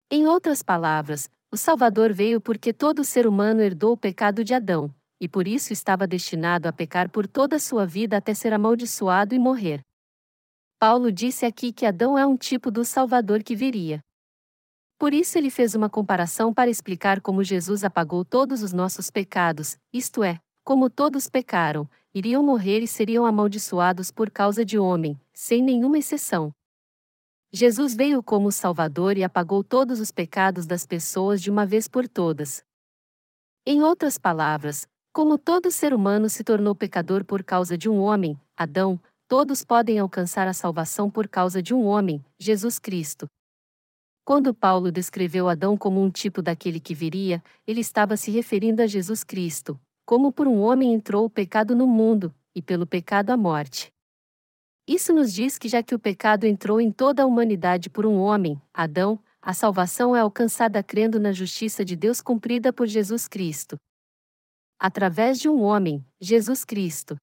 Em 0.10 0.26
outras 0.26 0.64
palavras, 0.64 1.30
o 1.52 1.58
Salvador 1.58 2.12
veio 2.12 2.42
porque 2.42 2.74
todo 2.74 3.04
ser 3.04 3.28
humano 3.28 3.62
herdou 3.62 3.94
o 3.94 3.98
pecado 3.98 4.44
de 4.44 4.56
Adão, 4.56 4.94
e 5.22 5.28
por 5.28 5.48
isso 5.48 5.72
estava 5.72 6.08
destinado 6.08 6.68
a 6.68 6.74
pecar 6.74 7.10
por 7.10 7.28
toda 7.28 7.58
a 7.58 7.60
sua 7.60 7.86
vida 7.86 8.18
até 8.18 8.34
ser 8.34 8.54
amaldiçoado 8.54 9.36
e 9.36 9.40
morrer. 9.40 9.82
Paulo 10.80 11.12
disse 11.12 11.46
aqui 11.46 11.72
que 11.72 11.86
Adão 11.86 12.18
é 12.18 12.26
um 12.26 12.36
tipo 12.36 12.72
do 12.72 12.84
Salvador 12.84 13.44
que 13.44 13.56
viria. 13.56 14.02
Por 15.04 15.14
isso 15.14 15.38
ele 15.38 15.50
fez 15.50 15.76
uma 15.76 15.90
comparação 15.90 16.54
para 16.54 16.70
explicar 16.70 17.20
como 17.20 17.44
Jesus 17.44 17.84
apagou 17.84 18.24
todos 18.24 18.64
os 18.64 18.72
nossos 18.72 19.12
pecados, 19.12 19.78
isto 19.92 20.24
é, 20.24 20.40
como 20.64 20.90
todos 20.90 21.28
pecaram, 21.30 21.90
iriam 22.14 22.42
morrer 22.42 22.80
e 22.80 22.88
seriam 22.88 23.26
amaldiçoados 23.26 24.12
por 24.12 24.32
causa 24.32 24.64
de 24.64 24.80
homem, 24.80 25.20
sem 25.34 25.62
nenhuma 25.62 25.98
exceção. 25.98 26.54
Jesus 27.52 27.94
veio 27.94 28.24
como 28.24 28.50
Salvador 28.50 29.18
e 29.18 29.26
apagou 29.26 29.62
todos 29.62 30.00
os 30.00 30.10
pecados 30.10 30.66
das 30.66 30.86
pessoas 30.86 31.42
de 31.42 31.52
uma 31.52 31.66
vez 31.66 31.90
por 31.90 32.08
todas. 32.08 32.64
Em 33.66 33.84
outras 33.84 34.18
palavras, 34.18 34.88
como 35.12 35.38
todo 35.38 35.70
ser 35.70 35.94
humano 35.94 36.30
se 36.30 36.46
tornou 36.46 36.74
pecador 36.74 37.26
por 37.26 37.44
causa 37.44 37.78
de 37.78 37.90
um 37.90 38.00
homem, 38.00 38.40
Adão, 38.56 38.98
todos 39.28 39.66
podem 39.66 40.00
alcançar 40.00 40.48
a 40.48 40.54
salvação 40.54 41.12
por 41.12 41.28
causa 41.28 41.62
de 41.62 41.74
um 41.74 41.84
homem, 41.84 42.24
Jesus 42.40 42.80
Cristo. 42.80 43.28
Quando 44.26 44.54
Paulo 44.54 44.90
descreveu 44.90 45.50
Adão 45.50 45.78
como 45.78 46.02
um 46.02 46.10
tipo 46.10 46.42
daquele 46.42 46.80
que 46.80 46.96
viria, 46.96 47.44
ele 47.68 47.82
estava 47.82 48.16
se 48.16 48.32
referindo 48.32 48.82
a 48.82 48.88
Jesus 48.88 49.22
Cristo, 49.22 49.78
como 50.06 50.32
por 50.32 50.48
um 50.48 50.62
homem 50.62 50.94
entrou 50.94 51.26
o 51.26 51.30
pecado 51.30 51.76
no 51.76 51.86
mundo, 51.86 52.34
e 52.56 52.62
pelo 52.62 52.88
pecado 52.88 53.32
a 53.32 53.38
morte. 53.38 53.92
Isso 54.88 55.12
nos 55.14 55.34
diz 55.34 55.58
que 55.58 55.68
já 55.68 55.84
que 55.84 55.94
o 55.94 56.00
pecado 56.00 56.46
entrou 56.46 56.80
em 56.80 56.90
toda 56.90 57.24
a 57.24 57.26
humanidade 57.26 57.90
por 57.90 58.06
um 58.06 58.18
homem, 58.18 58.62
Adão, 58.74 59.20
a 59.42 59.54
salvação 59.54 60.16
é 60.16 60.22
alcançada 60.22 60.82
crendo 60.82 61.20
na 61.20 61.34
justiça 61.34 61.84
de 61.84 61.96
Deus 61.98 62.22
cumprida 62.22 62.72
por 62.72 62.88
Jesus 62.88 63.28
Cristo. 63.28 63.76
Através 64.80 65.38
de 65.38 65.50
um 65.50 65.62
homem, 65.62 66.06
Jesus 66.20 66.64
Cristo. 66.64 67.18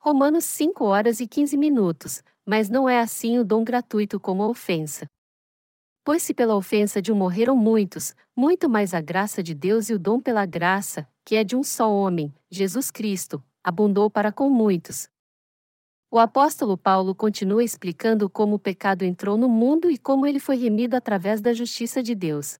Romanos 0.00 0.44
5 0.46 0.84
horas 0.84 1.20
e 1.20 1.28
15 1.28 1.56
minutos, 1.56 2.24
mas 2.44 2.68
não 2.68 2.88
é 2.88 2.98
assim 2.98 3.38
o 3.38 3.44
dom 3.44 3.62
gratuito 3.62 4.18
como 4.18 4.42
a 4.42 4.48
ofensa. 4.48 5.06
Pois 6.04 6.22
se 6.22 6.34
pela 6.34 6.56
ofensa 6.56 7.00
de 7.00 7.12
um 7.12 7.16
morreram 7.16 7.56
muitos, 7.56 8.14
muito 8.34 8.68
mais 8.68 8.92
a 8.94 9.00
graça 9.00 9.42
de 9.42 9.54
Deus 9.54 9.88
e 9.88 9.94
o 9.94 9.98
dom 9.98 10.20
pela 10.20 10.44
graça, 10.44 11.08
que 11.24 11.36
é 11.36 11.44
de 11.44 11.54
um 11.54 11.62
só 11.62 11.92
homem, 11.92 12.34
Jesus 12.50 12.90
Cristo, 12.90 13.42
abundou 13.62 14.10
para 14.10 14.32
com 14.32 14.50
muitos, 14.50 15.08
o 16.14 16.18
apóstolo 16.18 16.76
Paulo 16.76 17.14
continua 17.14 17.64
explicando 17.64 18.28
como 18.28 18.56
o 18.56 18.58
pecado 18.58 19.02
entrou 19.02 19.38
no 19.38 19.48
mundo 19.48 19.90
e 19.90 19.96
como 19.96 20.26
ele 20.26 20.38
foi 20.38 20.56
remido 20.56 20.94
através 20.94 21.40
da 21.40 21.54
justiça 21.54 22.02
de 22.02 22.14
Deus. 22.14 22.58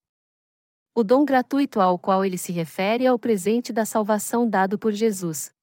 O 0.95 1.05
dom 1.05 1.22
gratuito 1.22 1.78
ao 1.78 1.99
qual 1.99 2.24
ele 2.24 2.38
se 2.38 2.51
refere 2.51 3.05
é 3.05 3.12
o 3.12 3.18
presente 3.18 3.70
da 3.70 3.84
salvação 3.84 4.49
dado 4.49 4.78
por 4.78 4.90
Jesus. 4.90 5.55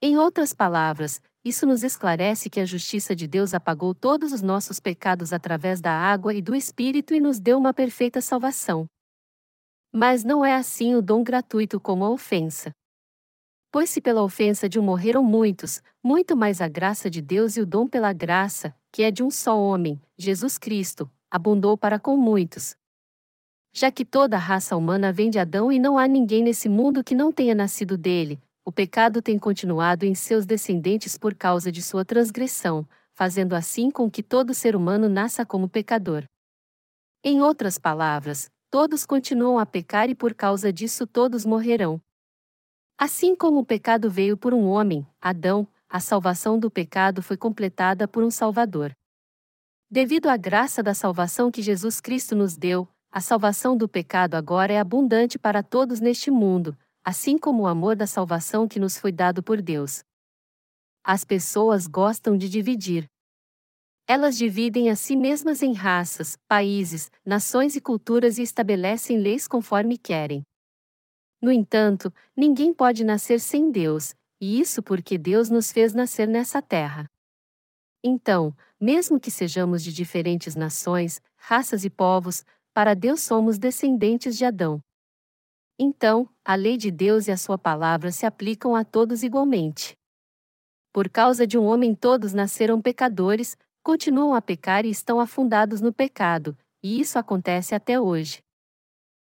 Em 0.00 0.16
outras 0.16 0.54
palavras, 0.54 1.20
isso 1.44 1.66
nos 1.66 1.84
esclarece 1.84 2.48
que 2.48 2.58
a 2.58 2.64
justiça 2.64 3.14
de 3.14 3.26
Deus 3.26 3.52
apagou 3.52 3.94
todos 3.94 4.32
os 4.32 4.40
nossos 4.40 4.80
pecados 4.80 5.30
através 5.30 5.78
da 5.78 5.92
água 5.92 6.32
e 6.32 6.40
do 6.40 6.54
Espírito 6.54 7.12
e 7.14 7.20
nos 7.20 7.38
deu 7.38 7.58
uma 7.58 7.74
perfeita 7.74 8.22
salvação. 8.22 8.86
Mas 9.92 10.24
não 10.24 10.42
é 10.42 10.54
assim 10.54 10.94
o 10.94 11.02
dom 11.02 11.22
gratuito 11.22 11.78
como 11.78 12.02
a 12.02 12.10
ofensa. 12.10 12.72
Pois 13.70 13.90
se 13.90 14.00
pela 14.00 14.22
ofensa 14.22 14.68
de 14.68 14.78
um 14.78 14.82
morreram 14.82 15.22
muitos, 15.22 15.82
muito 16.02 16.34
mais 16.34 16.62
a 16.62 16.68
graça 16.68 17.10
de 17.10 17.20
Deus 17.20 17.56
e 17.56 17.60
o 17.60 17.66
dom 17.66 17.86
pela 17.86 18.12
graça, 18.12 18.74
que 18.90 19.02
é 19.02 19.10
de 19.10 19.22
um 19.22 19.30
só 19.30 19.60
homem, 19.60 20.00
Jesus 20.16 20.56
Cristo, 20.56 21.10
abundou 21.30 21.76
para 21.76 21.98
com 21.98 22.16
muitos. 22.16 22.74
Já 23.72 23.90
que 23.90 24.04
toda 24.04 24.36
a 24.36 24.38
raça 24.38 24.76
humana 24.76 25.12
vem 25.12 25.28
de 25.28 25.38
Adão 25.38 25.70
e 25.70 25.78
não 25.78 25.98
há 25.98 26.06
ninguém 26.06 26.42
nesse 26.42 26.68
mundo 26.68 27.04
que 27.04 27.14
não 27.14 27.32
tenha 27.32 27.54
nascido 27.54 27.98
dele, 27.98 28.40
o 28.64 28.72
pecado 28.72 29.20
tem 29.20 29.38
continuado 29.38 30.06
em 30.06 30.14
seus 30.14 30.46
descendentes 30.46 31.18
por 31.18 31.34
causa 31.34 31.70
de 31.70 31.82
sua 31.82 32.04
transgressão, 32.04 32.88
fazendo 33.12 33.54
assim 33.54 33.90
com 33.90 34.10
que 34.10 34.22
todo 34.22 34.54
ser 34.54 34.74
humano 34.74 35.06
nasça 35.08 35.44
como 35.44 35.68
pecador. 35.68 36.24
Em 37.22 37.42
outras 37.42 37.78
palavras, 37.78 38.50
todos 38.70 39.04
continuam 39.04 39.58
a 39.58 39.66
pecar 39.66 40.08
e 40.08 40.14
por 40.14 40.34
causa 40.34 40.72
disso 40.72 41.06
todos 41.06 41.44
morrerão. 41.44 42.00
Assim 42.96 43.36
como 43.36 43.60
o 43.60 43.66
pecado 43.66 44.10
veio 44.10 44.36
por 44.36 44.54
um 44.54 44.66
homem, 44.66 45.06
Adão, 45.20 45.68
a 45.88 46.00
salvação 46.00 46.58
do 46.58 46.70
pecado 46.70 47.22
foi 47.22 47.36
completada 47.36 48.08
por 48.08 48.24
um 48.24 48.30
Salvador. 48.30 48.96
Devido 49.90 50.28
à 50.28 50.36
graça 50.36 50.82
da 50.82 50.94
salvação 50.94 51.50
que 51.50 51.60
Jesus 51.60 52.00
Cristo 52.00 52.34
nos 52.34 52.56
deu, 52.56 52.88
a 53.12 53.20
salvação 53.20 53.76
do 53.76 53.88
pecado 53.88 54.34
agora 54.34 54.72
é 54.72 54.78
abundante 54.80 55.38
para 55.38 55.62
todos 55.62 56.00
neste 56.00 56.30
mundo, 56.30 56.76
assim 57.04 57.36
como 57.36 57.64
o 57.64 57.66
amor 57.66 57.94
da 57.94 58.06
salvação 58.06 58.66
que 58.66 58.80
nos 58.80 58.96
foi 58.96 59.12
dado 59.12 59.42
por 59.42 59.60
Deus. 59.60 60.02
As 61.04 61.22
pessoas 61.22 61.86
gostam 61.86 62.36
de 62.36 62.48
dividir. 62.48 63.06
Elas 64.06 64.38
dividem 64.38 64.88
a 64.88 64.96
si 64.96 65.14
mesmas 65.14 65.62
em 65.62 65.74
raças, 65.74 66.38
países, 66.48 67.10
nações 67.24 67.76
e 67.76 67.80
culturas 67.80 68.38
e 68.38 68.42
estabelecem 68.42 69.18
leis 69.18 69.46
conforme 69.46 69.98
querem. 69.98 70.42
No 71.40 71.52
entanto, 71.52 72.12
ninguém 72.34 72.72
pode 72.72 73.04
nascer 73.04 73.38
sem 73.38 73.70
Deus, 73.70 74.14
e 74.40 74.58
isso 74.58 74.82
porque 74.82 75.18
Deus 75.18 75.50
nos 75.50 75.70
fez 75.70 75.92
nascer 75.92 76.26
nessa 76.26 76.62
terra. 76.62 77.10
Então, 78.02 78.54
mesmo 78.80 79.20
que 79.20 79.30
sejamos 79.30 79.82
de 79.82 79.92
diferentes 79.92 80.54
nações, 80.54 81.20
raças 81.36 81.84
e 81.84 81.90
povos, 81.90 82.44
para 82.72 82.94
Deus 82.94 83.20
somos 83.20 83.58
descendentes 83.58 84.36
de 84.36 84.44
Adão. 84.44 84.82
Então, 85.78 86.28
a 86.44 86.54
lei 86.54 86.76
de 86.76 86.90
Deus 86.90 87.26
e 87.26 87.32
a 87.32 87.36
sua 87.36 87.58
palavra 87.58 88.12
se 88.12 88.24
aplicam 88.24 88.76
a 88.76 88.84
todos 88.84 89.24
igualmente. 89.24 89.96
Por 90.92 91.08
causa 91.08 91.44
de 91.46 91.58
um 91.58 91.64
homem 91.64 91.94
todos 91.94 92.32
nasceram 92.32 92.80
pecadores, 92.80 93.56
continuam 93.82 94.34
a 94.34 94.40
pecar 94.40 94.86
e 94.86 94.90
estão 94.90 95.18
afundados 95.18 95.80
no 95.80 95.92
pecado, 95.92 96.56
e 96.80 97.00
isso 97.00 97.18
acontece 97.18 97.74
até 97.74 98.00
hoje. 98.00 98.40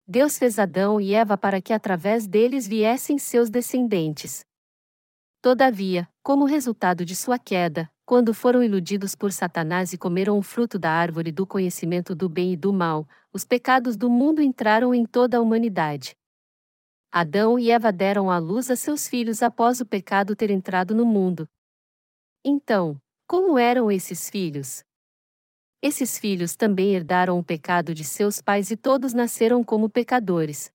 Deus 0.07 0.37
fez 0.37 0.57
Adão 0.57 0.99
e 1.01 1.13
Eva 1.13 1.37
para 1.37 1.61
que 1.61 1.73
através 1.73 2.25
deles 2.25 2.65
viessem 2.65 3.17
seus 3.17 3.49
descendentes. 3.49 4.45
Todavia, 5.41 6.07
como 6.23 6.45
resultado 6.45 7.03
de 7.03 7.15
sua 7.15 7.37
queda, 7.37 7.91
quando 8.05 8.33
foram 8.33 8.63
iludidos 8.63 9.13
por 9.13 9.31
Satanás 9.31 9.93
e 9.93 9.97
comeram 9.97 10.37
o 10.37 10.41
fruto 10.41 10.79
da 10.79 10.89
árvore 10.89 11.31
do 11.31 11.45
conhecimento 11.45 12.15
do 12.15 12.27
bem 12.27 12.53
e 12.53 12.57
do 12.57 12.73
mal, 12.73 13.07
os 13.31 13.45
pecados 13.45 13.95
do 13.95 14.09
mundo 14.09 14.41
entraram 14.41 14.95
em 14.95 15.05
toda 15.05 15.37
a 15.37 15.41
humanidade. 15.41 16.15
Adão 17.12 17.57
e 17.57 17.72
Eva 17.72 17.91
deram 17.91 18.30
à 18.30 18.38
luz 18.38 18.70
a 18.70 18.76
seus 18.76 19.07
filhos 19.07 19.41
após 19.41 19.82
o 19.82 19.86
pecado 19.86 20.36
ter 20.36 20.51
entrado 20.51 20.93
no 20.93 21.03
mundo. 21.03 21.49
Então, 22.45 23.01
como 23.26 23.57
eram 23.57 23.91
esses 23.91 24.30
filhos? 24.30 24.84
Esses 25.82 26.20
filhos 26.20 26.55
também 26.55 26.93
herdaram 26.93 27.39
o 27.39 27.43
pecado 27.43 27.95
de 27.95 28.03
seus 28.03 28.41
pais 28.41 28.70
e 28.70 28.78
todos 28.78 29.12
nasceram 29.12 29.64
como 29.64 29.89
pecadores. 29.89 30.72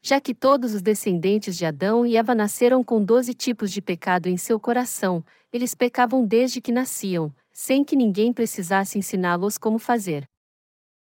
Já 0.00 0.20
que 0.20 0.32
todos 0.32 0.74
os 0.74 0.82
descendentes 0.82 1.56
de 1.56 1.66
Adão 1.66 2.06
e 2.06 2.16
Eva 2.16 2.36
nasceram 2.36 2.84
com 2.84 3.04
doze 3.04 3.34
tipos 3.34 3.72
de 3.72 3.82
pecado 3.82 4.28
em 4.28 4.36
seu 4.36 4.60
coração, 4.60 5.24
eles 5.52 5.74
pecavam 5.74 6.24
desde 6.24 6.60
que 6.60 6.70
nasciam, 6.70 7.34
sem 7.50 7.84
que 7.84 7.96
ninguém 7.96 8.32
precisasse 8.32 8.96
ensiná-los 8.96 9.58
como 9.58 9.80
fazer. 9.80 10.24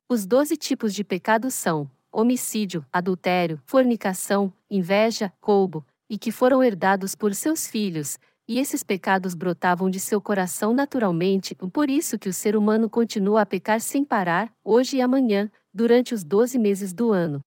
Os 0.10 0.26
doze 0.26 0.58
tipos 0.58 0.94
de 0.94 1.06
pecado 1.06 1.50
são 1.50 1.90
homicídio, 2.20 2.84
adultério, 2.91 3.61
fornicação, 3.63 4.51
inveja, 4.72 5.32
roubo, 5.39 5.86
e 6.09 6.18
que 6.18 6.32
foram 6.32 6.63
herdados 6.63 7.13
por 7.13 7.36
seus 7.36 7.68
filhos, 7.68 8.18
e 8.47 8.57
esses 8.57 8.82
pecados 8.82 9.36
brotavam 9.36 9.88
de 9.88 9.99
seu 9.99 10.20
coração 10.20 10.74
naturalmente, 10.74 11.53
por 11.72 11.91
isso 11.91 12.18
que 12.18 12.28
o 12.28 12.34
ser 12.34 12.55
humano 12.55 12.89
continua 12.89 13.41
a 13.41 13.45
pecar 13.45 13.80
sem 13.80 14.03
parar, 14.03 14.51
hoje 14.63 14.97
e 14.97 15.01
amanhã, 15.01 15.51
durante 15.72 16.15
os 16.15 16.24
doze 16.24 16.57
meses 16.57 16.91
do 16.91 17.11
ano. 17.11 17.39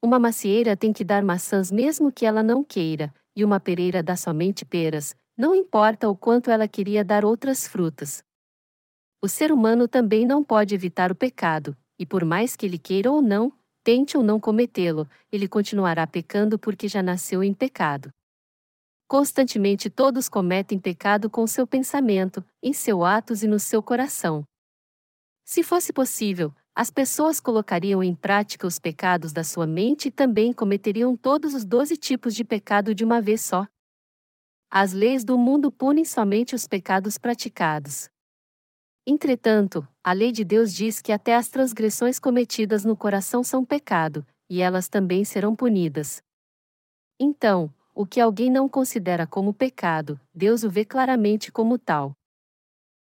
Uma 0.00 0.20
macieira 0.20 0.76
tem 0.76 0.92
que 0.92 1.02
dar 1.02 1.24
maçãs 1.24 1.72
mesmo 1.72 2.12
que 2.12 2.24
ela 2.24 2.44
não 2.44 2.62
queira, 2.62 3.12
e 3.34 3.44
uma 3.44 3.58
pereira 3.58 4.04
dá 4.04 4.14
somente 4.14 4.64
peras, 4.64 5.16
não 5.36 5.52
importa 5.52 6.08
o 6.08 6.14
quanto 6.14 6.48
ela 6.48 6.68
queria 6.68 7.04
dar 7.04 7.24
outras 7.24 7.66
frutas. 7.66 8.22
O 9.20 9.28
ser 9.28 9.50
humano 9.50 9.88
também 9.88 10.24
não 10.24 10.44
pode 10.44 10.76
evitar 10.76 11.10
o 11.10 11.16
pecado, 11.16 11.76
e 11.98 12.06
por 12.06 12.24
mais 12.24 12.54
que 12.54 12.66
ele 12.66 12.78
queira 12.78 13.10
ou 13.10 13.20
não, 13.20 13.52
tente 13.84 14.16
ou 14.16 14.22
não 14.22 14.40
cometê-lo, 14.40 15.06
ele 15.30 15.46
continuará 15.46 16.06
pecando 16.06 16.58
porque 16.58 16.88
já 16.88 17.02
nasceu 17.02 17.44
em 17.44 17.52
pecado. 17.52 18.10
Constantemente 19.06 19.90
todos 19.90 20.28
cometem 20.28 20.78
pecado 20.78 21.28
com 21.28 21.46
seu 21.46 21.66
pensamento, 21.66 22.42
em 22.62 22.72
seus 22.72 23.04
atos 23.04 23.42
e 23.42 23.46
no 23.46 23.60
seu 23.60 23.82
coração. 23.82 24.42
Se 25.44 25.62
fosse 25.62 25.92
possível, 25.92 26.52
as 26.74 26.90
pessoas 26.90 27.38
colocariam 27.38 28.02
em 28.02 28.14
prática 28.14 28.66
os 28.66 28.78
pecados 28.78 29.32
da 29.32 29.44
sua 29.44 29.66
mente 29.66 30.08
e 30.08 30.10
também 30.10 30.52
cometeriam 30.52 31.14
todos 31.14 31.52
os 31.52 31.64
doze 31.64 31.98
tipos 31.98 32.34
de 32.34 32.42
pecado 32.42 32.94
de 32.94 33.04
uma 33.04 33.20
vez 33.20 33.42
só. 33.42 33.68
As 34.70 34.92
leis 34.92 35.22
do 35.22 35.38
mundo 35.38 35.70
punem 35.70 36.04
somente 36.04 36.54
os 36.54 36.66
pecados 36.66 37.18
praticados. 37.18 38.08
Entretanto, 39.06 39.86
a 40.02 40.12
lei 40.12 40.32
de 40.32 40.44
Deus 40.44 40.72
diz 40.72 41.02
que 41.02 41.12
até 41.12 41.34
as 41.34 41.48
transgressões 41.48 42.18
cometidas 42.18 42.84
no 42.86 42.96
coração 42.96 43.44
são 43.44 43.62
pecado, 43.62 44.26
e 44.48 44.62
elas 44.62 44.88
também 44.88 45.24
serão 45.24 45.54
punidas. 45.54 46.22
Então, 47.20 47.72
o 47.94 48.06
que 48.06 48.18
alguém 48.18 48.50
não 48.50 48.66
considera 48.66 49.26
como 49.26 49.52
pecado, 49.52 50.18
Deus 50.34 50.64
o 50.64 50.70
vê 50.70 50.86
claramente 50.86 51.52
como 51.52 51.78
tal. 51.78 52.16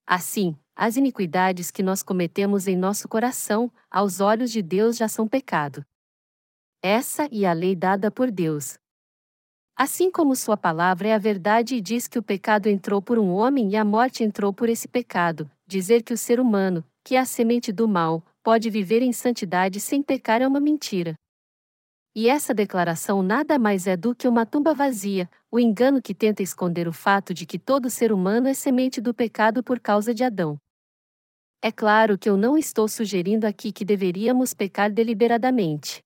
Assim, 0.07 0.57
as 0.75 0.97
iniquidades 0.97 1.71
que 1.71 1.83
nós 1.83 2.03
cometemos 2.03 2.67
em 2.67 2.77
nosso 2.77 3.07
coração, 3.07 3.71
aos 3.91 4.21
olhos 4.21 4.51
de 4.51 4.63
Deus 4.63 4.97
já 4.97 5.07
são 5.07 5.29
pecado. 5.29 5.85
Essa 6.83 7.29
e 7.31 7.45
a 7.45 7.53
lei 7.53 7.77
dada 7.77 8.11
por 8.11 8.31
Deus. 8.31 8.79
Assim 9.77 10.11
como 10.11 10.35
Sua 10.35 10.57
palavra 10.57 11.09
é 11.09 11.15
a 11.15 11.19
verdade 11.19 11.77
e 11.77 11.81
diz 11.81 12.09
que 12.09 12.19
o 12.19 12.23
pecado 12.23 12.69
entrou 12.69 13.03
por 13.03 13.19
um 13.19 13.31
homem 13.31 13.71
e 13.71 13.77
a 13.77 13.85
morte 13.85 14.25
entrou 14.25 14.53
por 14.53 14.69
esse 14.69 14.89
pecado, 14.89 15.51
dizer 15.71 16.03
que 16.03 16.13
o 16.13 16.19
ser 16.19 16.41
humano, 16.41 16.85
que 17.05 17.15
é 17.15 17.19
a 17.19 17.25
semente 17.25 17.73
do 17.73 17.87
mal, 17.89 18.25
pode 18.43 18.69
viver 18.69 19.03
em 19.03 19.13
santidade 19.13 19.81
sem 19.81 20.03
pecar 20.03 20.43
é 20.43 20.47
uma 20.47 20.61
mentira. 20.61 21.15
E 22.15 22.29
essa 22.29 22.53
declaração 22.53 23.23
nada 23.23 23.57
mais 23.57 23.87
é 23.87 23.97
do 23.97 24.15
que 24.15 24.27
uma 24.27 24.45
tumba 24.45 24.75
vazia, 24.75 25.31
o 25.49 25.61
engano 25.61 26.03
que 26.03 26.13
tenta 26.13 26.43
esconder 26.43 26.89
o 26.89 26.93
fato 26.93 27.33
de 27.33 27.47
que 27.47 27.59
todo 27.59 27.89
ser 27.89 28.13
humano 28.13 28.49
é 28.49 28.55
semente 28.55 29.01
do 29.01 29.15
pecado 29.15 29.63
por 29.63 29.79
causa 29.79 30.13
de 30.13 30.25
Adão. 30.25 30.59
É 31.63 31.71
claro 31.71 32.19
que 32.19 32.29
eu 32.29 32.37
não 32.37 32.59
estou 32.59 32.89
sugerindo 32.89 33.47
aqui 33.47 33.71
que 33.71 33.85
deveríamos 33.85 34.53
pecar 34.53 34.91
deliberadamente. 34.91 36.01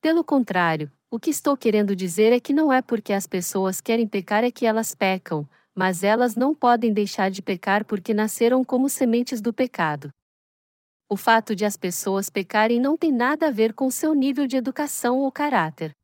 Pelo 0.00 0.24
contrário, 0.24 0.90
o 1.10 1.20
que 1.20 1.28
estou 1.28 1.56
querendo 1.58 1.94
dizer 1.94 2.32
é 2.32 2.40
que 2.40 2.54
não 2.54 2.72
é 2.72 2.80
porque 2.80 3.12
as 3.12 3.26
pessoas 3.26 3.82
querem 3.82 4.08
pecar 4.08 4.44
é 4.44 4.50
que 4.50 4.64
elas 4.64 4.94
pecam, 4.94 5.46
mas 5.74 6.02
elas 6.02 6.36
não 6.36 6.54
podem 6.54 6.92
deixar 6.92 7.30
de 7.30 7.42
pecar 7.42 7.84
porque 7.84 8.12
nasceram 8.12 8.64
como 8.64 8.88
sementes 8.88 9.40
do 9.40 9.52
pecado. 9.52 10.12
O 11.08 11.16
fato 11.16 11.54
de 11.54 11.64
as 11.64 11.76
pessoas 11.76 12.30
pecarem 12.30 12.80
não 12.80 12.96
tem 12.96 13.12
nada 13.12 13.48
a 13.48 13.50
ver 13.50 13.74
com 13.74 13.90
seu 13.90 14.14
nível 14.14 14.46
de 14.46 14.56
educação 14.56 15.18
ou 15.18 15.30
caráter. 15.30 15.94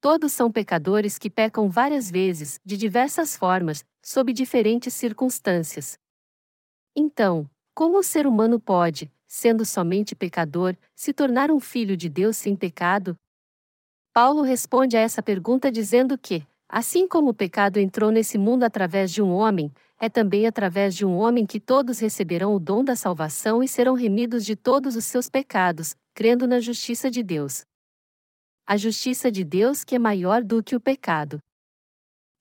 Todos 0.00 0.32
são 0.32 0.50
pecadores 0.50 1.18
que 1.18 1.30
pecam 1.30 1.68
várias 1.68 2.10
vezes, 2.10 2.60
de 2.64 2.76
diversas 2.76 3.36
formas, 3.36 3.84
sob 4.02 4.32
diferentes 4.32 4.92
circunstâncias. 4.94 5.98
Então, 6.94 7.48
como 7.74 7.98
o 7.98 8.02
ser 8.02 8.26
humano 8.26 8.60
pode, 8.60 9.10
sendo 9.26 9.64
somente 9.64 10.14
pecador, 10.14 10.76
se 10.94 11.12
tornar 11.12 11.50
um 11.50 11.58
filho 11.58 11.96
de 11.96 12.08
Deus 12.08 12.36
sem 12.36 12.54
pecado? 12.54 13.18
Paulo 14.12 14.42
responde 14.42 14.96
a 14.96 15.00
essa 15.00 15.22
pergunta 15.22 15.72
dizendo 15.72 16.16
que, 16.16 16.46
assim 16.74 17.06
como 17.06 17.30
o 17.30 17.34
pecado 17.34 17.78
entrou 17.78 18.10
nesse 18.10 18.36
mundo 18.36 18.64
através 18.64 19.12
de 19.12 19.22
um 19.22 19.30
homem, 19.30 19.72
é 19.96 20.08
também 20.08 20.44
através 20.44 20.92
de 20.96 21.06
um 21.06 21.16
homem 21.16 21.46
que 21.46 21.60
todos 21.60 22.00
receberão 22.00 22.52
o 22.52 22.58
dom 22.58 22.82
da 22.82 22.96
salvação 22.96 23.62
e 23.62 23.68
serão 23.68 23.94
remidos 23.94 24.44
de 24.44 24.56
todos 24.56 24.96
os 24.96 25.04
seus 25.04 25.30
pecados, 25.30 25.94
crendo 26.12 26.48
na 26.48 26.58
justiça 26.58 27.08
de 27.08 27.22
Deus. 27.22 27.64
A 28.66 28.76
justiça 28.76 29.30
de 29.30 29.44
Deus 29.44 29.84
que 29.84 29.94
é 29.94 30.00
maior 30.00 30.42
do 30.42 30.64
que 30.64 30.74
o 30.74 30.80
pecado. 30.80 31.38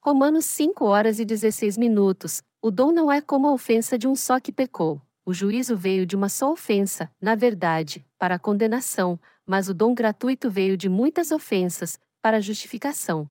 Romanos 0.01 0.45
5 0.45 0.83
horas 0.83 1.19
e 1.19 1.25
16 1.25 1.77
minutos. 1.77 2.41
O 2.59 2.71
dom 2.71 2.91
não 2.91 3.11
é 3.11 3.21
como 3.21 3.47
a 3.47 3.53
ofensa 3.53 3.99
de 3.99 4.07
um 4.07 4.15
só 4.15 4.39
que 4.39 4.51
pecou. 4.51 4.99
O 5.23 5.31
juízo 5.31 5.77
veio 5.77 6.07
de 6.07 6.15
uma 6.15 6.27
só 6.27 6.51
ofensa, 6.51 7.07
na 7.21 7.35
verdade, 7.35 8.03
para 8.17 8.33
a 8.33 8.39
condenação, 8.39 9.19
mas 9.45 9.69
o 9.69 9.75
dom 9.75 9.93
gratuito 9.93 10.49
veio 10.49 10.75
de 10.75 10.89
muitas 10.89 11.29
ofensas, 11.29 11.99
para 12.19 12.37
a 12.37 12.41
justificação. 12.41 13.27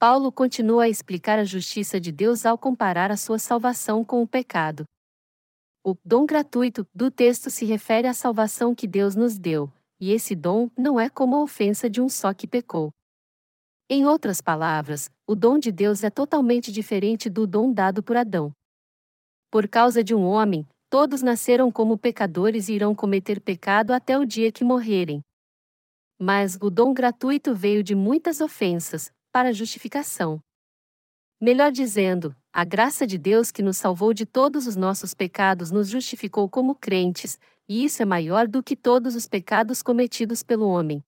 Paulo 0.00 0.32
continua 0.32 0.84
a 0.84 0.88
explicar 0.88 1.38
a 1.38 1.44
justiça 1.44 2.00
de 2.00 2.10
Deus 2.10 2.46
ao 2.46 2.56
comparar 2.56 3.10
a 3.10 3.18
sua 3.18 3.38
salvação 3.38 4.02
com 4.02 4.22
o 4.22 4.26
pecado. 4.26 4.84
O 5.84 5.94
dom 6.02 6.24
gratuito 6.24 6.86
do 6.94 7.10
texto 7.10 7.50
se 7.50 7.66
refere 7.66 8.08
à 8.08 8.14
salvação 8.14 8.74
que 8.74 8.86
Deus 8.86 9.14
nos 9.14 9.36
deu, 9.36 9.70
e 10.00 10.10
esse 10.10 10.34
dom 10.34 10.70
não 10.74 10.98
é 10.98 11.10
como 11.10 11.36
a 11.36 11.42
ofensa 11.42 11.90
de 11.90 12.00
um 12.00 12.08
só 12.08 12.32
que 12.32 12.46
pecou. 12.46 12.90
Em 13.90 14.06
outras 14.06 14.40
palavras, 14.40 15.10
o 15.26 15.34
dom 15.34 15.58
de 15.58 15.70
Deus 15.70 16.02
é 16.02 16.08
totalmente 16.08 16.72
diferente 16.72 17.28
do 17.28 17.46
dom 17.46 17.70
dado 17.70 18.02
por 18.02 18.16
Adão. 18.16 18.50
Por 19.50 19.68
causa 19.68 20.02
de 20.02 20.14
um 20.14 20.24
homem, 20.24 20.66
todos 20.88 21.20
nasceram 21.20 21.70
como 21.70 21.98
pecadores 21.98 22.70
e 22.70 22.72
irão 22.72 22.94
cometer 22.94 23.38
pecado 23.38 23.90
até 23.90 24.18
o 24.18 24.24
dia 24.24 24.50
que 24.50 24.64
morrerem. 24.64 25.22
Mas 26.18 26.56
o 26.58 26.70
dom 26.70 26.94
gratuito 26.94 27.54
veio 27.54 27.82
de 27.82 27.94
muitas 27.94 28.40
ofensas, 28.40 29.12
para 29.32 29.52
justificação. 29.52 30.40
Melhor 31.40 31.72
dizendo, 31.72 32.36
a 32.52 32.64
graça 32.64 33.06
de 33.06 33.16
Deus 33.16 33.50
que 33.50 33.62
nos 33.62 33.76
salvou 33.76 34.12
de 34.12 34.26
todos 34.26 34.66
os 34.66 34.76
nossos 34.76 35.14
pecados 35.14 35.70
nos 35.70 35.88
justificou 35.88 36.48
como 36.48 36.74
crentes, 36.74 37.38
e 37.68 37.84
isso 37.84 38.02
é 38.02 38.04
maior 38.04 38.46
do 38.46 38.62
que 38.62 38.76
todos 38.76 39.14
os 39.14 39.26
pecados 39.26 39.82
cometidos 39.82 40.42
pelo 40.42 40.66
homem. 40.68 41.02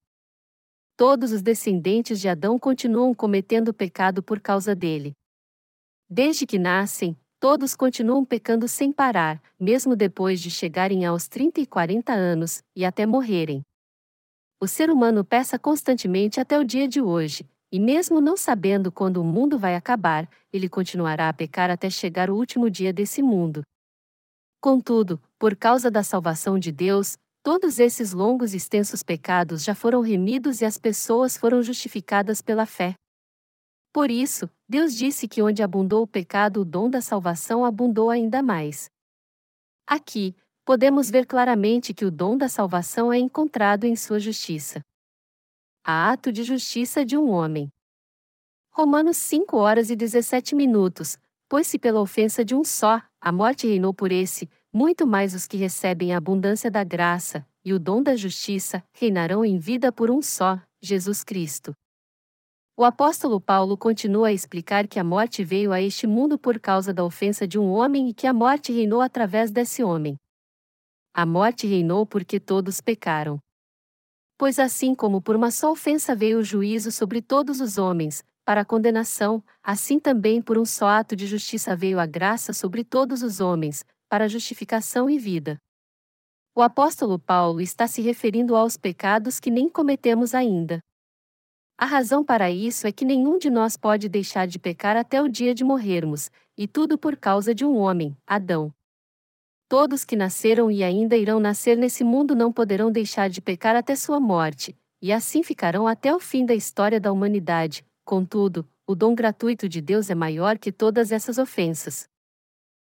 Todos 0.95 1.31
os 1.31 1.41
descendentes 1.41 2.19
de 2.19 2.29
Adão 2.29 2.57
continuam 2.57 3.13
cometendo 3.13 3.73
pecado 3.73 4.23
por 4.23 4.39
causa 4.39 4.73
dele. 4.73 5.13
Desde 6.09 6.45
que 6.45 6.57
nascem, 6.57 7.17
todos 7.39 7.75
continuam 7.75 8.23
pecando 8.23 8.67
sem 8.67 8.91
parar, 8.91 9.41
mesmo 9.59 9.95
depois 9.95 10.39
de 10.39 10.49
chegarem 10.49 11.05
aos 11.05 11.27
30 11.27 11.59
e 11.61 11.65
40 11.65 12.13
anos, 12.13 12.63
e 12.75 12.85
até 12.85 13.05
morrerem. 13.05 13.61
O 14.61 14.67
ser 14.67 14.89
humano 14.89 15.25
peça 15.25 15.59
constantemente 15.59 16.39
até 16.39 16.57
o 16.57 16.63
dia 16.63 16.87
de 16.87 17.01
hoje, 17.01 17.45
e 17.73 17.79
mesmo 17.79 18.21
não 18.21 18.37
sabendo 18.37 18.91
quando 18.91 19.17
o 19.17 19.23
mundo 19.23 19.57
vai 19.57 19.73
acabar, 19.73 20.29
ele 20.53 20.69
continuará 20.69 21.27
a 21.27 21.33
pecar 21.33 21.71
até 21.71 21.89
chegar 21.89 22.29
o 22.29 22.35
último 22.35 22.69
dia 22.69 22.93
desse 22.93 23.23
mundo. 23.23 23.63
Contudo, 24.61 25.19
por 25.39 25.55
causa 25.55 25.89
da 25.89 26.03
salvação 26.03 26.59
de 26.59 26.71
Deus, 26.71 27.17
todos 27.41 27.79
esses 27.79 28.13
longos 28.13 28.53
e 28.53 28.57
extensos 28.57 29.01
pecados 29.01 29.63
já 29.63 29.73
foram 29.73 30.01
remidos 30.01 30.61
e 30.61 30.65
as 30.65 30.77
pessoas 30.77 31.35
foram 31.35 31.63
justificadas 31.63 32.43
pela 32.43 32.67
fé. 32.67 32.93
Por 33.91 34.11
isso, 34.11 34.47
Deus 34.69 34.95
disse 34.95 35.27
que 35.27 35.41
onde 35.41 35.63
abundou 35.63 36.03
o 36.03 36.07
pecado, 36.07 36.61
o 36.61 36.65
dom 36.65 36.91
da 36.91 37.01
salvação 37.01 37.65
abundou 37.65 38.11
ainda 38.11 38.43
mais. 38.43 38.85
Aqui, 39.87 40.35
podemos 40.63 41.09
ver 41.09 41.25
claramente 41.25 41.91
que 41.91 42.05
o 42.05 42.11
dom 42.11 42.37
da 42.37 42.47
salvação 42.47 43.11
é 43.11 43.17
encontrado 43.17 43.85
em 43.85 43.95
sua 43.95 44.19
justiça 44.19 44.79
a 45.85 46.11
ato 46.11 46.31
de 46.31 46.43
justiça 46.43 47.05
de 47.05 47.17
um 47.17 47.29
homem. 47.29 47.69
Romanos 48.71 49.17
5 49.17 49.57
horas 49.57 49.89
e 49.89 49.95
17 49.97 50.55
minutos. 50.55 51.17
Pois 51.49 51.67
se 51.67 51.77
pela 51.77 51.99
ofensa 51.99 52.43
de 52.43 52.55
um 52.55 52.63
só, 52.63 53.01
a 53.19 53.31
morte 53.31 53.67
reinou 53.67 53.93
por 53.93 54.11
esse, 54.11 54.49
muito 54.71 55.05
mais 55.05 55.35
os 55.35 55.45
que 55.45 55.57
recebem 55.57 56.13
a 56.13 56.17
abundância 56.17 56.71
da 56.71 56.85
graça 56.85 57.45
e 57.65 57.73
o 57.73 57.79
dom 57.79 58.01
da 58.01 58.15
justiça 58.15 58.81
reinarão 58.93 59.43
em 59.43 59.57
vida 59.57 59.91
por 59.91 60.09
um 60.09 60.21
só, 60.21 60.59
Jesus 60.81 61.21
Cristo. 61.21 61.75
O 62.77 62.85
apóstolo 62.85 63.39
Paulo 63.39 63.77
continua 63.77 64.29
a 64.29 64.33
explicar 64.33 64.87
que 64.87 64.99
a 64.99 65.03
morte 65.03 65.43
veio 65.43 65.71
a 65.73 65.81
este 65.81 66.07
mundo 66.07 66.39
por 66.39 66.59
causa 66.59 66.93
da 66.93 67.03
ofensa 67.03 67.45
de 67.45 67.59
um 67.59 67.69
homem 67.69 68.09
e 68.09 68.13
que 68.13 68.25
a 68.25 68.33
morte 68.33 68.71
reinou 68.71 69.01
através 69.01 69.51
desse 69.51 69.83
homem. 69.83 70.17
A 71.13 71.25
morte 71.25 71.67
reinou 71.67 72.05
porque 72.05 72.39
todos 72.39 72.79
pecaram. 72.79 73.37
Pois 74.37 74.59
assim 74.59 74.95
como 74.95 75.21
por 75.21 75.35
uma 75.35 75.51
só 75.51 75.71
ofensa 75.71 76.15
veio 76.15 76.39
o 76.39 76.43
juízo 76.43 76.91
sobre 76.91 77.21
todos 77.21 77.61
os 77.61 77.77
homens, 77.77 78.23
para 78.45 78.61
a 78.61 78.65
condenação, 78.65 79.43
assim 79.61 79.99
também 79.99 80.41
por 80.41 80.57
um 80.57 80.65
só 80.65 80.87
ato 80.87 81.15
de 81.15 81.25
justiça 81.25 81.75
veio 81.75 81.99
a 81.99 82.05
graça 82.05 82.51
sobre 82.51 82.83
todos 82.83 83.23
os 83.23 83.39
homens, 83.39 83.85
para 84.09 84.27
justificação 84.27 85.09
e 85.09 85.17
vida. 85.17 85.57
O 86.55 86.61
apóstolo 86.61 87.17
Paulo 87.17 87.61
está 87.61 87.87
se 87.87 88.01
referindo 88.01 88.55
aos 88.55 88.77
pecados 88.77 89.39
que 89.39 89.49
nem 89.49 89.69
cometemos 89.69 90.35
ainda. 90.35 90.79
A 91.77 91.85
razão 91.85 92.23
para 92.23 92.51
isso 92.51 92.85
é 92.85 92.91
que 92.91 93.03
nenhum 93.03 93.39
de 93.39 93.49
nós 93.49 93.75
pode 93.75 94.07
deixar 94.07 94.45
de 94.45 94.59
pecar 94.59 94.95
até 94.95 95.21
o 95.21 95.27
dia 95.27 95.55
de 95.55 95.63
morrermos, 95.63 96.29
e 96.55 96.67
tudo 96.67 96.97
por 96.97 97.17
causa 97.17 97.55
de 97.55 97.65
um 97.65 97.75
homem, 97.77 98.15
Adão. 98.27 98.71
Todos 99.67 100.05
que 100.05 100.15
nasceram 100.15 100.69
e 100.69 100.83
ainda 100.83 101.17
irão 101.17 101.39
nascer 101.39 101.77
nesse 101.77 102.03
mundo 102.03 102.35
não 102.35 102.51
poderão 102.51 102.91
deixar 102.91 103.29
de 103.29 103.41
pecar 103.41 103.75
até 103.75 103.95
sua 103.95 104.19
morte, 104.19 104.77
e 105.01 105.11
assim 105.11 105.41
ficarão 105.43 105.87
até 105.87 106.13
o 106.13 106.19
fim 106.19 106.45
da 106.45 106.53
história 106.53 106.99
da 106.99 107.11
humanidade. 107.11 107.85
Contudo, 108.05 108.67
o 108.85 108.95
dom 108.95 109.15
gratuito 109.15 109.67
de 109.67 109.81
Deus 109.81 110.09
é 110.09 110.15
maior 110.15 110.57
que 110.57 110.71
todas 110.71 111.11
essas 111.11 111.37
ofensas. 111.37 112.07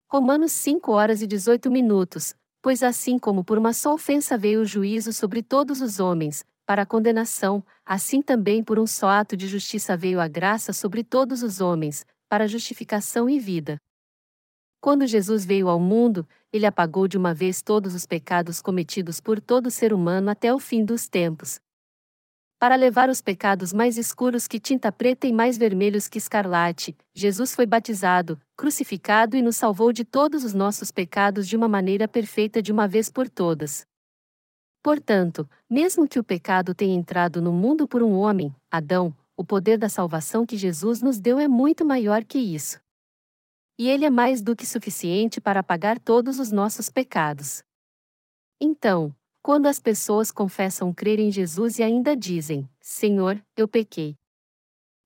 Romanos 0.10 0.52
5 0.52 0.92
horas 0.92 1.22
e 1.22 1.28
18 1.28 1.70
minutos. 1.72 2.36
Pois 2.62 2.82
assim 2.82 3.20
como 3.20 3.44
por 3.44 3.58
uma 3.58 3.74
só 3.74 3.94
ofensa 3.94 4.38
veio 4.38 4.62
o 4.62 4.66
juízo 4.66 5.12
sobre 5.12 5.44
todos 5.44 5.82
os 5.82 6.00
homens, 6.00 6.46
para 6.66 6.84
a 6.84 6.86
condenação, 6.86 7.62
assim 7.86 8.22
também 8.22 8.64
por 8.64 8.80
um 8.80 8.88
só 8.88 9.10
ato 9.10 9.36
de 9.36 9.48
justiça 9.48 9.98
veio 9.98 10.22
a 10.22 10.30
graça 10.30 10.72
sobre 10.72 11.04
todos 11.04 11.44
os 11.44 11.60
homens, 11.60 12.06
para 12.30 12.48
justificação 12.48 13.30
e 13.30 13.38
vida. 13.38 13.78
Quando 14.84 15.08
Jesus 15.08 15.46
veio 15.46 15.70
ao 15.70 15.80
mundo, 15.80 16.28
ele 16.52 16.66
apagou 16.66 17.08
de 17.08 17.18
uma 17.18 17.34
vez 17.34 17.62
todos 17.62 17.96
os 17.96 18.06
pecados 18.06 18.62
cometidos 18.62 19.22
por 19.22 19.40
todo 19.40 19.72
ser 19.72 19.94
humano 19.94 20.30
até 20.30 20.54
o 20.54 20.60
fim 20.60 20.84
dos 20.84 21.08
tempos. 21.08 21.58
Para 22.60 22.76
levar 22.76 23.08
os 23.08 23.22
pecados 23.22 23.72
mais 23.72 23.98
escuros 23.98 24.46
que 24.46 24.60
tinta 24.60 24.92
preta 24.92 25.26
e 25.26 25.32
mais 25.32 25.58
vermelhos 25.58 26.10
que 26.10 26.18
escarlate, 26.18 26.98
Jesus 27.14 27.56
foi 27.56 27.66
batizado, 27.66 28.38
crucificado 28.58 29.38
e 29.38 29.42
nos 29.42 29.56
salvou 29.56 29.94
de 29.94 30.04
todos 30.04 30.44
os 30.44 30.54
nossos 30.54 30.92
pecados 30.92 31.48
de 31.48 31.56
uma 31.56 31.70
maneira 31.70 32.06
perfeita 32.06 32.62
de 32.62 32.74
uma 32.74 32.86
vez 32.86 33.10
por 33.10 33.30
todas. 33.30 33.88
Portanto, 34.84 35.50
mesmo 35.70 36.06
que 36.06 36.20
o 36.20 36.24
pecado 36.26 36.76
tenha 36.76 36.94
entrado 36.94 37.42
no 37.42 37.54
mundo 37.54 37.88
por 37.88 38.04
um 38.04 38.16
homem, 38.16 38.54
Adão, 38.70 39.16
o 39.38 39.46
poder 39.46 39.78
da 39.78 39.88
salvação 39.88 40.46
que 40.46 40.58
Jesus 40.58 41.02
nos 41.02 41.22
deu 41.22 41.40
é 41.40 41.48
muito 41.48 41.86
maior 41.86 42.26
que 42.26 42.38
isso 42.38 42.83
e 43.78 43.90
Ele 43.90 44.06
é 44.06 44.10
mais 44.10 44.42
do 44.42 44.56
que 44.56 44.66
suficiente 44.66 45.42
para 45.42 45.60
apagar 45.60 46.00
todos 46.00 46.40
os 46.40 46.52
nossos 46.52 46.90
pecados. 46.90 47.64
Então, 48.60 49.16
quando 49.42 49.66
as 49.66 49.80
pessoas 49.80 50.32
confessam 50.32 50.94
crer 50.94 51.20
em 51.20 51.32
Jesus 51.32 51.80
e 51.80 51.84
ainda 51.84 52.16
dizem: 52.16 52.70
Senhor, 52.80 53.44
eu 53.58 53.68
pequei. 53.68 54.16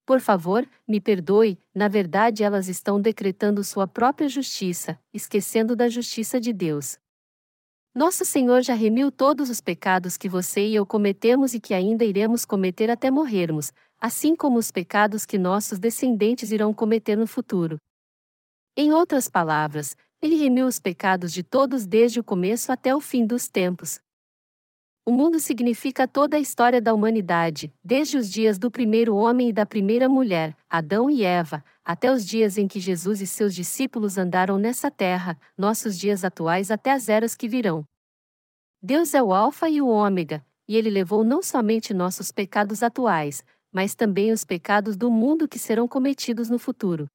Por 0.06 0.22
favor, 0.22 0.66
me 0.88 1.02
perdoe, 1.02 1.60
na 1.76 1.88
verdade 1.88 2.44
elas 2.44 2.70
estão 2.70 3.02
decretando 3.02 3.64
sua 3.64 3.88
própria 3.88 4.30
justiça, 4.30 4.98
esquecendo 5.14 5.76
da 5.76 5.90
justiça 5.90 6.40
de 6.40 6.54
Deus. 6.54 6.98
Nosso 7.94 8.24
Senhor 8.24 8.62
já 8.62 8.76
remiu 8.76 9.12
todos 9.12 9.50
os 9.50 9.60
pecados 9.60 10.18
que 10.18 10.30
você 10.30 10.68
e 10.68 10.76
eu 10.76 10.86
cometemos 10.86 11.56
e 11.56 11.60
que 11.60 11.74
ainda 11.74 12.06
iremos 12.06 12.46
cometer 12.46 12.92
até 12.92 13.10
morrermos, 13.10 13.74
assim 14.00 14.36
como 14.36 14.60
os 14.60 14.72
pecados 14.72 15.26
que 15.26 15.38
nossos 15.38 15.80
descendentes 15.80 16.52
irão 16.52 16.74
cometer 16.74 17.18
no 17.18 17.26
futuro. 17.26 17.78
Em 18.80 18.94
outras 18.94 19.28
palavras, 19.28 19.98
ele 20.22 20.36
remiu 20.36 20.68
os 20.68 20.78
pecados 20.78 21.34
de 21.34 21.42
todos 21.42 21.88
desde 21.88 22.20
o 22.20 22.24
começo 22.24 22.72
até 22.72 22.96
o 22.96 23.02
fim 23.02 23.26
dos 23.26 23.48
tempos. 23.48 24.00
O 25.04 25.12
mundo 25.12 25.40
significa 25.40 26.08
toda 26.08 26.38
a 26.38 26.40
história 26.40 26.80
da 26.80 26.94
humanidade, 26.94 27.74
desde 27.84 28.18
os 28.18 28.30
dias 28.30 28.60
do 28.60 28.70
primeiro 28.70 29.16
homem 29.16 29.50
e 29.50 29.54
da 29.54 29.66
primeira 29.66 30.08
mulher, 30.08 30.56
Adão 30.70 31.10
e 31.10 31.24
Eva, 31.24 31.66
até 31.84 32.12
os 32.12 32.24
dias 32.24 32.56
em 32.56 32.68
que 32.68 32.80
Jesus 32.80 33.20
e 33.20 33.26
seus 33.26 33.56
discípulos 33.56 34.16
andaram 34.16 34.60
nessa 34.60 34.92
terra, 34.92 35.40
nossos 35.58 35.98
dias 35.98 36.24
atuais 36.24 36.70
até 36.70 36.92
as 36.92 37.10
eras 37.10 37.36
que 37.36 37.48
virão. 37.48 37.84
Deus 38.80 39.16
é 39.16 39.24
o 39.24 39.34
Alfa 39.34 39.68
e 39.68 39.82
o 39.82 39.88
Ômega, 39.88 40.46
e 40.68 40.78
ele 40.78 40.92
levou 40.92 41.24
não 41.24 41.42
somente 41.42 41.96
nossos 41.96 42.32
pecados 42.32 42.84
atuais, 42.84 43.44
mas 43.72 43.96
também 43.96 44.32
os 44.32 44.46
pecados 44.46 44.96
do 44.96 45.10
mundo 45.10 45.48
que 45.48 45.58
serão 45.58 45.88
cometidos 45.88 46.48
no 46.48 46.60
futuro. 46.60 47.10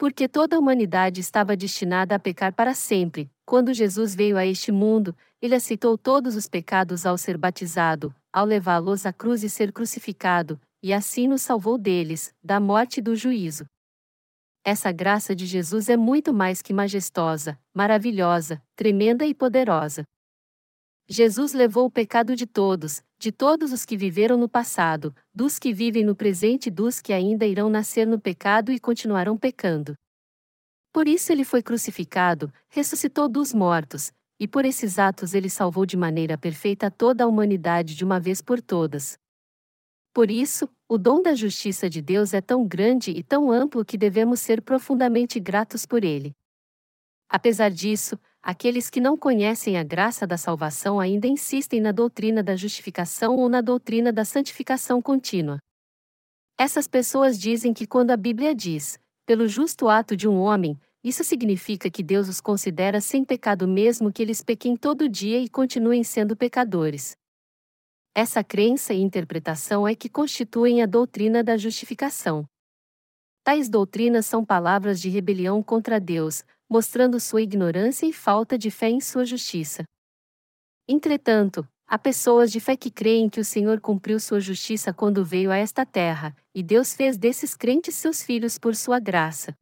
Porque 0.00 0.26
toda 0.26 0.56
a 0.56 0.58
humanidade 0.58 1.20
estava 1.20 1.54
destinada 1.54 2.14
a 2.14 2.18
pecar 2.18 2.54
para 2.54 2.72
sempre, 2.72 3.30
quando 3.44 3.74
Jesus 3.74 4.14
veio 4.14 4.38
a 4.38 4.46
este 4.46 4.72
mundo, 4.72 5.14
ele 5.42 5.54
aceitou 5.54 5.98
todos 5.98 6.36
os 6.36 6.48
pecados 6.48 7.04
ao 7.04 7.18
ser 7.18 7.36
batizado, 7.36 8.10
ao 8.32 8.46
levá-los 8.46 9.04
à 9.04 9.12
cruz 9.12 9.44
e 9.44 9.50
ser 9.50 9.70
crucificado, 9.70 10.58
e 10.82 10.90
assim 10.90 11.28
nos 11.28 11.42
salvou 11.42 11.76
deles, 11.76 12.34
da 12.42 12.58
morte 12.58 12.96
e 12.96 13.02
do 13.02 13.14
juízo. 13.14 13.66
Essa 14.64 14.90
graça 14.90 15.36
de 15.36 15.44
Jesus 15.44 15.90
é 15.90 15.98
muito 15.98 16.32
mais 16.32 16.62
que 16.62 16.72
majestosa, 16.72 17.58
maravilhosa, 17.74 18.62
tremenda 18.74 19.26
e 19.26 19.34
poderosa. 19.34 20.04
Jesus 21.12 21.52
levou 21.52 21.86
o 21.86 21.90
pecado 21.90 22.36
de 22.36 22.46
todos, 22.46 23.02
de 23.18 23.32
todos 23.32 23.72
os 23.72 23.84
que 23.84 23.96
viveram 23.96 24.36
no 24.36 24.48
passado, 24.48 25.12
dos 25.34 25.58
que 25.58 25.72
vivem 25.72 26.04
no 26.04 26.14
presente 26.14 26.68
e 26.68 26.70
dos 26.70 27.00
que 27.00 27.12
ainda 27.12 27.44
irão 27.44 27.68
nascer 27.68 28.06
no 28.06 28.20
pecado 28.20 28.70
e 28.70 28.78
continuarão 28.78 29.36
pecando. 29.36 29.96
Por 30.92 31.08
isso 31.08 31.32
ele 31.32 31.42
foi 31.42 31.64
crucificado, 31.64 32.52
ressuscitou 32.68 33.28
dos 33.28 33.52
mortos, 33.52 34.12
e 34.38 34.46
por 34.46 34.64
esses 34.64 35.00
atos 35.00 35.34
ele 35.34 35.50
salvou 35.50 35.84
de 35.84 35.96
maneira 35.96 36.38
perfeita 36.38 36.88
toda 36.92 37.24
a 37.24 37.26
humanidade 37.26 37.96
de 37.96 38.04
uma 38.04 38.20
vez 38.20 38.40
por 38.40 38.62
todas. 38.62 39.18
Por 40.14 40.30
isso, 40.30 40.68
o 40.88 40.96
dom 40.96 41.20
da 41.20 41.34
justiça 41.34 41.90
de 41.90 42.00
Deus 42.00 42.32
é 42.32 42.40
tão 42.40 42.64
grande 42.64 43.10
e 43.10 43.24
tão 43.24 43.50
amplo 43.50 43.84
que 43.84 43.98
devemos 43.98 44.38
ser 44.38 44.62
profundamente 44.62 45.40
gratos 45.40 45.84
por 45.84 46.04
ele. 46.04 46.36
Apesar 47.28 47.70
disso, 47.70 48.16
aqueles 48.42 48.88
que 48.90 49.00
não 49.00 49.16
conhecem 49.16 49.76
a 49.76 49.82
graça 49.82 50.26
da 50.26 50.36
salvação 50.36 50.98
ainda 50.98 51.26
insistem 51.26 51.80
na 51.80 51.92
doutrina 51.92 52.42
da 52.42 52.56
justificação 52.56 53.36
ou 53.36 53.48
na 53.48 53.60
doutrina 53.60 54.12
da 54.12 54.24
santificação 54.24 55.00
contínua. 55.00 55.58
Essas 56.58 56.86
pessoas 56.86 57.38
dizem 57.38 57.72
que 57.72 57.86
quando 57.86 58.10
a 58.10 58.16
Bíblia 58.16 58.54
diz, 58.54 58.98
pelo 59.26 59.48
justo 59.48 59.88
ato 59.88 60.16
de 60.16 60.28
um 60.28 60.38
homem, 60.38 60.78
isso 61.02 61.24
significa 61.24 61.90
que 61.90 62.02
Deus 62.02 62.28
os 62.28 62.40
considera 62.40 63.00
sem 63.00 63.24
pecado 63.24 63.66
mesmo 63.66 64.12
que 64.12 64.20
eles 64.20 64.42
pequem 64.42 64.76
todo 64.76 65.08
dia 65.08 65.38
e 65.38 65.48
continuem 65.48 66.04
sendo 66.04 66.36
pecadores. 66.36 67.16
Essa 68.14 68.44
crença 68.44 68.92
e 68.92 69.00
interpretação 69.00 69.86
é 69.88 69.94
que 69.94 70.08
constituem 70.08 70.82
a 70.82 70.86
doutrina 70.86 71.42
da 71.42 71.56
justificação. 71.56 72.44
Tais 73.42 73.68
doutrinas 73.68 74.26
são 74.26 74.44
palavras 74.44 75.00
de 75.00 75.08
rebelião 75.08 75.62
contra 75.62 75.98
Deus, 75.98 76.44
mostrando 76.70 77.18
sua 77.18 77.42
ignorância 77.42 78.06
e 78.06 78.12
falta 78.12 78.56
de 78.56 78.70
fé 78.70 78.88
em 78.88 79.00
sua 79.00 79.24
justiça. 79.24 79.82
Entretanto, 80.88 81.68
há 81.86 81.98
pessoas 81.98 82.52
de 82.52 82.60
fé 82.60 82.76
que 82.76 82.90
creem 82.90 83.28
que 83.28 83.40
o 83.40 83.44
Senhor 83.44 83.80
cumpriu 83.80 84.20
sua 84.20 84.38
justiça 84.38 84.94
quando 84.94 85.24
veio 85.24 85.50
a 85.50 85.56
esta 85.56 85.84
terra, 85.84 86.34
e 86.54 86.62
Deus 86.62 86.94
fez 86.94 87.18
desses 87.18 87.56
crentes 87.56 87.96
seus 87.96 88.22
filhos 88.22 88.56
por 88.56 88.76
sua 88.76 89.00
graça. 89.00 89.52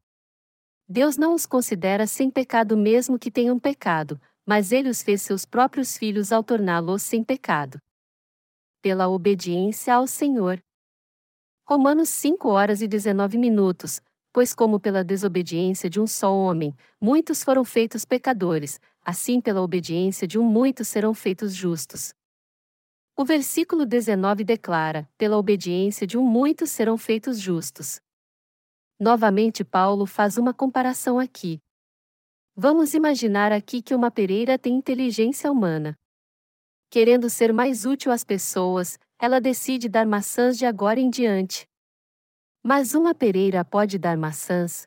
Deus 0.86 1.16
não 1.16 1.34
os 1.34 1.46
considera 1.46 2.06
sem 2.06 2.30
pecado 2.30 2.76
mesmo 2.76 3.18
que 3.18 3.30
tenham 3.30 3.58
pecado, 3.58 4.20
mas 4.46 4.70
ele 4.72 4.90
os 4.90 5.02
fez 5.02 5.22
seus 5.22 5.46
próprios 5.46 5.96
filhos 5.96 6.30
ao 6.32 6.44
torná-los 6.44 7.02
sem 7.02 7.24
pecado 7.24 7.80
pela 8.80 9.08
obediência 9.08 9.94
ao 9.94 10.06
Senhor. 10.06 10.62
Romanos 11.66 12.08
5 12.08 12.48
horas 12.48 12.80
e 12.80 12.88
19 12.88 13.36
minutos. 13.36 14.00
Pois, 14.32 14.54
como 14.54 14.78
pela 14.78 15.02
desobediência 15.02 15.88
de 15.88 16.00
um 16.00 16.06
só 16.06 16.34
homem, 16.34 16.74
muitos 17.00 17.42
foram 17.42 17.64
feitos 17.64 18.04
pecadores, 18.04 18.80
assim 19.02 19.40
pela 19.40 19.62
obediência 19.62 20.28
de 20.28 20.38
um 20.38 20.44
muitos 20.44 20.88
serão 20.88 21.14
feitos 21.14 21.54
justos. 21.54 22.12
O 23.16 23.24
versículo 23.24 23.84
19 23.84 24.44
declara: 24.44 25.08
pela 25.18 25.36
obediência 25.36 26.06
de 26.06 26.16
um 26.16 26.22
muitos 26.22 26.70
serão 26.70 26.96
feitos 26.96 27.40
justos. 27.40 28.00
Novamente, 29.00 29.64
Paulo 29.64 30.06
faz 30.06 30.36
uma 30.36 30.52
comparação 30.52 31.18
aqui. 31.18 31.60
Vamos 32.54 32.94
imaginar 32.94 33.52
aqui 33.52 33.80
que 33.80 33.94
uma 33.94 34.10
pereira 34.10 34.58
tem 34.58 34.74
inteligência 34.74 35.50
humana. 35.50 35.96
Querendo 36.90 37.30
ser 37.30 37.52
mais 37.52 37.84
útil 37.84 38.10
às 38.10 38.24
pessoas, 38.24 38.98
ela 39.18 39.40
decide 39.40 39.88
dar 39.88 40.06
maçãs 40.06 40.58
de 40.58 40.66
agora 40.66 40.98
em 40.98 41.08
diante. 41.10 41.68
Mas 42.70 42.94
uma 42.94 43.14
pereira 43.14 43.64
pode 43.64 43.96
dar 43.98 44.18
maçãs? 44.18 44.86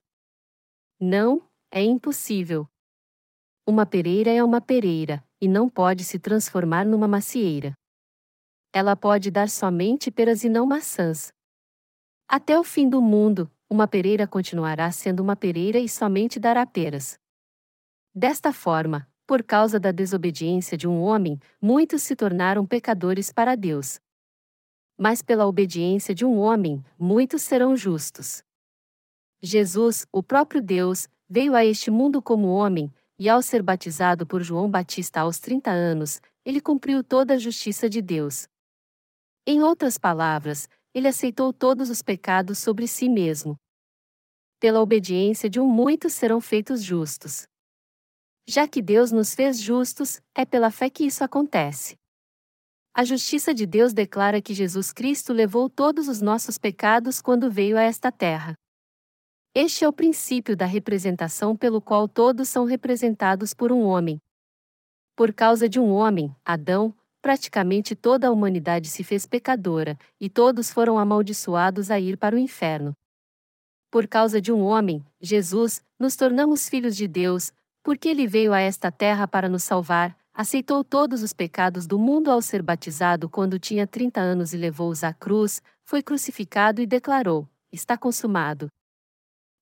Não, 0.99 1.41
é 1.71 1.81
impossível. 1.81 2.69
Uma 3.65 3.87
pereira 3.87 4.29
é 4.29 4.43
uma 4.43 4.61
pereira, 4.61 5.23
e 5.41 5.47
não 5.47 5.67
pode 5.67 6.03
se 6.03 6.19
transformar 6.19 6.85
numa 6.85 7.07
macieira. 7.07 7.73
Ela 8.71 8.95
pode 8.95 9.31
dar 9.31 9.49
somente 9.49 10.11
peras 10.11 10.43
e 10.43 10.47
não 10.47 10.67
maçãs. 10.67 11.33
Até 12.27 12.59
o 12.59 12.63
fim 12.63 12.87
do 12.87 13.01
mundo, 13.01 13.51
uma 13.67 13.87
pereira 13.87 14.27
continuará 14.27 14.91
sendo 14.91 15.21
uma 15.21 15.35
pereira 15.35 15.79
e 15.79 15.89
somente 15.89 16.39
dará 16.39 16.67
peras. 16.67 17.17
Desta 18.13 18.53
forma, 18.53 19.09
por 19.25 19.41
causa 19.41 19.79
da 19.79 19.91
desobediência 19.91 20.77
de 20.77 20.87
um 20.87 21.01
homem, 21.01 21.39
muitos 21.59 22.03
se 22.03 22.15
tornaram 22.15 22.63
pecadores 22.63 23.33
para 23.33 23.55
Deus. 23.55 23.99
Mas 25.01 25.23
pela 25.23 25.47
obediência 25.47 26.13
de 26.13 26.23
um 26.23 26.37
homem, 26.37 26.85
muitos 26.95 27.41
serão 27.41 27.75
justos. 27.75 28.43
Jesus, 29.41 30.05
o 30.11 30.21
próprio 30.21 30.61
Deus, 30.61 31.07
veio 31.27 31.55
a 31.55 31.65
este 31.65 31.89
mundo 31.89 32.21
como 32.21 32.49
homem, 32.49 32.93
e 33.17 33.27
ao 33.27 33.41
ser 33.41 33.63
batizado 33.63 34.27
por 34.27 34.43
João 34.43 34.69
Batista 34.69 35.21
aos 35.21 35.39
30 35.39 35.71
anos, 35.71 36.21
ele 36.45 36.61
cumpriu 36.61 37.03
toda 37.03 37.33
a 37.33 37.39
justiça 37.39 37.89
de 37.89 37.99
Deus. 37.99 38.47
Em 39.43 39.63
outras 39.63 39.97
palavras, 39.97 40.69
ele 40.93 41.07
aceitou 41.07 41.51
todos 41.51 41.89
os 41.89 42.03
pecados 42.03 42.59
sobre 42.59 42.87
si 42.87 43.09
mesmo. 43.09 43.55
Pela 44.59 44.81
obediência 44.81 45.49
de 45.49 45.59
um 45.59 45.67
muitos 45.67 46.13
serão 46.13 46.39
feitos 46.39 46.83
justos. 46.83 47.47
Já 48.47 48.67
que 48.67 48.83
Deus 48.83 49.11
nos 49.11 49.33
fez 49.33 49.59
justos, 49.59 50.21
é 50.35 50.45
pela 50.45 50.69
fé 50.69 50.91
que 50.91 51.03
isso 51.03 51.23
acontece. 51.23 51.99
A 52.93 53.05
justiça 53.05 53.53
de 53.53 53.65
Deus 53.65 53.93
declara 53.93 54.41
que 54.41 54.53
Jesus 54.53 54.91
Cristo 54.91 55.31
levou 55.31 55.69
todos 55.69 56.09
os 56.09 56.21
nossos 56.21 56.57
pecados 56.57 57.21
quando 57.21 57.49
veio 57.49 57.77
a 57.77 57.81
esta 57.81 58.11
terra. 58.11 58.53
Este 59.55 59.85
é 59.85 59.87
o 59.87 59.93
princípio 59.93 60.57
da 60.57 60.65
representação 60.65 61.55
pelo 61.55 61.81
qual 61.81 62.05
todos 62.07 62.49
são 62.49 62.65
representados 62.65 63.53
por 63.53 63.71
um 63.71 63.83
homem. 63.83 64.19
Por 65.15 65.33
causa 65.33 65.69
de 65.69 65.79
um 65.79 65.89
homem, 65.91 66.35
Adão, 66.43 66.93
praticamente 67.21 67.95
toda 67.95 68.27
a 68.27 68.31
humanidade 68.31 68.89
se 68.89 69.05
fez 69.05 69.25
pecadora, 69.25 69.97
e 70.19 70.29
todos 70.29 70.69
foram 70.69 70.99
amaldiçoados 70.99 71.89
a 71.89 71.97
ir 71.97 72.17
para 72.17 72.35
o 72.35 72.39
inferno. 72.39 72.93
Por 73.89 74.05
causa 74.05 74.41
de 74.41 74.51
um 74.51 74.63
homem, 74.63 75.05
Jesus, 75.21 75.81
nos 75.97 76.17
tornamos 76.17 76.67
filhos 76.67 76.95
de 76.97 77.07
Deus, 77.07 77.53
porque 77.83 78.09
ele 78.09 78.27
veio 78.27 78.51
a 78.51 78.59
esta 78.59 78.91
terra 78.91 79.27
para 79.27 79.47
nos 79.47 79.63
salvar, 79.63 80.17
aceitou 80.33 80.83
todos 80.83 81.23
os 81.23 81.33
pecados 81.33 81.85
do 81.85 81.99
mundo 81.99 82.31
ao 82.31 82.41
ser 82.41 82.61
batizado 82.61 83.29
quando 83.29 83.59
tinha 83.59 83.85
30 83.85 84.19
anos 84.19 84.53
e 84.53 84.57
levou-os 84.57 85.03
à 85.03 85.13
cruz, 85.13 85.61
foi 85.83 86.01
crucificado 86.01 86.81
e 86.81 86.85
declarou: 86.85 87.47
Está 87.71 87.97
consumado. 87.97 88.67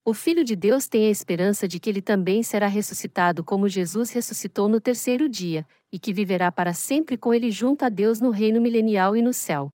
O 0.06 0.14
Filho 0.14 0.44
de 0.44 0.56
Deus 0.56 0.88
tem 0.88 1.08
a 1.08 1.12
esperança 1.12 1.68
de 1.68 1.80
que 1.80 1.90
ele 1.90 2.02
também 2.02 2.42
será 2.42 2.68
ressuscitado 2.68 3.44
como 3.44 3.68
Jesus 3.68 4.10
ressuscitou 4.12 4.68
no 4.68 4.80
terceiro 4.80 5.28
dia, 5.28 5.68
e 5.92 6.00
que 6.00 6.14
viverá 6.14 6.52
para 6.52 6.74
sempre 6.74 7.18
com 7.18 7.34
ele 7.34 7.52
junto 7.52 7.84
a 7.84 7.90
Deus 7.90 8.20
no 8.20 8.32
reino 8.32 8.62
milenial 8.62 9.16
e 9.16 9.22
no 9.22 9.34
céu. 9.34 9.70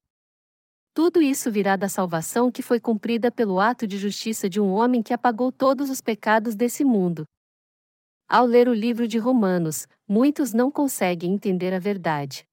Tudo 0.92 1.22
isso 1.22 1.50
virá 1.50 1.76
da 1.76 1.88
salvação 1.88 2.50
que 2.50 2.62
foi 2.62 2.80
cumprida 2.80 3.30
pelo 3.30 3.60
ato 3.60 3.86
de 3.86 3.98
justiça 3.98 4.48
de 4.48 4.60
um 4.60 4.72
homem 4.72 5.02
que 5.02 5.12
apagou 5.12 5.52
todos 5.52 5.90
os 5.90 6.00
pecados 6.00 6.54
desse 6.54 6.84
mundo, 6.84 7.24
ao 8.28 8.44
ler 8.44 8.68
o 8.68 8.74
livro 8.74 9.06
de 9.06 9.18
Romanos, 9.18 9.86
muitos 10.08 10.52
não 10.52 10.70
conseguem 10.70 11.34
entender 11.34 11.72
a 11.72 11.78
verdade. 11.78 12.46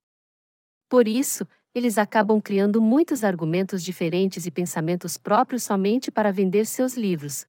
Por 0.87 1.07
isso, 1.07 1.47
eles 1.73 1.97
acabam 1.97 2.39
criando 2.39 2.81
muitos 2.81 3.23
argumentos 3.23 3.83
diferentes 3.83 4.45
e 4.45 4.51
pensamentos 4.51 5.17
próprios 5.17 5.63
somente 5.63 6.11
para 6.11 6.31
vender 6.31 6.65
seus 6.65 6.95
livros. 6.95 7.47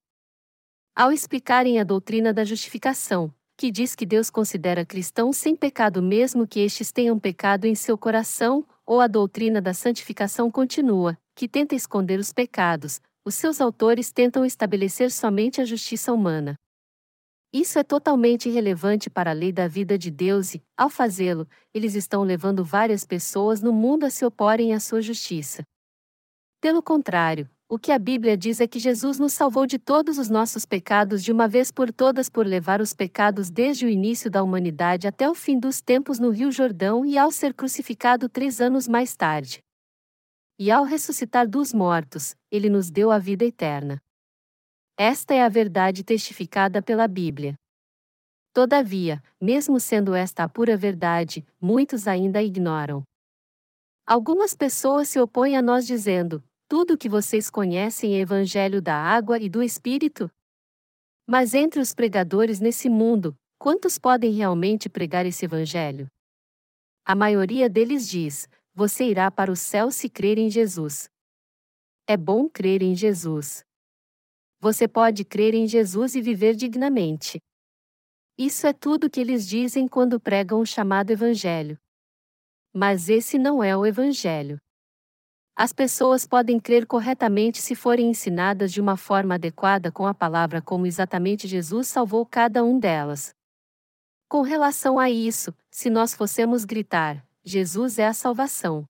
Ao 0.95 1.11
explicarem 1.11 1.79
a 1.79 1.83
doutrina 1.83 2.33
da 2.33 2.43
justificação, 2.43 3.31
que 3.57 3.69
diz 3.69 3.95
que 3.95 4.05
Deus 4.05 4.29
considera 4.29 4.85
cristãos 4.85 5.37
sem 5.37 5.55
pecado 5.55 6.01
mesmo 6.01 6.47
que 6.47 6.59
estes 6.59 6.91
tenham 6.91 7.19
pecado 7.19 7.65
em 7.65 7.75
seu 7.75 7.97
coração, 7.97 8.65
ou 8.85 8.99
a 8.99 9.07
doutrina 9.07 9.61
da 9.61 9.73
santificação 9.73 10.49
continua, 10.49 11.17
que 11.35 11.47
tenta 11.47 11.75
esconder 11.75 12.19
os 12.19 12.33
pecados, 12.33 13.01
os 13.23 13.35
seus 13.35 13.59
autores 13.61 14.11
tentam 14.11 14.45
estabelecer 14.45 15.11
somente 15.11 15.61
a 15.61 15.65
justiça 15.65 16.13
humana. 16.13 16.55
Isso 17.57 17.79
é 17.79 17.83
totalmente 17.85 18.49
irrelevante 18.49 19.09
para 19.09 19.29
a 19.31 19.33
lei 19.33 19.49
da 19.49 19.65
vida 19.65 19.97
de 19.97 20.11
Deus 20.11 20.55
e, 20.55 20.61
ao 20.75 20.89
fazê-lo, 20.89 21.47
eles 21.73 21.95
estão 21.95 22.21
levando 22.21 22.65
várias 22.65 23.05
pessoas 23.05 23.61
no 23.61 23.71
mundo 23.71 24.03
a 24.03 24.09
se 24.09 24.25
oporem 24.25 24.73
à 24.73 24.79
sua 24.81 25.01
justiça. 25.01 25.63
Pelo 26.59 26.83
contrário, 26.83 27.49
o 27.69 27.79
que 27.79 27.93
a 27.93 27.97
Bíblia 27.97 28.35
diz 28.35 28.59
é 28.59 28.67
que 28.67 28.77
Jesus 28.77 29.19
nos 29.19 29.31
salvou 29.31 29.65
de 29.65 29.79
todos 29.79 30.17
os 30.17 30.29
nossos 30.29 30.65
pecados 30.65 31.23
de 31.23 31.31
uma 31.31 31.47
vez 31.47 31.71
por 31.71 31.93
todas 31.93 32.27
por 32.27 32.45
levar 32.45 32.81
os 32.81 32.91
pecados 32.91 33.49
desde 33.49 33.85
o 33.85 33.89
início 33.89 34.29
da 34.29 34.43
humanidade 34.43 35.07
até 35.07 35.29
o 35.29 35.33
fim 35.33 35.57
dos 35.57 35.79
tempos 35.79 36.19
no 36.19 36.31
Rio 36.31 36.51
Jordão 36.51 37.05
e 37.05 37.17
ao 37.17 37.31
ser 37.31 37.53
crucificado 37.53 38.27
três 38.27 38.59
anos 38.59 38.85
mais 38.85 39.15
tarde. 39.15 39.63
E 40.59 40.69
ao 40.69 40.83
ressuscitar 40.83 41.47
dos 41.47 41.73
mortos, 41.73 42.35
ele 42.51 42.69
nos 42.69 42.91
deu 42.91 43.11
a 43.11 43.17
vida 43.17 43.45
eterna. 43.45 44.01
Esta 44.97 45.33
é 45.33 45.41
a 45.41 45.49
verdade 45.49 46.05
testificada 46.05 46.81
pela 46.81 47.05
Bíblia. 47.05 47.59
Todavia, 48.53 49.21
mesmo 49.41 49.77
sendo 49.77 50.15
esta 50.15 50.45
a 50.45 50.49
pura 50.49 50.77
verdade, 50.77 51.45
muitos 51.59 52.07
ainda 52.07 52.39
a 52.39 52.43
ignoram. 52.43 53.03
Algumas 54.07 54.55
pessoas 54.55 55.09
se 55.09 55.19
opõem 55.19 55.57
a 55.57 55.61
nós 55.61 55.85
dizendo: 55.85 56.41
tudo 56.69 56.93
o 56.93 56.97
que 56.97 57.09
vocês 57.09 57.49
conhecem 57.49 58.15
é 58.15 58.19
evangelho 58.19 58.81
da 58.81 58.95
água 58.95 59.37
e 59.37 59.49
do 59.49 59.61
espírito? 59.61 60.31
Mas 61.27 61.53
entre 61.53 61.81
os 61.81 61.93
pregadores 61.93 62.61
nesse 62.61 62.87
mundo, 62.87 63.35
quantos 63.59 63.99
podem 63.99 64.31
realmente 64.31 64.87
pregar 64.87 65.25
esse 65.25 65.43
evangelho? 65.43 66.09
A 67.03 67.13
maioria 67.13 67.67
deles 67.67 68.07
diz: 68.07 68.47
Você 68.73 69.03
irá 69.03 69.29
para 69.29 69.51
o 69.51 69.57
céu 69.57 69.91
se 69.91 70.07
crer 70.07 70.37
em 70.37 70.49
Jesus. 70.49 71.09
É 72.07 72.15
bom 72.15 72.47
crer 72.47 72.81
em 72.81 72.95
Jesus. 72.95 73.64
Você 74.59 74.87
pode 74.87 75.23
crer 75.23 75.53
em 75.53 75.67
Jesus 75.67 76.15
e 76.15 76.21
viver 76.21 76.55
dignamente. 76.55 77.39
Isso 78.37 78.67
é 78.67 78.73
tudo 78.73 79.09
que 79.09 79.19
eles 79.19 79.47
dizem 79.47 79.87
quando 79.87 80.19
pregam 80.19 80.59
o 80.59 80.65
chamado 80.65 81.11
Evangelho. 81.11 81.79
Mas 82.73 83.07
esse 83.07 83.37
não 83.37 83.63
é 83.63 83.75
o 83.77 83.85
Evangelho. 83.85 84.59
As 85.55 85.71
pessoas 85.71 86.27
podem 86.27 86.59
crer 86.59 86.85
corretamente 86.85 87.61
se 87.61 87.75
forem 87.75 88.09
ensinadas 88.09 88.73
de 88.73 88.81
uma 88.81 88.97
forma 88.97 89.35
adequada 89.35 89.89
com 89.89 90.05
a 90.05 90.13
palavra 90.13 90.61
como 90.61 90.85
exatamente 90.85 91.47
Jesus 91.47 91.87
salvou 91.87 92.25
cada 92.25 92.61
um 92.61 92.77
delas. 92.77 93.33
Com 94.27 94.41
relação 94.41 94.99
a 94.99 95.09
isso, 95.09 95.55
se 95.71 95.89
nós 95.89 96.13
fossemos 96.13 96.65
gritar: 96.65 97.25
Jesus 97.41 97.97
é 97.97 98.05
a 98.05 98.13
salvação. 98.13 98.85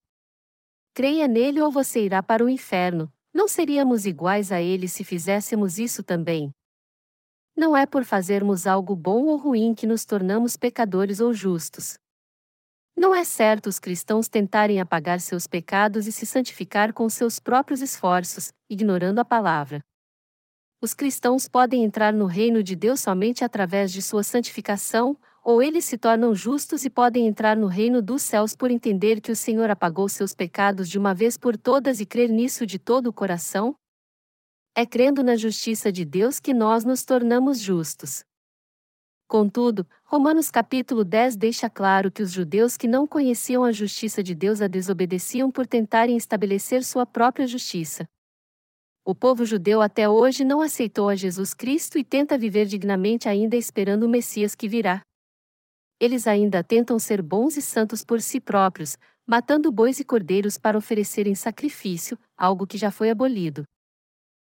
Creia 0.96 1.28
nele 1.28 1.62
ou 1.62 1.70
você 1.70 2.04
irá 2.04 2.24
para 2.24 2.44
o 2.44 2.50
inferno, 2.50 3.14
não 3.36 3.50
seríamos 3.50 4.06
iguais 4.06 4.50
a 4.50 4.62
ele 4.62 4.88
se 4.88 5.04
fizéssemos 5.04 5.78
isso 5.78 6.02
também. 6.02 6.52
Não 7.54 7.76
é 7.76 7.86
por 7.86 8.06
fazermos 8.06 8.66
algo 8.66 8.96
bom 8.96 9.26
ou 9.26 9.36
ruim 9.36 9.76
que 9.76 9.86
nos 9.86 10.06
tornamos 10.06 10.56
pecadores 10.56 11.20
ou 11.20 11.34
justos. 11.34 11.96
Não 12.96 13.14
é 13.14 13.26
certo 13.26 13.68
os 13.68 13.78
cristãos 13.78 14.30
tentarem 14.30 14.80
apagar 14.80 15.20
seus 15.20 15.48
pecados 15.48 16.08
e 16.08 16.14
se 16.14 16.26
santificar 16.26 16.94
com 16.94 17.10
seus 17.10 17.38
próprios 17.38 17.82
esforços, 17.82 18.54
ignorando 18.70 19.20
a 19.20 19.26
palavra. 19.26 19.84
Os 20.82 20.94
cristãos 20.94 21.50
podem 21.50 21.84
entrar 21.84 22.14
no 22.14 22.28
reino 22.28 22.64
de 22.64 22.74
Deus 22.74 23.02
somente 23.02 23.44
através 23.44 23.92
de 23.92 24.02
sua 24.02 24.24
santificação, 24.24 25.18
ou 25.46 25.62
eles 25.62 25.86
se 25.86 25.96
tornam 25.96 26.34
justos 26.34 26.86
e 26.86 26.90
podem 26.90 27.28
entrar 27.28 27.56
no 27.56 27.68
reino 27.68 28.02
dos 28.02 28.24
céus 28.24 28.56
por 28.56 28.72
entender 28.72 29.22
que 29.22 29.32
o 29.32 29.36
Senhor 29.36 29.70
apagou 29.70 30.10
seus 30.10 30.34
pecados 30.34 30.90
de 30.90 30.98
uma 30.98 31.14
vez 31.14 31.38
por 31.38 31.56
todas 31.56 32.00
e 32.00 32.06
crer 32.06 32.32
nisso 32.32 32.66
de 32.66 32.80
todo 32.80 33.08
o 33.08 33.14
coração? 33.14 33.76
É 34.76 34.88
crendo 34.88 35.24
na 35.24 35.36
justiça 35.36 35.92
de 35.92 36.04
Deus 36.04 36.40
que 36.40 36.52
nós 36.52 36.84
nos 36.84 37.06
tornamos 37.06 37.60
justos. 37.60 38.26
Contudo, 39.28 39.88
Romanos 40.04 40.50
capítulo 40.50 41.04
10 41.04 41.36
deixa 41.36 41.70
claro 41.70 42.12
que 42.12 42.24
os 42.24 42.32
judeus 42.32 42.76
que 42.76 42.88
não 42.88 43.06
conheciam 43.06 43.64
a 43.64 43.72
justiça 43.72 44.24
de 44.24 44.34
Deus 44.34 44.62
a 44.62 44.68
desobedeciam 44.68 45.52
por 45.52 45.68
tentarem 45.68 46.18
estabelecer 46.18 46.84
sua 46.84 47.06
própria 47.06 47.46
justiça. 47.46 48.08
O 49.06 49.14
povo 49.14 49.46
judeu 49.46 49.80
até 49.80 50.10
hoje 50.10 50.44
não 50.44 50.60
aceitou 50.60 51.08
a 51.08 51.16
Jesus 51.16 51.54
Cristo 51.54 52.00
e 52.00 52.04
tenta 52.04 52.36
viver 52.36 52.66
dignamente 52.66 53.30
ainda 53.30 53.56
esperando 53.56 54.08
o 54.08 54.10
Messias 54.10 54.56
que 54.56 54.68
virá. 54.68 55.04
Eles 56.00 56.28
ainda 56.28 56.64
tentam 56.64 57.00
ser 57.00 57.22
bons 57.22 57.56
e 57.56 57.62
santos 57.62 58.04
por 58.04 58.22
si 58.22 58.40
próprios, 58.40 58.98
matando 59.26 59.72
bois 59.72 60.00
e 60.00 60.04
cordeiros 60.04 60.58
para 60.58 60.78
oferecerem 60.78 61.34
sacrifício, 61.34 62.18
algo 62.38 62.68
que 62.68 62.78
já 62.78 62.92
foi 62.92 63.10
abolido. 63.10 63.64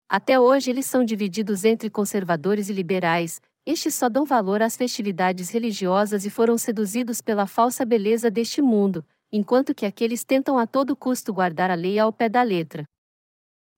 Até 0.10 0.40
hoje 0.40 0.70
eles 0.70 0.86
são 0.86 1.04
divididos 1.04 1.66
entre 1.66 1.90
conservadores 1.90 2.70
e 2.70 2.74
liberais, 2.74 3.42
estes 3.66 3.96
só 3.96 4.10
dão 4.10 4.26
valor 4.26 4.62
às 4.62 4.76
festividades 4.76 5.50
religiosas 5.50 6.26
e 6.26 6.30
foram 6.30 6.58
seduzidos 6.58 7.22
pela 7.22 7.48
falsa 7.48 7.86
beleza 7.86 8.30
deste 8.30 8.62
mundo, 8.62 9.06
enquanto 9.32 9.74
que 9.74 9.86
aqueles 9.86 10.24
tentam 10.24 10.58
a 10.58 10.68
todo 10.68 10.96
custo 10.96 11.34
guardar 11.34 11.72
a 11.72 11.76
lei 11.76 11.98
ao 11.98 12.12
pé 12.12 12.28
da 12.30 12.44
letra. 12.44 12.84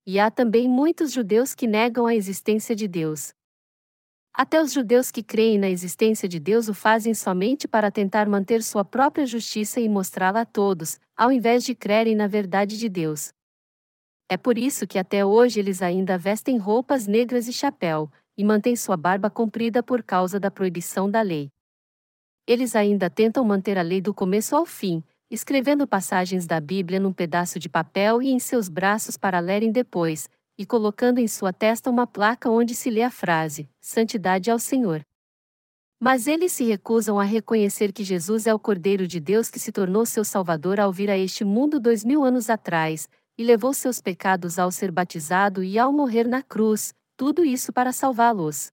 E 0.05 0.19
há 0.19 0.29
também 0.29 0.67
muitos 0.67 1.11
judeus 1.11 1.55
que 1.55 1.67
negam 1.67 2.05
a 2.05 2.15
existência 2.15 2.75
de 2.75 2.87
Deus. 2.87 3.33
Até 4.37 4.61
os 4.61 4.73
judeus 4.73 5.11
que 5.11 5.23
creem 5.23 5.57
na 5.57 5.69
existência 5.69 6.27
de 6.27 6.41
Deus 6.41 6.67
o 6.67 6.73
fazem 6.73 7.13
somente 7.13 7.69
para 7.69 7.89
tentar 7.89 8.27
manter 8.27 8.61
sua 8.61 8.83
própria 8.83 9.25
justiça 9.25 9.79
e 9.79 9.87
mostrá-la 9.87 10.41
a 10.41 10.45
todos, 10.45 10.99
ao 11.15 11.31
invés 11.31 11.63
de 11.63 11.73
crerem 11.73 12.15
na 12.15 12.27
verdade 12.27 12.77
de 12.77 12.89
Deus. 12.89 13.31
É 14.27 14.35
por 14.35 14.57
isso 14.57 14.85
que 14.85 14.99
até 14.99 15.23
hoje 15.25 15.61
eles 15.61 15.81
ainda 15.81 16.17
vestem 16.17 16.57
roupas 16.57 17.07
negras 17.07 17.47
e 17.47 17.53
chapéu, 17.53 18.11
e 18.37 18.43
mantém 18.43 18.75
sua 18.75 18.97
barba 18.97 19.29
comprida 19.29 19.81
por 19.81 20.03
causa 20.03 20.37
da 20.37 20.51
proibição 20.51 21.09
da 21.09 21.21
lei. 21.21 21.49
Eles 22.45 22.75
ainda 22.75 23.09
tentam 23.09 23.45
manter 23.45 23.77
a 23.77 23.81
lei 23.81 24.01
do 24.01 24.13
começo 24.13 24.53
ao 24.53 24.65
fim, 24.65 25.01
escrevendo 25.31 25.87
passagens 25.87 26.45
da 26.45 26.59
Bíblia 26.59 26.99
num 26.99 27.13
pedaço 27.13 27.57
de 27.57 27.69
papel 27.69 28.21
e 28.21 28.31
em 28.31 28.39
seus 28.39 28.67
braços 28.67 29.15
para 29.15 29.39
lerem 29.39 29.71
depois, 29.71 30.29
e 30.57 30.65
colocando 30.65 31.19
em 31.19 31.27
sua 31.27 31.51
testa 31.51 31.89
uma 31.89 32.07
placa 32.07 32.49
onde 32.49 32.73
se 32.73 32.89
lê 32.89 33.01
a 33.01 33.11
frase: 33.11 33.69
Santidade 33.81 34.49
ao 34.49 34.59
Senhor. 34.59 35.01
Mas 35.99 36.27
eles 36.27 36.51
se 36.51 36.63
recusam 36.63 37.19
a 37.19 37.23
reconhecer 37.23 37.91
que 37.91 38.03
Jesus 38.03 38.47
é 38.47 38.53
o 38.53 38.59
Cordeiro 38.59 39.07
de 39.07 39.19
Deus 39.19 39.49
que 39.49 39.59
se 39.59 39.71
tornou 39.71 40.05
seu 40.05 40.25
Salvador 40.25 40.79
ao 40.79 40.91
vir 40.91 41.09
a 41.09 41.17
este 41.17 41.43
mundo 41.43 41.79
dois 41.79 42.03
mil 42.03 42.23
anos 42.23 42.49
atrás, 42.49 43.07
e 43.37 43.43
levou 43.43 43.73
seus 43.73 44.01
pecados 44.01 44.59
ao 44.59 44.71
ser 44.71 44.91
batizado 44.91 45.63
e 45.63 45.77
ao 45.77 45.91
morrer 45.91 46.27
na 46.27 46.41
cruz, 46.41 46.93
tudo 47.17 47.43
isso 47.43 47.71
para 47.73 47.91
salvá-los. 47.91 48.71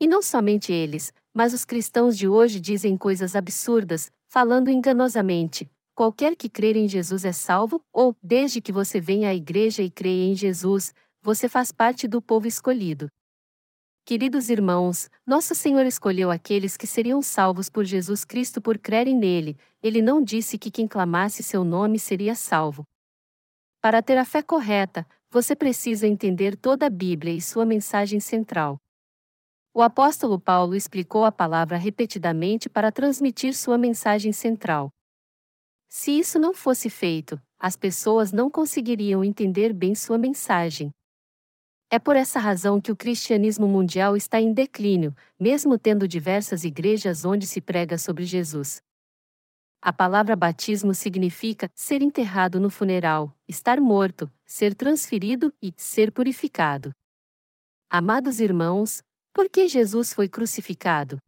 E 0.00 0.06
não 0.06 0.22
somente 0.22 0.72
eles, 0.72 1.12
mas 1.34 1.52
os 1.52 1.64
cristãos 1.64 2.16
de 2.16 2.26
hoje 2.26 2.58
dizem 2.58 2.96
coisas 2.96 3.36
absurdas, 3.36 4.10
falando 4.28 4.70
enganosamente: 4.70 5.70
qualquer 6.00 6.34
que 6.34 6.48
crer 6.48 6.76
em 6.76 6.88
Jesus 6.88 7.26
é 7.26 7.32
salvo, 7.32 7.84
ou, 7.92 8.16
desde 8.22 8.58
que 8.62 8.72
você 8.72 8.98
venha 8.98 9.28
à 9.28 9.34
igreja 9.34 9.82
e 9.82 9.90
creia 9.90 10.32
em 10.32 10.34
Jesus, 10.34 10.94
você 11.20 11.46
faz 11.46 11.70
parte 11.70 12.08
do 12.08 12.22
povo 12.22 12.48
escolhido. 12.48 13.06
Queridos 14.06 14.48
irmãos, 14.48 15.10
nosso 15.26 15.54
Senhor 15.54 15.84
escolheu 15.84 16.30
aqueles 16.30 16.74
que 16.74 16.86
seriam 16.86 17.20
salvos 17.20 17.68
por 17.68 17.84
Jesus 17.84 18.24
Cristo 18.24 18.62
por 18.62 18.78
crerem 18.78 19.14
nele, 19.14 19.58
ele 19.82 20.00
não 20.00 20.22
disse 20.24 20.56
que 20.56 20.70
quem 20.70 20.88
clamasse 20.88 21.42
seu 21.42 21.64
nome 21.64 21.98
seria 21.98 22.34
salvo. 22.34 22.82
Para 23.78 24.02
ter 24.02 24.16
a 24.16 24.24
fé 24.24 24.40
correta, 24.40 25.06
você 25.30 25.54
precisa 25.54 26.06
entender 26.06 26.56
toda 26.56 26.86
a 26.86 26.90
Bíblia 26.90 27.34
e 27.34 27.42
sua 27.42 27.66
mensagem 27.66 28.20
central. 28.20 28.78
O 29.74 29.82
apóstolo 29.82 30.40
Paulo 30.40 30.74
explicou 30.74 31.26
a 31.26 31.30
palavra 31.30 31.76
repetidamente 31.76 32.70
para 32.70 32.90
transmitir 32.90 33.54
sua 33.54 33.76
mensagem 33.76 34.32
central. 34.32 34.90
Se 35.92 36.12
isso 36.12 36.38
não 36.38 36.54
fosse 36.54 36.88
feito, 36.88 37.42
as 37.58 37.74
pessoas 37.74 38.30
não 38.30 38.48
conseguiriam 38.48 39.24
entender 39.24 39.72
bem 39.72 39.92
sua 39.92 40.16
mensagem. 40.16 40.92
É 41.90 41.98
por 41.98 42.14
essa 42.14 42.38
razão 42.38 42.80
que 42.80 42.92
o 42.92 42.96
cristianismo 42.96 43.66
mundial 43.66 44.16
está 44.16 44.40
em 44.40 44.52
declínio, 44.52 45.12
mesmo 45.38 45.76
tendo 45.76 46.06
diversas 46.06 46.62
igrejas 46.62 47.24
onde 47.24 47.44
se 47.44 47.60
prega 47.60 47.98
sobre 47.98 48.24
Jesus. 48.24 48.80
A 49.82 49.92
palavra 49.92 50.36
batismo 50.36 50.94
significa 50.94 51.68
ser 51.74 52.02
enterrado 52.02 52.60
no 52.60 52.70
funeral, 52.70 53.36
estar 53.48 53.80
morto, 53.80 54.30
ser 54.46 54.76
transferido 54.76 55.52
e 55.60 55.74
ser 55.76 56.12
purificado. 56.12 56.92
Amados 57.90 58.38
irmãos, 58.38 59.02
por 59.34 59.48
que 59.50 59.66
Jesus 59.66 60.12
foi 60.12 60.28
crucificado? 60.28 61.18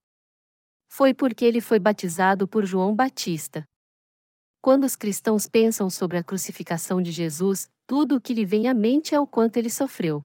Foi 0.88 1.12
porque 1.12 1.44
ele 1.44 1.60
foi 1.60 1.80
batizado 1.80 2.46
por 2.46 2.64
João 2.64 2.94
Batista. 2.94 3.64
Quando 4.62 4.84
os 4.84 4.94
cristãos 4.94 5.48
pensam 5.48 5.90
sobre 5.90 6.16
a 6.16 6.22
crucificação 6.22 7.02
de 7.02 7.10
Jesus, 7.10 7.68
tudo 7.84 8.14
o 8.14 8.20
que 8.20 8.32
lhe 8.32 8.44
vem 8.44 8.68
à 8.68 8.72
mente 8.72 9.12
é 9.12 9.18
o 9.18 9.26
quanto 9.26 9.56
ele 9.56 9.68
sofreu. 9.68 10.22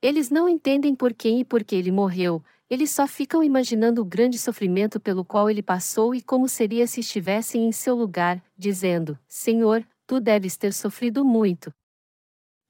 Eles 0.00 0.30
não 0.30 0.48
entendem 0.48 0.94
por 0.94 1.12
quem 1.12 1.40
e 1.40 1.44
por 1.44 1.62
que 1.62 1.76
ele 1.76 1.92
morreu, 1.92 2.42
eles 2.70 2.90
só 2.90 3.06
ficam 3.06 3.44
imaginando 3.44 4.00
o 4.00 4.04
grande 4.04 4.38
sofrimento 4.38 4.98
pelo 4.98 5.26
qual 5.26 5.50
ele 5.50 5.62
passou 5.62 6.14
e 6.14 6.22
como 6.22 6.48
seria 6.48 6.86
se 6.86 7.00
estivessem 7.00 7.66
em 7.66 7.70
seu 7.70 7.94
lugar, 7.94 8.42
dizendo: 8.56 9.18
Senhor, 9.28 9.86
tu 10.06 10.20
deves 10.20 10.56
ter 10.56 10.72
sofrido 10.72 11.22
muito. 11.22 11.70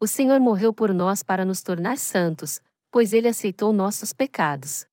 O 0.00 0.08
Senhor 0.08 0.40
morreu 0.40 0.74
por 0.74 0.92
nós 0.92 1.22
para 1.22 1.44
nos 1.44 1.62
tornar 1.62 1.98
santos, 1.98 2.60
pois 2.90 3.12
ele 3.12 3.28
aceitou 3.28 3.72
nossos 3.72 4.12
pecados. 4.12 4.88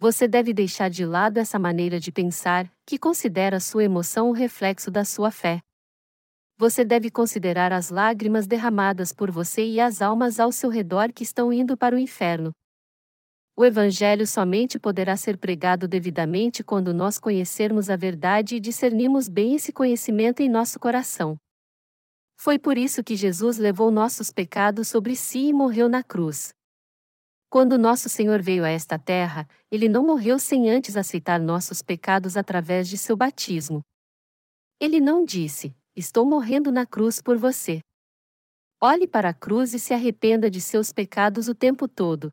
Você 0.00 0.26
deve 0.26 0.52
deixar 0.52 0.90
de 0.90 1.06
lado 1.06 1.38
essa 1.38 1.60
maneira 1.60 2.00
de 2.00 2.10
pensar, 2.10 2.68
que 2.84 2.98
considera 2.98 3.60
sua 3.60 3.84
emoção 3.84 4.30
o 4.30 4.32
reflexo 4.32 4.90
da 4.90 5.04
sua 5.04 5.30
fé 5.30 5.60
você 6.60 6.84
deve 6.84 7.10
considerar 7.10 7.72
as 7.72 7.88
lágrimas 7.88 8.46
derramadas 8.46 9.14
por 9.14 9.30
você 9.30 9.64
e 9.64 9.80
as 9.80 10.02
almas 10.02 10.38
ao 10.38 10.52
seu 10.52 10.68
redor 10.68 11.10
que 11.10 11.22
estão 11.22 11.50
indo 11.50 11.74
para 11.74 11.96
o 11.96 11.98
inferno. 11.98 12.52
O 13.56 13.64
Evangelho 13.64 14.26
somente 14.26 14.78
poderá 14.78 15.16
ser 15.16 15.38
pregado 15.38 15.88
devidamente 15.88 16.62
quando 16.62 16.92
nós 16.92 17.18
conhecermos 17.18 17.88
a 17.88 17.96
verdade 17.96 18.56
e 18.56 18.60
discernimos 18.60 19.26
bem 19.26 19.54
esse 19.54 19.72
conhecimento 19.72 20.42
em 20.42 20.50
nosso 20.50 20.78
coração. 20.78 21.34
Foi 22.38 22.58
por 22.58 22.76
isso 22.76 23.02
que 23.02 23.16
Jesus 23.16 23.56
levou 23.56 23.90
nossos 23.90 24.30
pecados 24.30 24.86
sobre 24.86 25.16
si 25.16 25.46
e 25.46 25.54
morreu 25.54 25.88
na 25.88 26.02
cruz. 26.02 26.50
Quando 27.50 27.76
nosso 27.76 28.08
Senhor 28.08 28.40
veio 28.40 28.64
a 28.64 28.68
esta 28.68 28.96
terra, 28.96 29.44
ele 29.72 29.88
não 29.88 30.06
morreu 30.06 30.38
sem 30.38 30.70
antes 30.70 30.96
aceitar 30.96 31.40
nossos 31.40 31.82
pecados 31.82 32.36
através 32.36 32.88
de 32.88 32.96
seu 32.96 33.16
batismo. 33.16 33.84
Ele 34.78 35.00
não 35.00 35.24
disse: 35.24 35.74
Estou 35.96 36.24
morrendo 36.24 36.70
na 36.70 36.86
cruz 36.86 37.20
por 37.20 37.36
você. 37.36 37.80
Olhe 38.80 39.04
para 39.04 39.30
a 39.30 39.34
cruz 39.34 39.74
e 39.74 39.80
se 39.80 39.92
arrependa 39.92 40.48
de 40.48 40.60
seus 40.60 40.92
pecados 40.92 41.48
o 41.48 41.54
tempo 41.54 41.88
todo. 41.88 42.32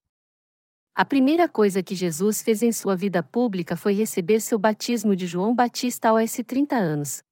A 0.93 1.03
primeira 1.03 1.49
coisa 1.49 1.82
que 1.82 1.95
Jesus 1.95 2.43
fez 2.43 2.61
em 2.61 2.72
sua 2.72 2.95
vida 2.95 3.24
pública 3.24 3.76
foi 3.76 3.93
receber 3.93 4.39
seu 4.39 4.59
batismo 4.59 5.15
de 5.15 5.26
João 5.26 5.55
Batista 5.55 6.09
aos 6.09 6.32
30 6.32 6.76
anos. 6.76 7.24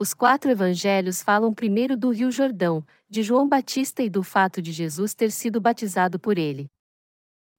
Os 0.00 0.14
quatro 0.14 0.50
evangelhos 0.50 1.22
falam 1.22 1.52
primeiro 1.52 1.94
do 1.94 2.08
Rio 2.08 2.30
Jordão, 2.30 2.82
de 3.06 3.22
João 3.22 3.46
Batista 3.46 4.02
e 4.02 4.08
do 4.08 4.22
fato 4.22 4.62
de 4.62 4.72
Jesus 4.72 5.14
ter 5.14 5.30
sido 5.30 5.60
batizado 5.60 6.18
por 6.18 6.38
ele. 6.38 6.70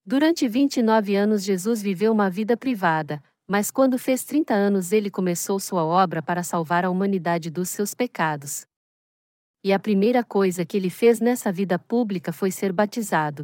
Durante 0.09 0.47
29 0.47 1.17
anos 1.17 1.43
Jesus 1.43 1.81
viveu 1.81 2.13
uma 2.13 2.29
vida 2.29 2.55
privada, 2.55 3.21
mas 3.45 3.69
quando 3.69 3.99
fez 3.99 4.23
30 4.23 4.53
anos 4.53 4.93
ele 4.93 5.11
começou 5.11 5.59
sua 5.59 5.83
obra 5.83 6.21
para 6.21 6.43
salvar 6.43 6.85
a 6.85 6.89
humanidade 6.89 7.49
dos 7.49 7.67
seus 7.67 7.93
pecados. 7.93 8.65
E 9.61 9.73
a 9.73 9.77
primeira 9.77 10.23
coisa 10.23 10.65
que 10.65 10.77
ele 10.77 10.89
fez 10.89 11.19
nessa 11.19 11.51
vida 11.51 11.77
pública 11.77 12.31
foi 12.31 12.51
ser 12.51 12.71
batizado. 12.71 13.43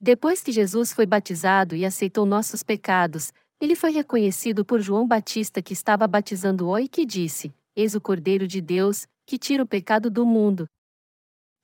Depois 0.00 0.42
que 0.42 0.50
Jesus 0.50 0.94
foi 0.94 1.04
batizado 1.04 1.76
e 1.76 1.84
aceitou 1.84 2.24
nossos 2.24 2.62
pecados, 2.62 3.30
ele 3.60 3.76
foi 3.76 3.90
reconhecido 3.90 4.64
por 4.64 4.80
João 4.80 5.06
Batista 5.06 5.60
que 5.60 5.74
estava 5.74 6.08
batizando-o 6.08 6.78
e 6.78 6.88
que 6.88 7.04
disse: 7.04 7.52
Eis 7.76 7.94
o 7.94 8.00
Cordeiro 8.00 8.48
de 8.48 8.62
Deus, 8.62 9.06
que 9.26 9.36
tira 9.36 9.62
o 9.62 9.68
pecado 9.68 10.10
do 10.10 10.24
mundo. 10.24 10.66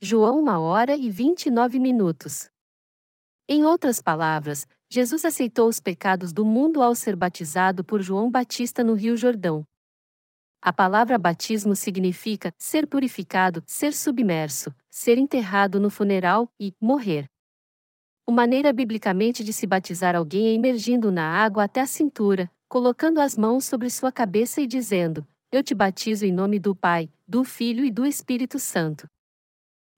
João 0.02 0.44
1 0.44 0.48
hora 0.60 0.94
e 0.94 1.08
29 1.08 1.78
minutos. 1.78 2.50
Em 3.48 3.64
outras 3.64 4.02
palavras, 4.02 4.66
Jesus 4.90 5.24
aceitou 5.24 5.68
os 5.68 5.78
pecados 5.78 6.32
do 6.32 6.44
mundo 6.44 6.82
ao 6.82 6.96
ser 6.96 7.14
batizado 7.14 7.84
por 7.84 8.02
João 8.02 8.28
Batista 8.28 8.82
no 8.82 8.94
Rio 8.94 9.16
Jordão. 9.16 9.64
A 10.60 10.72
palavra 10.72 11.16
batismo 11.16 11.76
significa 11.76 12.52
ser 12.58 12.88
purificado, 12.88 13.62
ser 13.64 13.92
submerso, 13.92 14.74
ser 14.90 15.16
enterrado 15.16 15.78
no 15.78 15.90
funeral 15.90 16.50
e 16.58 16.74
morrer. 16.80 17.30
Uma 18.26 18.42
maneira 18.42 18.72
biblicamente 18.72 19.44
de 19.44 19.52
se 19.52 19.64
batizar 19.64 20.16
alguém 20.16 20.48
é 20.48 20.52
imergindo 20.52 21.12
na 21.12 21.30
água 21.30 21.62
até 21.62 21.82
a 21.82 21.86
cintura, 21.86 22.50
colocando 22.68 23.20
as 23.20 23.36
mãos 23.36 23.64
sobre 23.64 23.88
sua 23.90 24.10
cabeça 24.10 24.60
e 24.60 24.66
dizendo: 24.66 25.24
Eu 25.52 25.62
te 25.62 25.72
batizo 25.72 26.26
em 26.26 26.32
nome 26.32 26.58
do 26.58 26.74
Pai, 26.74 27.08
do 27.28 27.44
Filho 27.44 27.84
e 27.84 27.92
do 27.92 28.04
Espírito 28.04 28.58
Santo. 28.58 29.06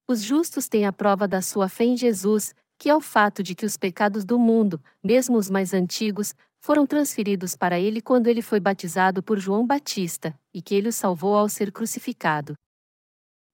Os 0.07 0.23
justos 0.23 0.69
têm 0.69 0.85
a 0.85 0.93
prova 0.93 1.27
da 1.27 1.41
sua 1.41 1.67
fé 1.67 1.85
em 1.85 1.97
Jesus, 1.97 2.55
que 2.79 2.89
é 2.89 2.95
o 2.95 3.01
fato 3.01 3.43
de 3.43 3.55
que 3.55 3.67
os 3.67 3.77
pecados 3.77 4.25
do 4.25 4.39
mundo, 4.39 4.81
mesmo 5.03 5.37
os 5.37 5.51
mais 5.51 5.75
antigos, 5.75 6.35
foram 6.61 6.87
transferidos 6.87 7.57
para 7.57 7.79
ele 7.79 8.01
quando 8.01 8.29
ele 8.29 8.41
foi 8.41 8.61
batizado 8.61 9.23
por 9.23 9.39
João 9.39 9.67
Batista, 9.67 10.39
e 10.55 10.63
que 10.63 10.75
ele 10.75 10.89
o 10.89 10.93
salvou 10.93 11.37
ao 11.37 11.49
ser 11.49 11.73
crucificado. 11.73 12.55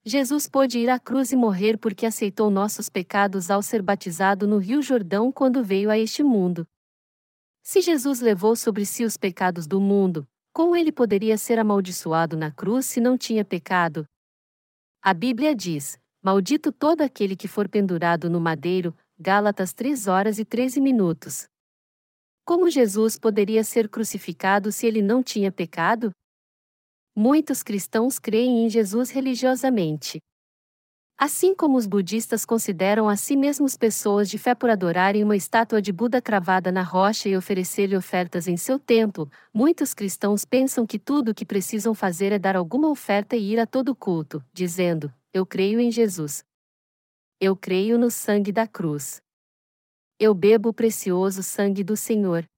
Jesus 0.05 0.47
pôde 0.47 0.79
ir 0.79 0.91
à 0.91 0.99
cruz 0.99 1.33
e 1.33 1.37
morrer 1.37 1.79
porque 1.79 2.05
aceitou 2.05 2.51
nossos 2.51 2.91
pecados 2.91 3.51
ao 3.51 3.63
ser 3.63 3.81
batizado 3.81 4.47
no 4.47 4.59
Rio 4.59 4.83
Jordão 4.83 5.33
quando 5.33 5.65
veio 5.65 5.91
a 5.91 5.99
este 5.99 6.23
mundo. 6.23 6.67
Se 7.63 7.81
Jesus 7.81 8.21
levou 8.21 8.55
sobre 8.55 8.85
si 8.85 9.05
os 9.05 9.17
pecados 9.17 9.67
do 9.67 9.81
mundo, 9.81 10.29
como 10.53 10.77
ele 10.77 10.93
poderia 10.93 11.39
ser 11.39 11.59
amaldiçoado 11.59 12.37
na 12.37 12.51
cruz 12.51 12.85
se 12.85 13.01
não 13.01 13.17
tinha 13.17 13.45
pecado? 13.45 14.07
A 15.03 15.15
Bíblia 15.15 15.55
diz: 15.55 15.99
Maldito 16.23 16.71
todo 16.71 17.01
aquele 17.01 17.35
que 17.35 17.49
for 17.49 17.69
pendurado 17.69 18.29
no 18.29 18.41
madeiro, 18.41 18.95
Gálatas 19.27 19.73
3 19.73 20.07
horas 20.07 20.39
e 20.39 20.45
13 20.45 20.83
minutos. 20.83 21.49
Como 22.45 22.69
Jesus 22.69 23.19
poderia 23.19 23.65
ser 23.65 23.89
crucificado 23.89 24.71
se 24.71 24.87
ele 24.87 25.01
não 25.01 25.23
tinha 25.23 25.51
pecado? 25.51 26.11
Muitos 27.17 27.63
cristãos 27.63 28.19
creem 28.19 28.67
em 28.67 28.69
Jesus 28.69 29.09
religiosamente. 29.09 30.19
Assim 31.17 31.55
como 31.55 31.79
os 31.79 31.87
budistas 31.87 32.45
consideram 32.45 33.09
a 33.09 33.17
si 33.17 33.35
mesmos 33.35 33.79
pessoas 33.79 34.29
de 34.29 34.37
fé 34.37 34.55
por 34.55 34.69
adorarem 34.69 35.25
uma 35.25 35.37
estátua 35.37 35.81
de 35.81 35.91
Buda 35.91 36.21
cravada 36.21 36.71
na 36.71 36.83
rocha 36.83 37.27
e 37.27 37.35
oferecer-lhe 37.35 37.97
ofertas 37.97 38.47
em 38.47 38.59
seu 38.59 38.79
templo, 38.79 39.31
muitos 39.55 39.95
cristãos 39.95 40.45
pensam 40.45 40.87
que 40.87 40.99
tudo 40.99 41.31
o 41.31 41.35
que 41.35 41.47
precisam 41.47 41.95
fazer 41.95 42.31
é 42.31 42.39
dar 42.39 42.57
alguma 42.57 42.91
oferta 42.91 43.35
e 43.35 43.53
ir 43.53 43.59
a 43.59 43.67
todo 43.67 43.97
culto, 43.97 44.45
dizendo: 44.53 45.11
Eu 45.33 45.47
creio 45.47 45.81
em 45.81 45.91
Jesus. 45.91 46.45
Eu 47.41 47.57
creio 47.57 47.99
no 47.99 48.11
sangue 48.11 48.53
da 48.53 48.67
cruz. 48.67 49.21
Eu 50.21 50.33
bebo 50.33 50.69
o 50.69 50.73
precioso 50.73 51.43
sangue 51.43 51.83
do 51.83 51.97
Senhor. 51.97 52.49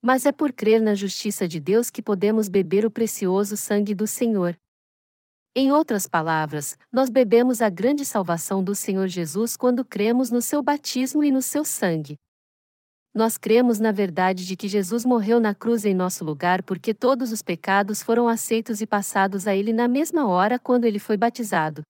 Mas 0.00 0.24
é 0.24 0.32
por 0.32 0.50
crer 0.50 0.80
na 0.80 0.94
justiça 0.94 1.46
de 1.46 1.60
Deus 1.60 1.90
que 1.90 2.02
podemos 2.02 2.48
beber 2.48 2.86
o 2.86 2.90
precioso 2.90 3.56
sangue 3.56 3.94
do 3.94 4.06
Senhor. 4.06 4.56
Em 5.54 5.70
outras 5.70 6.06
palavras, 6.06 6.78
nós 6.90 7.10
bebemos 7.10 7.60
a 7.60 7.68
grande 7.68 8.04
salvação 8.06 8.64
do 8.64 8.74
Senhor 8.74 9.06
Jesus 9.06 9.58
quando 9.58 9.84
cremos 9.84 10.30
no 10.30 10.40
seu 10.40 10.62
batismo 10.62 11.22
e 11.22 11.30
no 11.30 11.42
seu 11.42 11.62
sangue. 11.62 12.16
Nós 13.14 13.36
cremos 13.36 13.78
na 13.78 13.92
verdade 13.92 14.46
de 14.46 14.56
que 14.56 14.68
Jesus 14.68 15.04
morreu 15.04 15.38
na 15.38 15.54
cruz 15.54 15.84
em 15.84 15.94
nosso 15.94 16.24
lugar 16.24 16.62
porque 16.62 16.94
todos 16.94 17.30
os 17.30 17.42
pecados 17.42 18.02
foram 18.02 18.26
aceitos 18.26 18.80
e 18.80 18.86
passados 18.86 19.46
a 19.46 19.54
ele 19.54 19.70
na 19.70 19.86
mesma 19.86 20.26
hora 20.26 20.58
quando 20.58 20.86
ele 20.86 20.98
foi 20.98 21.18
batizado. 21.18 21.82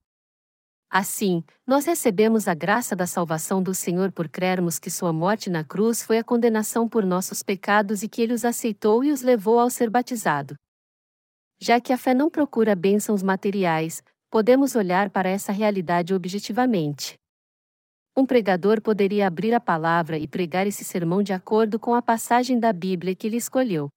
Assim, 0.95 1.43
nós 1.67 1.87
recebemos 1.87 2.47
a 2.47 2.53
graça 2.53 2.95
da 2.95 3.07
salvação 3.07 3.63
do 3.63 3.75
Senhor 3.75 4.13
por 4.13 4.29
crermos 4.29 4.79
que 4.79 4.91
sua 4.91 5.11
morte 5.11 5.49
na 5.49 5.65
cruz 5.65 6.03
foi 6.03 6.19
a 6.19 6.23
condenação 6.23 6.87
por 6.87 7.03
nossos 7.03 7.43
pecados 7.43 8.03
e 8.03 8.09
que 8.11 8.21
ele 8.21 8.35
os 8.35 8.45
aceitou 8.45 9.03
e 9.03 9.11
os 9.11 9.23
levou 9.23 9.59
ao 9.59 9.71
ser 9.71 9.89
batizado. 9.89 10.55
Já 11.59 11.81
que 11.81 11.95
a 11.95 11.97
fé 11.97 12.13
não 12.13 12.29
procura 12.29 12.77
bênçãos 12.77 13.23
materiais, 13.23 14.03
podemos 14.31 14.77
olhar 14.77 15.09
para 15.09 15.31
essa 15.31 15.51
realidade 15.51 16.13
objetivamente. 16.13 17.15
Um 18.15 18.27
pregador 18.27 18.83
poderia 18.83 19.27
abrir 19.27 19.55
a 19.55 19.61
palavra 19.61 20.19
e 20.19 20.29
pregar 20.29 20.67
esse 20.67 20.85
sermão 20.85 21.23
de 21.23 21.33
acordo 21.33 21.81
com 21.81 21.95
a 21.95 22.03
passagem 22.03 22.61
da 22.61 22.71
Bíblia 22.71 23.15
que 23.15 23.27
ele 23.27 23.39
escolheu. 23.39 23.89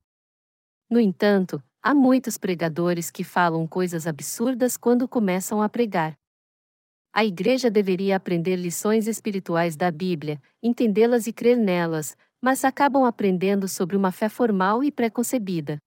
No 0.89 1.01
entanto, 1.01 1.61
há 1.83 1.93
muitos 1.93 2.37
pregadores 2.37 3.11
que 3.11 3.25
falam 3.25 3.67
coisas 3.67 4.07
absurdas 4.07 4.77
quando 4.77 5.09
começam 5.09 5.61
a 5.61 5.67
pregar. 5.67 6.15
A 7.17 7.23
igreja 7.23 7.71
deveria 7.71 8.17
aprender 8.17 8.57
lições 8.57 9.07
espirituais 9.07 9.77
da 9.77 9.89
Bíblia, 9.89 10.37
entendê-las 10.61 11.27
e 11.27 11.31
crer 11.31 11.55
nelas, 11.55 12.13
mas 12.41 12.65
acabam 12.65 13.05
aprendendo 13.05 13.69
sobre 13.69 13.95
uma 13.95 14.11
fé 14.11 14.27
formal 14.27 14.83
e 14.83 14.91
preconcebida. 14.91 15.77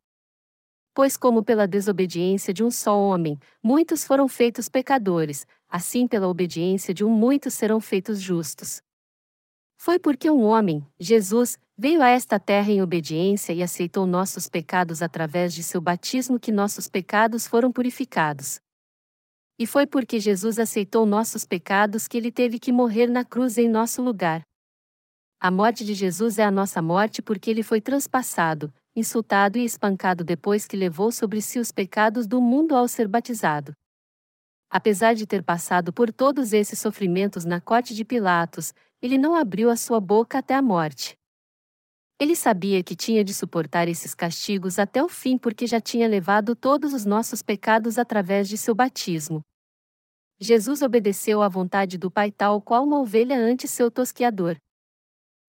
Pois, 0.95 1.19
como 1.19 1.45
pela 1.45 1.69
desobediência 1.69 2.55
de 2.55 2.65
um 2.65 2.71
só 2.71 2.99
homem, 2.99 3.39
muitos 3.63 4.05
foram 4.05 4.27
feitos 4.27 4.71
pecadores, 4.71 5.47
assim 5.69 6.09
pela 6.09 6.29
obediência 6.29 6.95
de 6.95 7.05
um 7.05 7.11
muitos 7.11 7.53
serão 7.53 7.79
feitos 7.79 8.23
justos. 8.23 8.81
Foi 9.77 9.99
porque 9.99 10.31
um 10.31 10.45
homem, 10.45 10.83
Jesus, 10.99 11.59
veio 11.77 12.01
a 12.01 12.09
esta 12.09 12.41
terra 12.41 12.71
em 12.71 12.81
obediência 12.81 13.53
e 13.53 13.63
aceitou 13.63 14.07
nossos 14.07 14.49
pecados 14.49 15.03
através 15.03 15.53
de 15.53 15.63
seu 15.63 15.83
batismo 15.83 16.41
que 16.41 16.51
nossos 16.51 16.89
pecados 16.89 17.47
foram 17.47 17.71
purificados. 17.71 18.63
E 19.59 19.67
foi 19.67 19.87
porque 19.87 20.21
Jesus 20.21 20.59
aceitou 20.59 21.05
nossos 21.05 21.45
pecados 21.45 22.07
que 22.07 22.17
ele 22.17 22.31
teve 22.31 22.59
que 22.59 22.71
morrer 22.71 23.09
na 23.09 23.25
cruz 23.25 23.59
em 23.59 23.69
nosso 23.69 24.01
lugar. 24.01 24.43
A 25.41 25.51
morte 25.51 25.85
de 25.85 25.95
Jesus 25.95 26.39
é 26.39 26.45
a 26.45 26.51
nossa 26.51 26.81
morte 26.81 27.21
porque 27.21 27.51
ele 27.51 27.63
foi 27.63 27.81
transpassado, 27.81 28.73
insultado 28.95 29.59
e 29.59 29.65
espancado 29.65 30.23
depois 30.23 30.67
que 30.67 30.77
levou 30.77 31.11
sobre 31.11 31.41
si 31.41 31.59
os 31.59 31.73
pecados 31.73 32.27
do 32.27 32.41
mundo 32.41 32.77
ao 32.77 32.87
ser 32.87 33.09
batizado. 33.09 33.73
Apesar 34.71 35.15
de 35.15 35.27
ter 35.27 35.43
passado 35.43 35.93
por 35.93 36.13
todos 36.13 36.53
esses 36.53 36.79
sofrimentos 36.79 37.45
na 37.45 37.61
corte 37.61 37.95
de 37.95 38.05
Pilatos, 38.05 38.75
ele 39.01 39.17
não 39.17 39.35
abriu 39.35 39.71
a 39.71 39.77
sua 39.77 40.01
boca 40.01 40.39
até 40.39 40.55
a 40.55 40.63
morte. 40.63 41.17
Ele 42.21 42.35
sabia 42.35 42.83
que 42.83 42.97
tinha 42.97 43.23
de 43.23 43.33
suportar 43.33 43.87
esses 43.87 44.13
castigos 44.13 44.79
até 44.81 45.03
o 45.03 45.09
fim 45.09 45.39
porque 45.39 45.69
já 45.69 45.81
tinha 45.81 46.09
levado 46.09 46.57
todos 46.57 46.93
os 46.93 47.05
nossos 47.05 47.43
pecados 47.43 47.97
através 47.97 48.49
de 48.49 48.59
seu 48.59 48.75
batismo. 48.75 49.41
Jesus 50.41 50.83
obedeceu 50.83 51.43
à 51.43 51.49
vontade 51.49 51.97
do 51.97 52.11
Pai 52.11 52.33
tal 52.33 52.61
qual 52.61 52.85
uma 52.85 52.99
ovelha 52.99 53.37
ante 53.39 53.69
seu 53.69 53.89
tosquiador. 53.89 54.57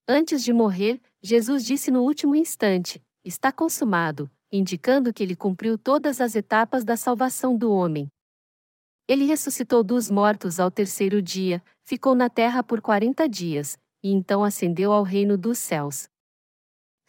Antes 0.08 0.44
de 0.44 0.54
morrer, 0.54 1.02
Jesus 1.22 1.66
disse 1.66 1.90
no 1.90 2.04
último 2.04 2.36
instante: 2.36 3.02
Está 3.24 3.52
consumado, 3.52 4.30
indicando 4.52 5.12
que 5.12 5.24
ele 5.24 5.36
cumpriu 5.36 5.76
todas 5.76 6.22
as 6.22 6.36
etapas 6.36 6.84
da 6.84 6.96
salvação 6.96 7.58
do 7.58 7.72
homem. 7.72 8.08
Ele 9.08 9.26
ressuscitou 9.26 9.84
dos 9.84 10.10
mortos 10.10 10.60
ao 10.60 10.70
terceiro 10.70 11.20
dia, 11.20 11.64
ficou 11.84 12.14
na 12.14 12.30
terra 12.30 12.64
por 12.64 12.80
quarenta 12.80 13.28
dias, 13.28 13.76
e 14.04 14.12
então 14.12 14.44
ascendeu 14.44 14.92
ao 14.92 15.02
reino 15.02 15.36
dos 15.36 15.58
céus. 15.58 16.08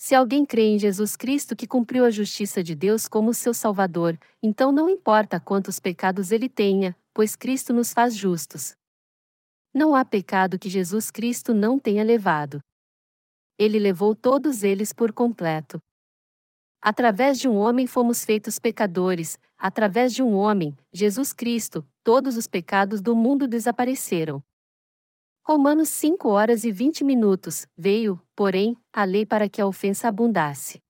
Se 0.02 0.14
alguém 0.14 0.46
crê 0.46 0.62
em 0.62 0.78
Jesus 0.78 1.14
Cristo 1.14 1.54
que 1.54 1.66
cumpriu 1.66 2.06
a 2.06 2.10
justiça 2.10 2.64
de 2.64 2.74
Deus 2.74 3.06
como 3.06 3.34
seu 3.34 3.52
Salvador, 3.52 4.18
então 4.42 4.72
não 4.72 4.88
importa 4.88 5.38
quantos 5.38 5.78
pecados 5.78 6.32
ele 6.32 6.48
tenha, 6.48 6.96
pois 7.12 7.36
Cristo 7.36 7.74
nos 7.74 7.92
faz 7.92 8.16
justos. 8.16 8.74
Não 9.74 9.94
há 9.94 10.02
pecado 10.02 10.58
que 10.58 10.70
Jesus 10.70 11.10
Cristo 11.10 11.52
não 11.52 11.78
tenha 11.78 12.02
levado. 12.02 12.62
Ele 13.58 13.78
levou 13.78 14.14
todos 14.14 14.62
eles 14.62 14.90
por 14.90 15.12
completo. 15.12 15.78
Através 16.80 17.38
de 17.38 17.46
um 17.46 17.56
homem 17.56 17.86
fomos 17.86 18.24
feitos 18.24 18.58
pecadores, 18.58 19.38
através 19.58 20.14
de 20.14 20.22
um 20.22 20.32
homem, 20.34 20.74
Jesus 20.90 21.34
Cristo, 21.34 21.86
todos 22.02 22.38
os 22.38 22.46
pecados 22.46 23.02
do 23.02 23.14
mundo 23.14 23.46
desapareceram. 23.46 24.42
Romanos 25.50 25.88
5 25.88 26.28
horas 26.28 26.62
e 26.62 26.70
20 26.70 27.02
minutos. 27.02 27.66
Veio, 27.76 28.22
porém, 28.36 28.76
a 28.92 29.02
lei 29.02 29.26
para 29.26 29.48
que 29.48 29.60
a 29.60 29.66
ofensa 29.66 30.06
abundasse. 30.06 30.80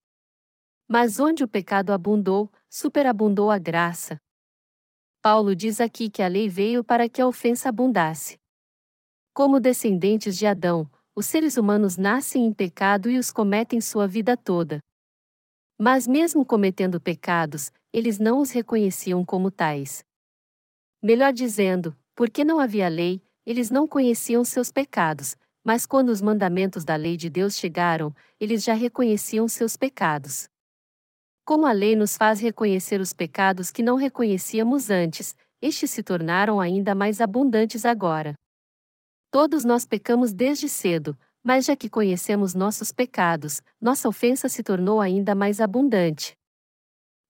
Mas 0.87 1.19
onde 1.19 1.43
o 1.43 1.49
pecado 1.49 1.95
abundou, 1.95 2.53
superabundou 2.69 3.51
a 3.51 3.57
graça. 3.57 4.19
Paulo 5.23 5.57
diz 5.57 5.81
aqui 5.81 6.11
que 6.11 6.23
a 6.23 6.29
lei 6.29 6.47
veio 6.47 6.85
para 6.85 7.09
que 7.09 7.23
a 7.23 7.27
ofensa 7.27 7.71
abundasse. 7.71 8.39
Como 9.33 9.59
descendentes 9.59 10.37
de 10.37 10.45
Adão, 10.45 10.87
os 11.17 11.25
seres 11.25 11.57
humanos 11.57 11.97
nascem 11.97 12.45
em 12.45 12.53
pecado 12.53 13.09
e 13.09 13.17
os 13.17 13.33
cometem 13.33 13.81
sua 13.81 14.07
vida 14.07 14.37
toda. 14.37 14.79
Mas, 15.79 16.07
mesmo 16.07 16.45
cometendo 16.45 17.01
pecados, 17.01 17.73
eles 17.91 18.19
não 18.19 18.43
os 18.43 18.51
reconheciam 18.51 19.25
como 19.25 19.51
tais. 19.51 20.05
Melhor 21.03 21.33
dizendo, 21.33 21.97
porque 22.15 22.45
não 22.45 22.61
havia 22.61 22.89
lei, 22.89 23.23
eles 23.51 23.69
não 23.69 23.85
conheciam 23.85 24.45
seus 24.45 24.71
pecados, 24.71 25.37
mas 25.65 25.85
quando 25.85 26.11
os 26.11 26.23
mandamentos 26.23 26.85
da 26.85 26.95
lei 26.95 27.17
de 27.17 27.29
Deus 27.29 27.57
chegaram, 27.57 28.15
eles 28.39 28.63
já 28.63 28.75
reconheciam 28.75 29.49
seus 29.49 29.77
pecados. 29.77 30.49
Como 31.45 31.67
a 31.67 31.73
lei 31.73 31.97
nos 31.97 32.17
faz 32.17 32.39
reconhecer 32.39 33.01
os 33.01 33.13
pecados 33.13 33.73
que 33.73 33.83
não 33.83 33.97
reconhecíamos 33.97 34.89
antes, 34.89 35.35
estes 35.61 35.91
se 35.91 36.01
tornaram 36.01 36.61
ainda 36.61 36.95
mais 36.95 37.21
abundantes 37.21 37.85
agora. 37.85 38.35
Todos 39.33 39.65
nós 39.65 39.85
pecamos 39.85 40.33
desde 40.33 40.69
cedo, 40.69 41.19
mas 41.43 41.65
já 41.65 41.75
que 41.75 41.91
conhecemos 41.91 42.55
nossos 42.55 42.93
pecados, 42.93 43.61
nossa 43.81 44.09
ofensa 44.09 44.49
se 44.49 44.63
tornou 44.63 45.01
ainda 45.01 45.35
mais 45.35 45.61
abundante. 45.61 46.35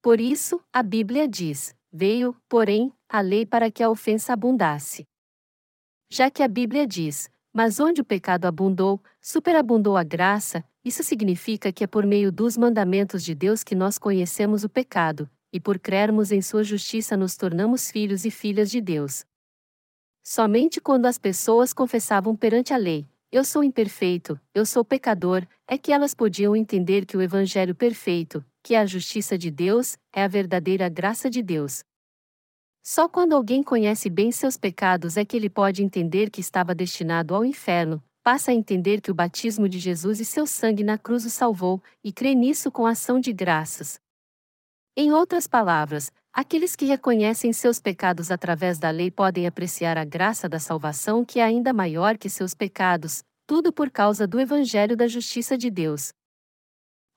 Por 0.03 0.21
isso, 0.21 0.63
a 0.71 0.83
Bíblia 0.83 1.27
diz: 1.27 1.75
Veio, 1.91 2.37
porém, 2.47 2.93
a 3.09 3.23
lei 3.23 3.47
para 3.47 3.71
que 3.71 3.83
a 3.83 3.89
ofensa 3.89 4.35
abundasse. 4.35 5.09
Já 6.13 6.29
que 6.29 6.43
a 6.43 6.49
Bíblia 6.49 6.87
diz: 6.87 7.31
Mas 7.53 7.79
onde 7.79 8.01
o 8.01 8.05
pecado 8.05 8.47
abundou, 8.47 9.01
superabundou 9.21 9.97
a 9.97 10.03
graça, 10.03 10.65
isso 10.85 11.05
significa 11.05 11.73
que 11.73 11.85
é 11.85 11.87
por 11.87 12.05
meio 12.05 12.33
dos 12.33 12.57
mandamentos 12.57 13.23
de 13.23 13.33
Deus 13.33 13.63
que 13.63 13.77
nós 13.77 13.97
conhecemos 13.97 14.65
o 14.65 14.69
pecado, 14.69 15.31
e 15.53 15.61
por 15.61 15.79
crermos 15.79 16.33
em 16.33 16.43
Sua 16.43 16.65
justiça 16.65 17.17
nos 17.17 17.37
tornamos 17.37 17.91
filhos 17.91 18.25
e 18.25 18.31
filhas 18.31 18.71
de 18.71 18.81
Deus. 18.81 19.25
Somente 20.25 20.81
quando 20.81 21.07
as 21.07 21.17
pessoas 21.17 21.73
confessavam 21.73 22.35
perante 22.35 22.75
a 22.75 22.77
lei, 22.77 23.07
eu 23.31 23.45
sou 23.45 23.63
imperfeito, 23.63 24.39
eu 24.53 24.67
sou 24.67 24.85
pecador, 24.85 25.47
é 25.69 25.79
que 25.79 25.93
elas 25.93 26.15
podiam 26.15 26.57
entender 26.57 27.07
que 27.07 27.17
o 27.17 27.23
Evangelho 27.23 27.75
perfeito, 27.75 28.45
que 28.63 28.75
é 28.75 28.81
a 28.81 28.87
justiça 28.87 29.39
de 29.39 29.51
Deus, 29.51 29.97
é 30.13 30.25
a 30.25 30.29
verdadeira 30.29 30.89
graça 30.89 31.31
de 31.31 31.41
Deus. 31.41 31.85
Só 32.83 33.09
quando 33.09 33.35
alguém 33.35 33.63
conhece 33.63 34.09
bem 34.09 34.33
seus 34.33 34.57
pecados 34.57 35.17
é 35.17 35.25
que 35.25 35.37
ele 35.37 35.51
pode 35.51 35.83
entender 35.83 36.31
que 36.31 36.41
estava 36.41 36.75
destinado 36.75 37.35
ao 37.35 37.45
inferno, 37.45 38.03
passa 38.23 38.51
a 38.51 38.55
entender 38.55 39.01
que 39.01 39.11
o 39.11 39.15
batismo 39.15 39.69
de 39.69 39.79
Jesus 39.79 40.21
e 40.21 40.25
seu 40.25 40.47
sangue 40.47 40.83
na 40.83 40.97
cruz 40.97 41.25
o 41.25 41.31
salvou, 41.31 41.83
e 42.03 42.13
crê 42.13 42.35
nisso 42.35 42.71
com 42.71 42.87
ação 42.87 43.21
de 43.21 43.33
graças. 43.33 44.01
Em 44.97 45.13
outras 45.13 45.47
palavras, 45.47 46.11
aqueles 46.33 46.75
que 46.75 46.85
reconhecem 46.85 47.53
seus 47.53 47.79
pecados 47.79 48.31
através 48.31 48.79
da 48.79 48.91
lei 48.91 49.11
podem 49.11 49.47
apreciar 49.47 49.97
a 49.97 50.05
graça 50.05 50.49
da 50.49 50.59
salvação 50.59 51.25
que 51.25 51.39
é 51.39 51.45
ainda 51.45 51.73
maior 51.73 52.19
que 52.19 52.29
seus 52.29 52.55
pecados, 52.55 53.23
tudo 53.47 53.73
por 53.73 53.91
causa 53.91 54.27
do 54.27 54.41
Evangelho 54.41 54.97
da 54.97 55.07
Justiça 55.07 55.57
de 55.57 55.71
Deus. 55.71 56.13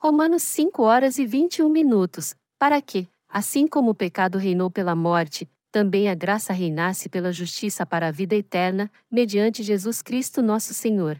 Romanos 0.01 0.43
5 0.43 0.83
horas 0.83 1.17
e 1.17 1.25
21 1.25 1.69
minutos. 1.69 2.35
Para 2.59 2.81
que, 2.81 3.07
assim 3.35 3.67
como 3.67 3.89
o 3.89 3.95
pecado 3.95 4.37
reinou 4.37 4.69
pela 4.69 4.95
morte, 4.95 5.49
também 5.71 6.07
a 6.07 6.13
graça 6.13 6.53
reinasse 6.53 7.09
pela 7.09 7.31
justiça 7.31 7.83
para 7.83 8.09
a 8.09 8.11
vida 8.11 8.35
eterna, 8.35 8.91
mediante 9.09 9.63
Jesus 9.63 10.03
Cristo 10.03 10.39
nosso 10.39 10.71
Senhor. 10.71 11.17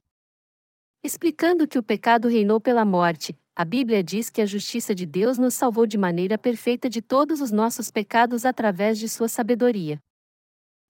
Explicando 1.04 1.68
que 1.68 1.80
o 1.80 1.82
pecado 1.82 2.28
reinou 2.28 2.62
pela 2.62 2.86
morte, 2.86 3.36
a 3.56 3.66
Bíblia 3.66 4.04
diz 4.04 4.30
que 4.30 4.44
a 4.44 4.46
justiça 4.46 4.94
de 4.94 5.08
Deus 5.08 5.40
nos 5.40 5.56
salvou 5.56 5.88
de 5.88 5.98
maneira 5.98 6.38
perfeita 6.38 6.88
de 6.88 7.02
todos 7.02 7.42
os 7.42 7.52
nossos 7.52 7.90
pecados 7.90 8.46
através 8.46 9.00
de 9.00 9.10
sua 9.10 9.28
sabedoria. 9.28 10.00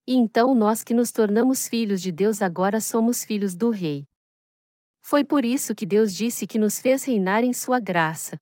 E 0.06 0.16
então 0.16 0.54
nós 0.54 0.84
que 0.84 0.94
nos 0.94 1.10
tornamos 1.14 1.70
filhos 1.70 2.02
de 2.02 2.12
Deus 2.12 2.42
agora 2.42 2.82
somos 2.82 3.24
filhos 3.24 3.56
do 3.56 3.70
Rei. 3.70 4.06
Foi 5.02 5.24
por 5.24 5.46
isso 5.46 5.74
que 5.74 5.86
Deus 5.86 6.14
disse 6.14 6.46
que 6.46 6.60
nos 6.60 6.80
fez 6.80 7.06
reinar 7.06 7.46
em 7.46 7.54
sua 7.54 7.80
graça. 7.80 8.36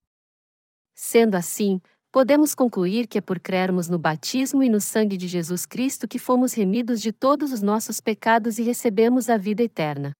Sendo 0.95 1.35
assim, 1.35 1.79
podemos 2.11 2.53
concluir 2.53 3.07
que 3.07 3.17
é 3.17 3.21
por 3.21 3.39
crermos 3.39 3.87
no 3.87 3.97
batismo 3.97 4.61
e 4.61 4.69
no 4.69 4.81
sangue 4.81 5.15
de 5.15 5.27
Jesus 5.27 5.65
Cristo 5.65 6.07
que 6.07 6.19
fomos 6.19 6.53
remidos 6.53 7.01
de 7.01 7.13
todos 7.13 7.53
os 7.53 7.61
nossos 7.61 8.01
pecados 8.01 8.59
e 8.59 8.63
recebemos 8.63 9.29
a 9.29 9.37
vida 9.37 9.63
eterna. 9.63 10.13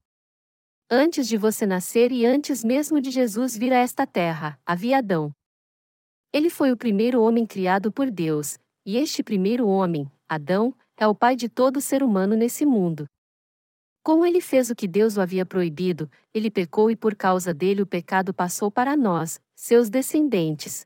Antes 0.89 1.27
de 1.27 1.37
você 1.37 1.65
nascer 1.65 2.11
e 2.11 2.25
antes 2.25 2.63
mesmo 2.63 3.01
de 3.01 3.11
Jesus 3.11 3.57
vir 3.57 3.73
a 3.73 3.77
esta 3.77 4.07
terra, 4.07 4.57
havia 4.65 4.99
Adão. 4.99 5.31
Ele 6.33 6.49
foi 6.49 6.71
o 6.71 6.77
primeiro 6.77 7.21
homem 7.21 7.45
criado 7.45 7.91
por 7.91 8.09
Deus, 8.09 8.57
e 8.85 8.97
este 8.97 9.21
primeiro 9.21 9.67
homem, 9.67 10.09
Adão, 10.27 10.73
é 10.97 11.05
o 11.05 11.15
pai 11.15 11.35
de 11.35 11.49
todo 11.49 11.81
ser 11.81 12.03
humano 12.03 12.35
nesse 12.35 12.65
mundo. 12.65 13.05
Como 14.03 14.25
ele 14.25 14.41
fez 14.41 14.69
o 14.69 14.75
que 14.75 14.87
Deus 14.87 15.17
o 15.17 15.21
havia 15.21 15.45
proibido, 15.45 16.09
ele 16.33 16.49
pecou 16.49 16.89
e 16.89 16.95
por 16.95 17.15
causa 17.15 17.53
dele 17.53 17.81
o 17.81 17.87
pecado 17.87 18.33
passou 18.33 18.71
para 18.71 18.97
nós, 18.97 19.39
seus 19.55 19.89
descendentes. 19.89 20.85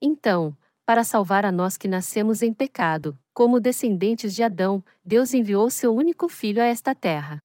Então, 0.00 0.56
para 0.86 1.02
salvar 1.02 1.46
a 1.46 1.52
nós 1.52 1.76
que 1.76 1.88
nascemos 1.88 2.42
em 2.42 2.52
pecado, 2.52 3.18
como 3.32 3.58
descendentes 3.58 4.34
de 4.34 4.42
Adão, 4.42 4.84
Deus 5.04 5.32
enviou 5.32 5.70
seu 5.70 5.94
único 5.94 6.28
filho 6.28 6.62
a 6.62 6.66
esta 6.66 6.94
terra. 6.94 7.38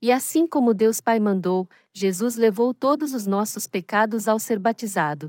E 0.00 0.10
assim 0.10 0.46
como 0.46 0.72
Deus 0.72 1.00
Pai 1.00 1.18
mandou, 1.18 1.68
Jesus 1.92 2.36
levou 2.36 2.72
todos 2.72 3.12
os 3.12 3.26
nossos 3.26 3.66
pecados 3.66 4.28
ao 4.28 4.38
ser 4.38 4.58
batizado. 4.58 5.28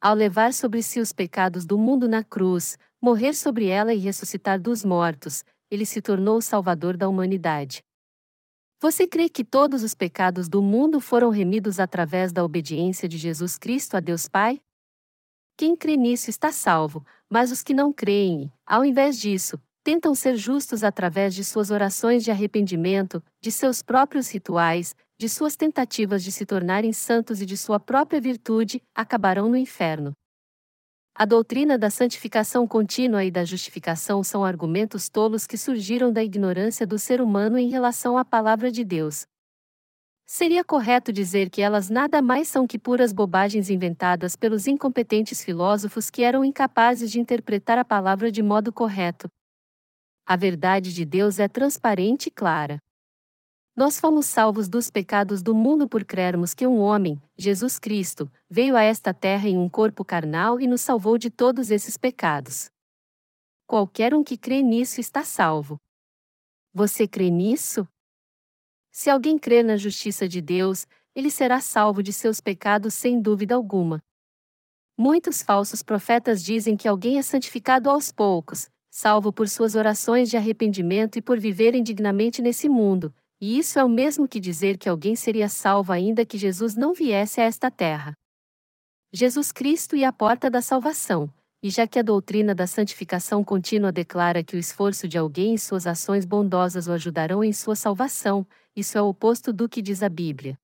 Ao 0.00 0.14
levar 0.14 0.52
sobre 0.52 0.82
si 0.82 1.00
os 1.00 1.12
pecados 1.12 1.64
do 1.64 1.78
mundo 1.78 2.08
na 2.08 2.22
cruz, 2.22 2.78
morrer 3.00 3.34
sobre 3.34 3.66
ela 3.66 3.94
e 3.94 3.98
ressuscitar 3.98 4.60
dos 4.60 4.84
mortos, 4.84 5.44
ele 5.70 5.86
se 5.86 6.02
tornou 6.02 6.36
o 6.36 6.42
Salvador 6.42 6.96
da 6.96 7.08
humanidade. 7.08 7.82
Você 8.80 9.06
crê 9.06 9.28
que 9.28 9.44
todos 9.44 9.82
os 9.82 9.94
pecados 9.94 10.48
do 10.48 10.60
mundo 10.60 11.00
foram 11.00 11.30
remidos 11.30 11.80
através 11.80 12.32
da 12.32 12.44
obediência 12.44 13.08
de 13.08 13.16
Jesus 13.16 13.56
Cristo 13.56 13.96
a 13.96 14.00
Deus 14.00 14.28
Pai? 14.28 14.60
Quem 15.62 15.76
crê 15.76 15.96
nisso 15.96 16.28
está 16.28 16.50
salvo, 16.50 17.06
mas 17.30 17.52
os 17.52 17.62
que 17.62 17.72
não 17.72 17.92
creem, 17.92 18.52
ao 18.66 18.84
invés 18.84 19.16
disso, 19.16 19.56
tentam 19.84 20.12
ser 20.12 20.34
justos 20.34 20.82
através 20.82 21.36
de 21.36 21.44
suas 21.44 21.70
orações 21.70 22.24
de 22.24 22.32
arrependimento, 22.32 23.22
de 23.40 23.52
seus 23.52 23.80
próprios 23.80 24.28
rituais, 24.28 24.92
de 25.16 25.28
suas 25.28 25.54
tentativas 25.54 26.24
de 26.24 26.32
se 26.32 26.44
tornarem 26.44 26.92
santos 26.92 27.40
e 27.40 27.46
de 27.46 27.56
sua 27.56 27.78
própria 27.78 28.20
virtude, 28.20 28.82
acabarão 28.92 29.48
no 29.48 29.56
inferno. 29.56 30.12
A 31.14 31.24
doutrina 31.24 31.78
da 31.78 31.90
santificação 31.90 32.66
contínua 32.66 33.24
e 33.24 33.30
da 33.30 33.44
justificação 33.44 34.24
são 34.24 34.44
argumentos 34.44 35.08
tolos 35.08 35.46
que 35.46 35.56
surgiram 35.56 36.12
da 36.12 36.24
ignorância 36.24 36.84
do 36.84 36.98
ser 36.98 37.20
humano 37.20 37.56
em 37.56 37.68
relação 37.68 38.18
à 38.18 38.24
palavra 38.24 38.72
de 38.72 38.82
Deus, 38.82 39.28
Seria 40.34 40.64
correto 40.64 41.12
dizer 41.12 41.50
que 41.50 41.60
elas 41.60 41.90
nada 41.90 42.22
mais 42.22 42.48
são 42.48 42.66
que 42.66 42.78
puras 42.78 43.12
bobagens 43.12 43.68
inventadas 43.68 44.34
pelos 44.34 44.66
incompetentes 44.66 45.44
filósofos 45.44 46.08
que 46.08 46.22
eram 46.22 46.42
incapazes 46.42 47.12
de 47.12 47.20
interpretar 47.20 47.76
a 47.76 47.84
palavra 47.84 48.32
de 48.32 48.42
modo 48.42 48.72
correto, 48.72 49.28
A 50.24 50.34
verdade 50.34 50.94
de 50.94 51.04
Deus 51.04 51.38
é 51.38 51.48
transparente 51.48 52.28
e 52.28 52.30
clara. 52.30 52.78
Nós 53.76 54.00
fomos 54.00 54.24
salvos 54.24 54.70
dos 54.70 54.88
pecados 54.88 55.42
do 55.42 55.54
mundo 55.54 55.86
por 55.86 56.02
crermos 56.02 56.54
que 56.54 56.66
um 56.66 56.78
homem, 56.80 57.20
Jesus 57.36 57.78
Cristo, 57.78 58.32
veio 58.48 58.74
a 58.74 58.82
esta 58.82 59.12
terra 59.12 59.50
em 59.50 59.58
um 59.58 59.68
corpo 59.68 60.02
carnal 60.02 60.58
e 60.58 60.66
nos 60.66 60.80
salvou 60.80 61.18
de 61.18 61.28
todos 61.28 61.70
esses 61.70 61.98
pecados. 61.98 62.70
Qualquer 63.66 64.14
um 64.14 64.24
que 64.24 64.38
crê 64.38 64.62
nisso 64.62 64.98
está 64.98 65.24
salvo. 65.24 65.76
Você 66.72 67.06
crê 67.06 67.28
nisso? 67.28 67.86
Se 68.92 69.08
alguém 69.08 69.38
crer 69.38 69.64
na 69.64 69.78
justiça 69.78 70.28
de 70.28 70.42
Deus, 70.42 70.86
ele 71.14 71.30
será 71.30 71.62
salvo 71.62 72.02
de 72.02 72.12
seus 72.12 72.42
pecados 72.42 72.92
sem 72.92 73.22
dúvida 73.22 73.54
alguma. 73.54 74.02
Muitos 74.98 75.42
falsos 75.42 75.82
profetas 75.82 76.44
dizem 76.44 76.76
que 76.76 76.86
alguém 76.86 77.16
é 77.16 77.22
santificado 77.22 77.88
aos 77.88 78.12
poucos, 78.12 78.68
salvo 78.90 79.32
por 79.32 79.48
suas 79.48 79.74
orações 79.74 80.28
de 80.28 80.36
arrependimento 80.36 81.16
e 81.16 81.22
por 81.22 81.40
viver 81.40 81.74
indignamente 81.74 82.42
nesse 82.42 82.68
mundo, 82.68 83.12
e 83.40 83.58
isso 83.58 83.78
é 83.78 83.84
o 83.84 83.88
mesmo 83.88 84.28
que 84.28 84.38
dizer 84.38 84.76
que 84.76 84.90
alguém 84.90 85.16
seria 85.16 85.48
salvo 85.48 85.90
ainda 85.90 86.26
que 86.26 86.36
Jesus 86.36 86.76
não 86.76 86.92
viesse 86.92 87.40
a 87.40 87.44
esta 87.44 87.70
terra. 87.70 88.12
Jesus 89.10 89.50
Cristo 89.50 89.96
é 89.96 90.04
a 90.04 90.12
porta 90.12 90.50
da 90.50 90.60
salvação, 90.60 91.32
e 91.62 91.70
já 91.70 91.86
que 91.86 91.98
a 91.98 92.02
doutrina 92.02 92.54
da 92.54 92.66
santificação 92.66 93.42
contínua 93.42 93.90
declara 93.90 94.44
que 94.44 94.54
o 94.54 94.58
esforço 94.58 95.08
de 95.08 95.16
alguém 95.16 95.54
e 95.54 95.58
suas 95.58 95.86
ações 95.86 96.26
bondosas 96.26 96.86
o 96.86 96.92
ajudarão 96.92 97.42
em 97.42 97.52
sua 97.52 97.74
salvação, 97.74 98.46
isso 98.74 98.96
é 98.96 99.02
o 99.02 99.08
oposto 99.08 99.52
do 99.52 99.68
que 99.68 99.82
diz 99.82 100.02
a 100.02 100.08
Bíblia. 100.08 100.58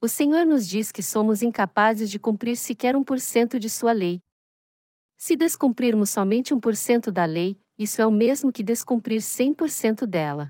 O 0.00 0.08
Senhor 0.08 0.44
nos 0.44 0.68
diz 0.68 0.92
que 0.92 1.02
somos 1.02 1.42
incapazes 1.42 2.10
de 2.10 2.18
cumprir 2.18 2.56
sequer 2.56 2.94
um 2.96 3.02
por 3.02 3.18
cento 3.18 3.58
de 3.58 3.70
sua 3.70 3.92
lei. 3.92 4.20
Se 5.16 5.36
descumprirmos 5.36 6.10
somente 6.10 6.52
um 6.52 6.60
por 6.60 6.76
cento 6.76 7.10
da 7.10 7.24
lei, 7.24 7.58
isso 7.78 8.02
é 8.02 8.06
o 8.06 8.10
mesmo 8.10 8.52
que 8.52 8.62
descumprir 8.62 9.20
100% 9.20 10.06
dela. 10.06 10.48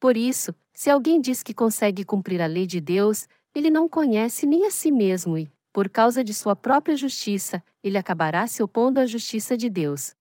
Por 0.00 0.16
isso, 0.16 0.54
se 0.74 0.90
alguém 0.90 1.20
diz 1.20 1.42
que 1.42 1.54
consegue 1.54 2.04
cumprir 2.04 2.40
a 2.40 2.46
lei 2.46 2.66
de 2.66 2.80
Deus, 2.80 3.28
ele 3.54 3.70
não 3.70 3.88
conhece 3.88 4.46
nem 4.46 4.66
a 4.66 4.70
si 4.70 4.90
mesmo 4.90 5.38
e, 5.38 5.50
por 5.72 5.88
causa 5.88 6.24
de 6.24 6.34
sua 6.34 6.56
própria 6.56 6.96
justiça, 6.96 7.62
ele 7.82 7.98
acabará 7.98 8.46
se 8.46 8.62
opondo 8.62 9.00
à 9.00 9.06
justiça 9.06 9.56
de 9.56 9.70
Deus. 9.70 10.17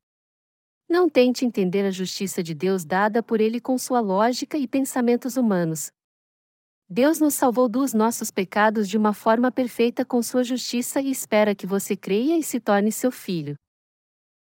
Não 0.90 1.10
tente 1.10 1.46
entender 1.46 1.86
a 1.86 1.92
justiça 1.92 2.42
de 2.42 2.54
Deus 2.54 2.86
dada 2.86 3.22
por 3.22 3.42
ele 3.42 3.60
com 3.60 3.78
sua 3.78 4.00
lógica 4.00 4.58
e 4.58 4.68
pensamentos 4.68 5.36
humanos, 5.36 5.92
Deus 6.90 7.20
nos 7.20 7.34
salvou 7.34 7.68
dos 7.68 7.94
nossos 7.94 8.32
pecados 8.32 8.88
de 8.88 8.98
uma 8.98 9.14
forma 9.14 9.52
perfeita 9.52 10.06
com 10.06 10.24
sua 10.24 10.42
justiça 10.42 11.02
e 11.02 11.12
espera 11.12 11.54
que 11.54 11.68
você 11.68 11.98
creia 11.98 12.38
e 12.38 12.44
se 12.44 12.62
torne 12.62 12.94
seu 12.94 13.12
filho. 13.12 13.56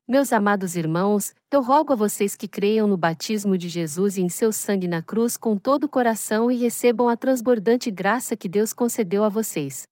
Meus 0.09 0.33
amados 0.33 0.75
irmãos, 0.75 1.33
eu 1.53 1.63
rogo 1.63 1.93
a 1.93 1.97
vocês 1.97 2.35
que 2.35 2.49
creiam 2.49 2.89
no 2.89 2.97
batismo 2.97 3.57
de 3.57 3.69
Jesus 3.69 4.17
e 4.17 4.23
em 4.23 4.29
seu 4.29 4.53
sangue 4.53 4.89
na 4.89 5.01
cruz 5.01 5.37
com 5.37 5.57
todo 5.57 5.85
o 5.85 5.89
coração 5.89 6.51
e 6.51 6.57
recebam 6.57 7.09
a 7.09 7.17
transbordante 7.17 7.93
graça 7.93 8.37
que 8.37 8.49
Deus 8.49 8.73
concedeu 8.73 9.23
a 9.23 9.29
vocês. 9.29 9.85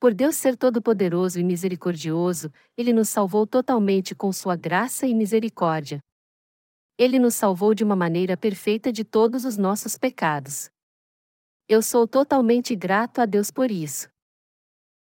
Por 0.00 0.14
Deus 0.14 0.36
ser 0.36 0.56
todo-poderoso 0.56 1.40
e 1.40 1.44
misericordioso, 1.44 2.52
Ele 2.76 2.92
nos 2.92 3.08
salvou 3.08 3.44
totalmente 3.44 4.14
com 4.14 4.32
sua 4.32 4.54
graça 4.54 5.08
e 5.08 5.14
misericórdia. 5.14 5.98
Ele 6.96 7.18
nos 7.18 7.34
salvou 7.34 7.74
de 7.74 7.82
uma 7.82 7.96
maneira 7.96 8.36
perfeita 8.36 8.92
de 8.92 9.02
todos 9.04 9.44
os 9.44 9.56
nossos 9.56 9.98
pecados. 9.98 10.70
Eu 11.68 11.82
sou 11.82 12.06
totalmente 12.06 12.76
grato 12.76 13.20
a 13.20 13.26
Deus 13.26 13.50
por 13.50 13.72
isso. 13.72 14.08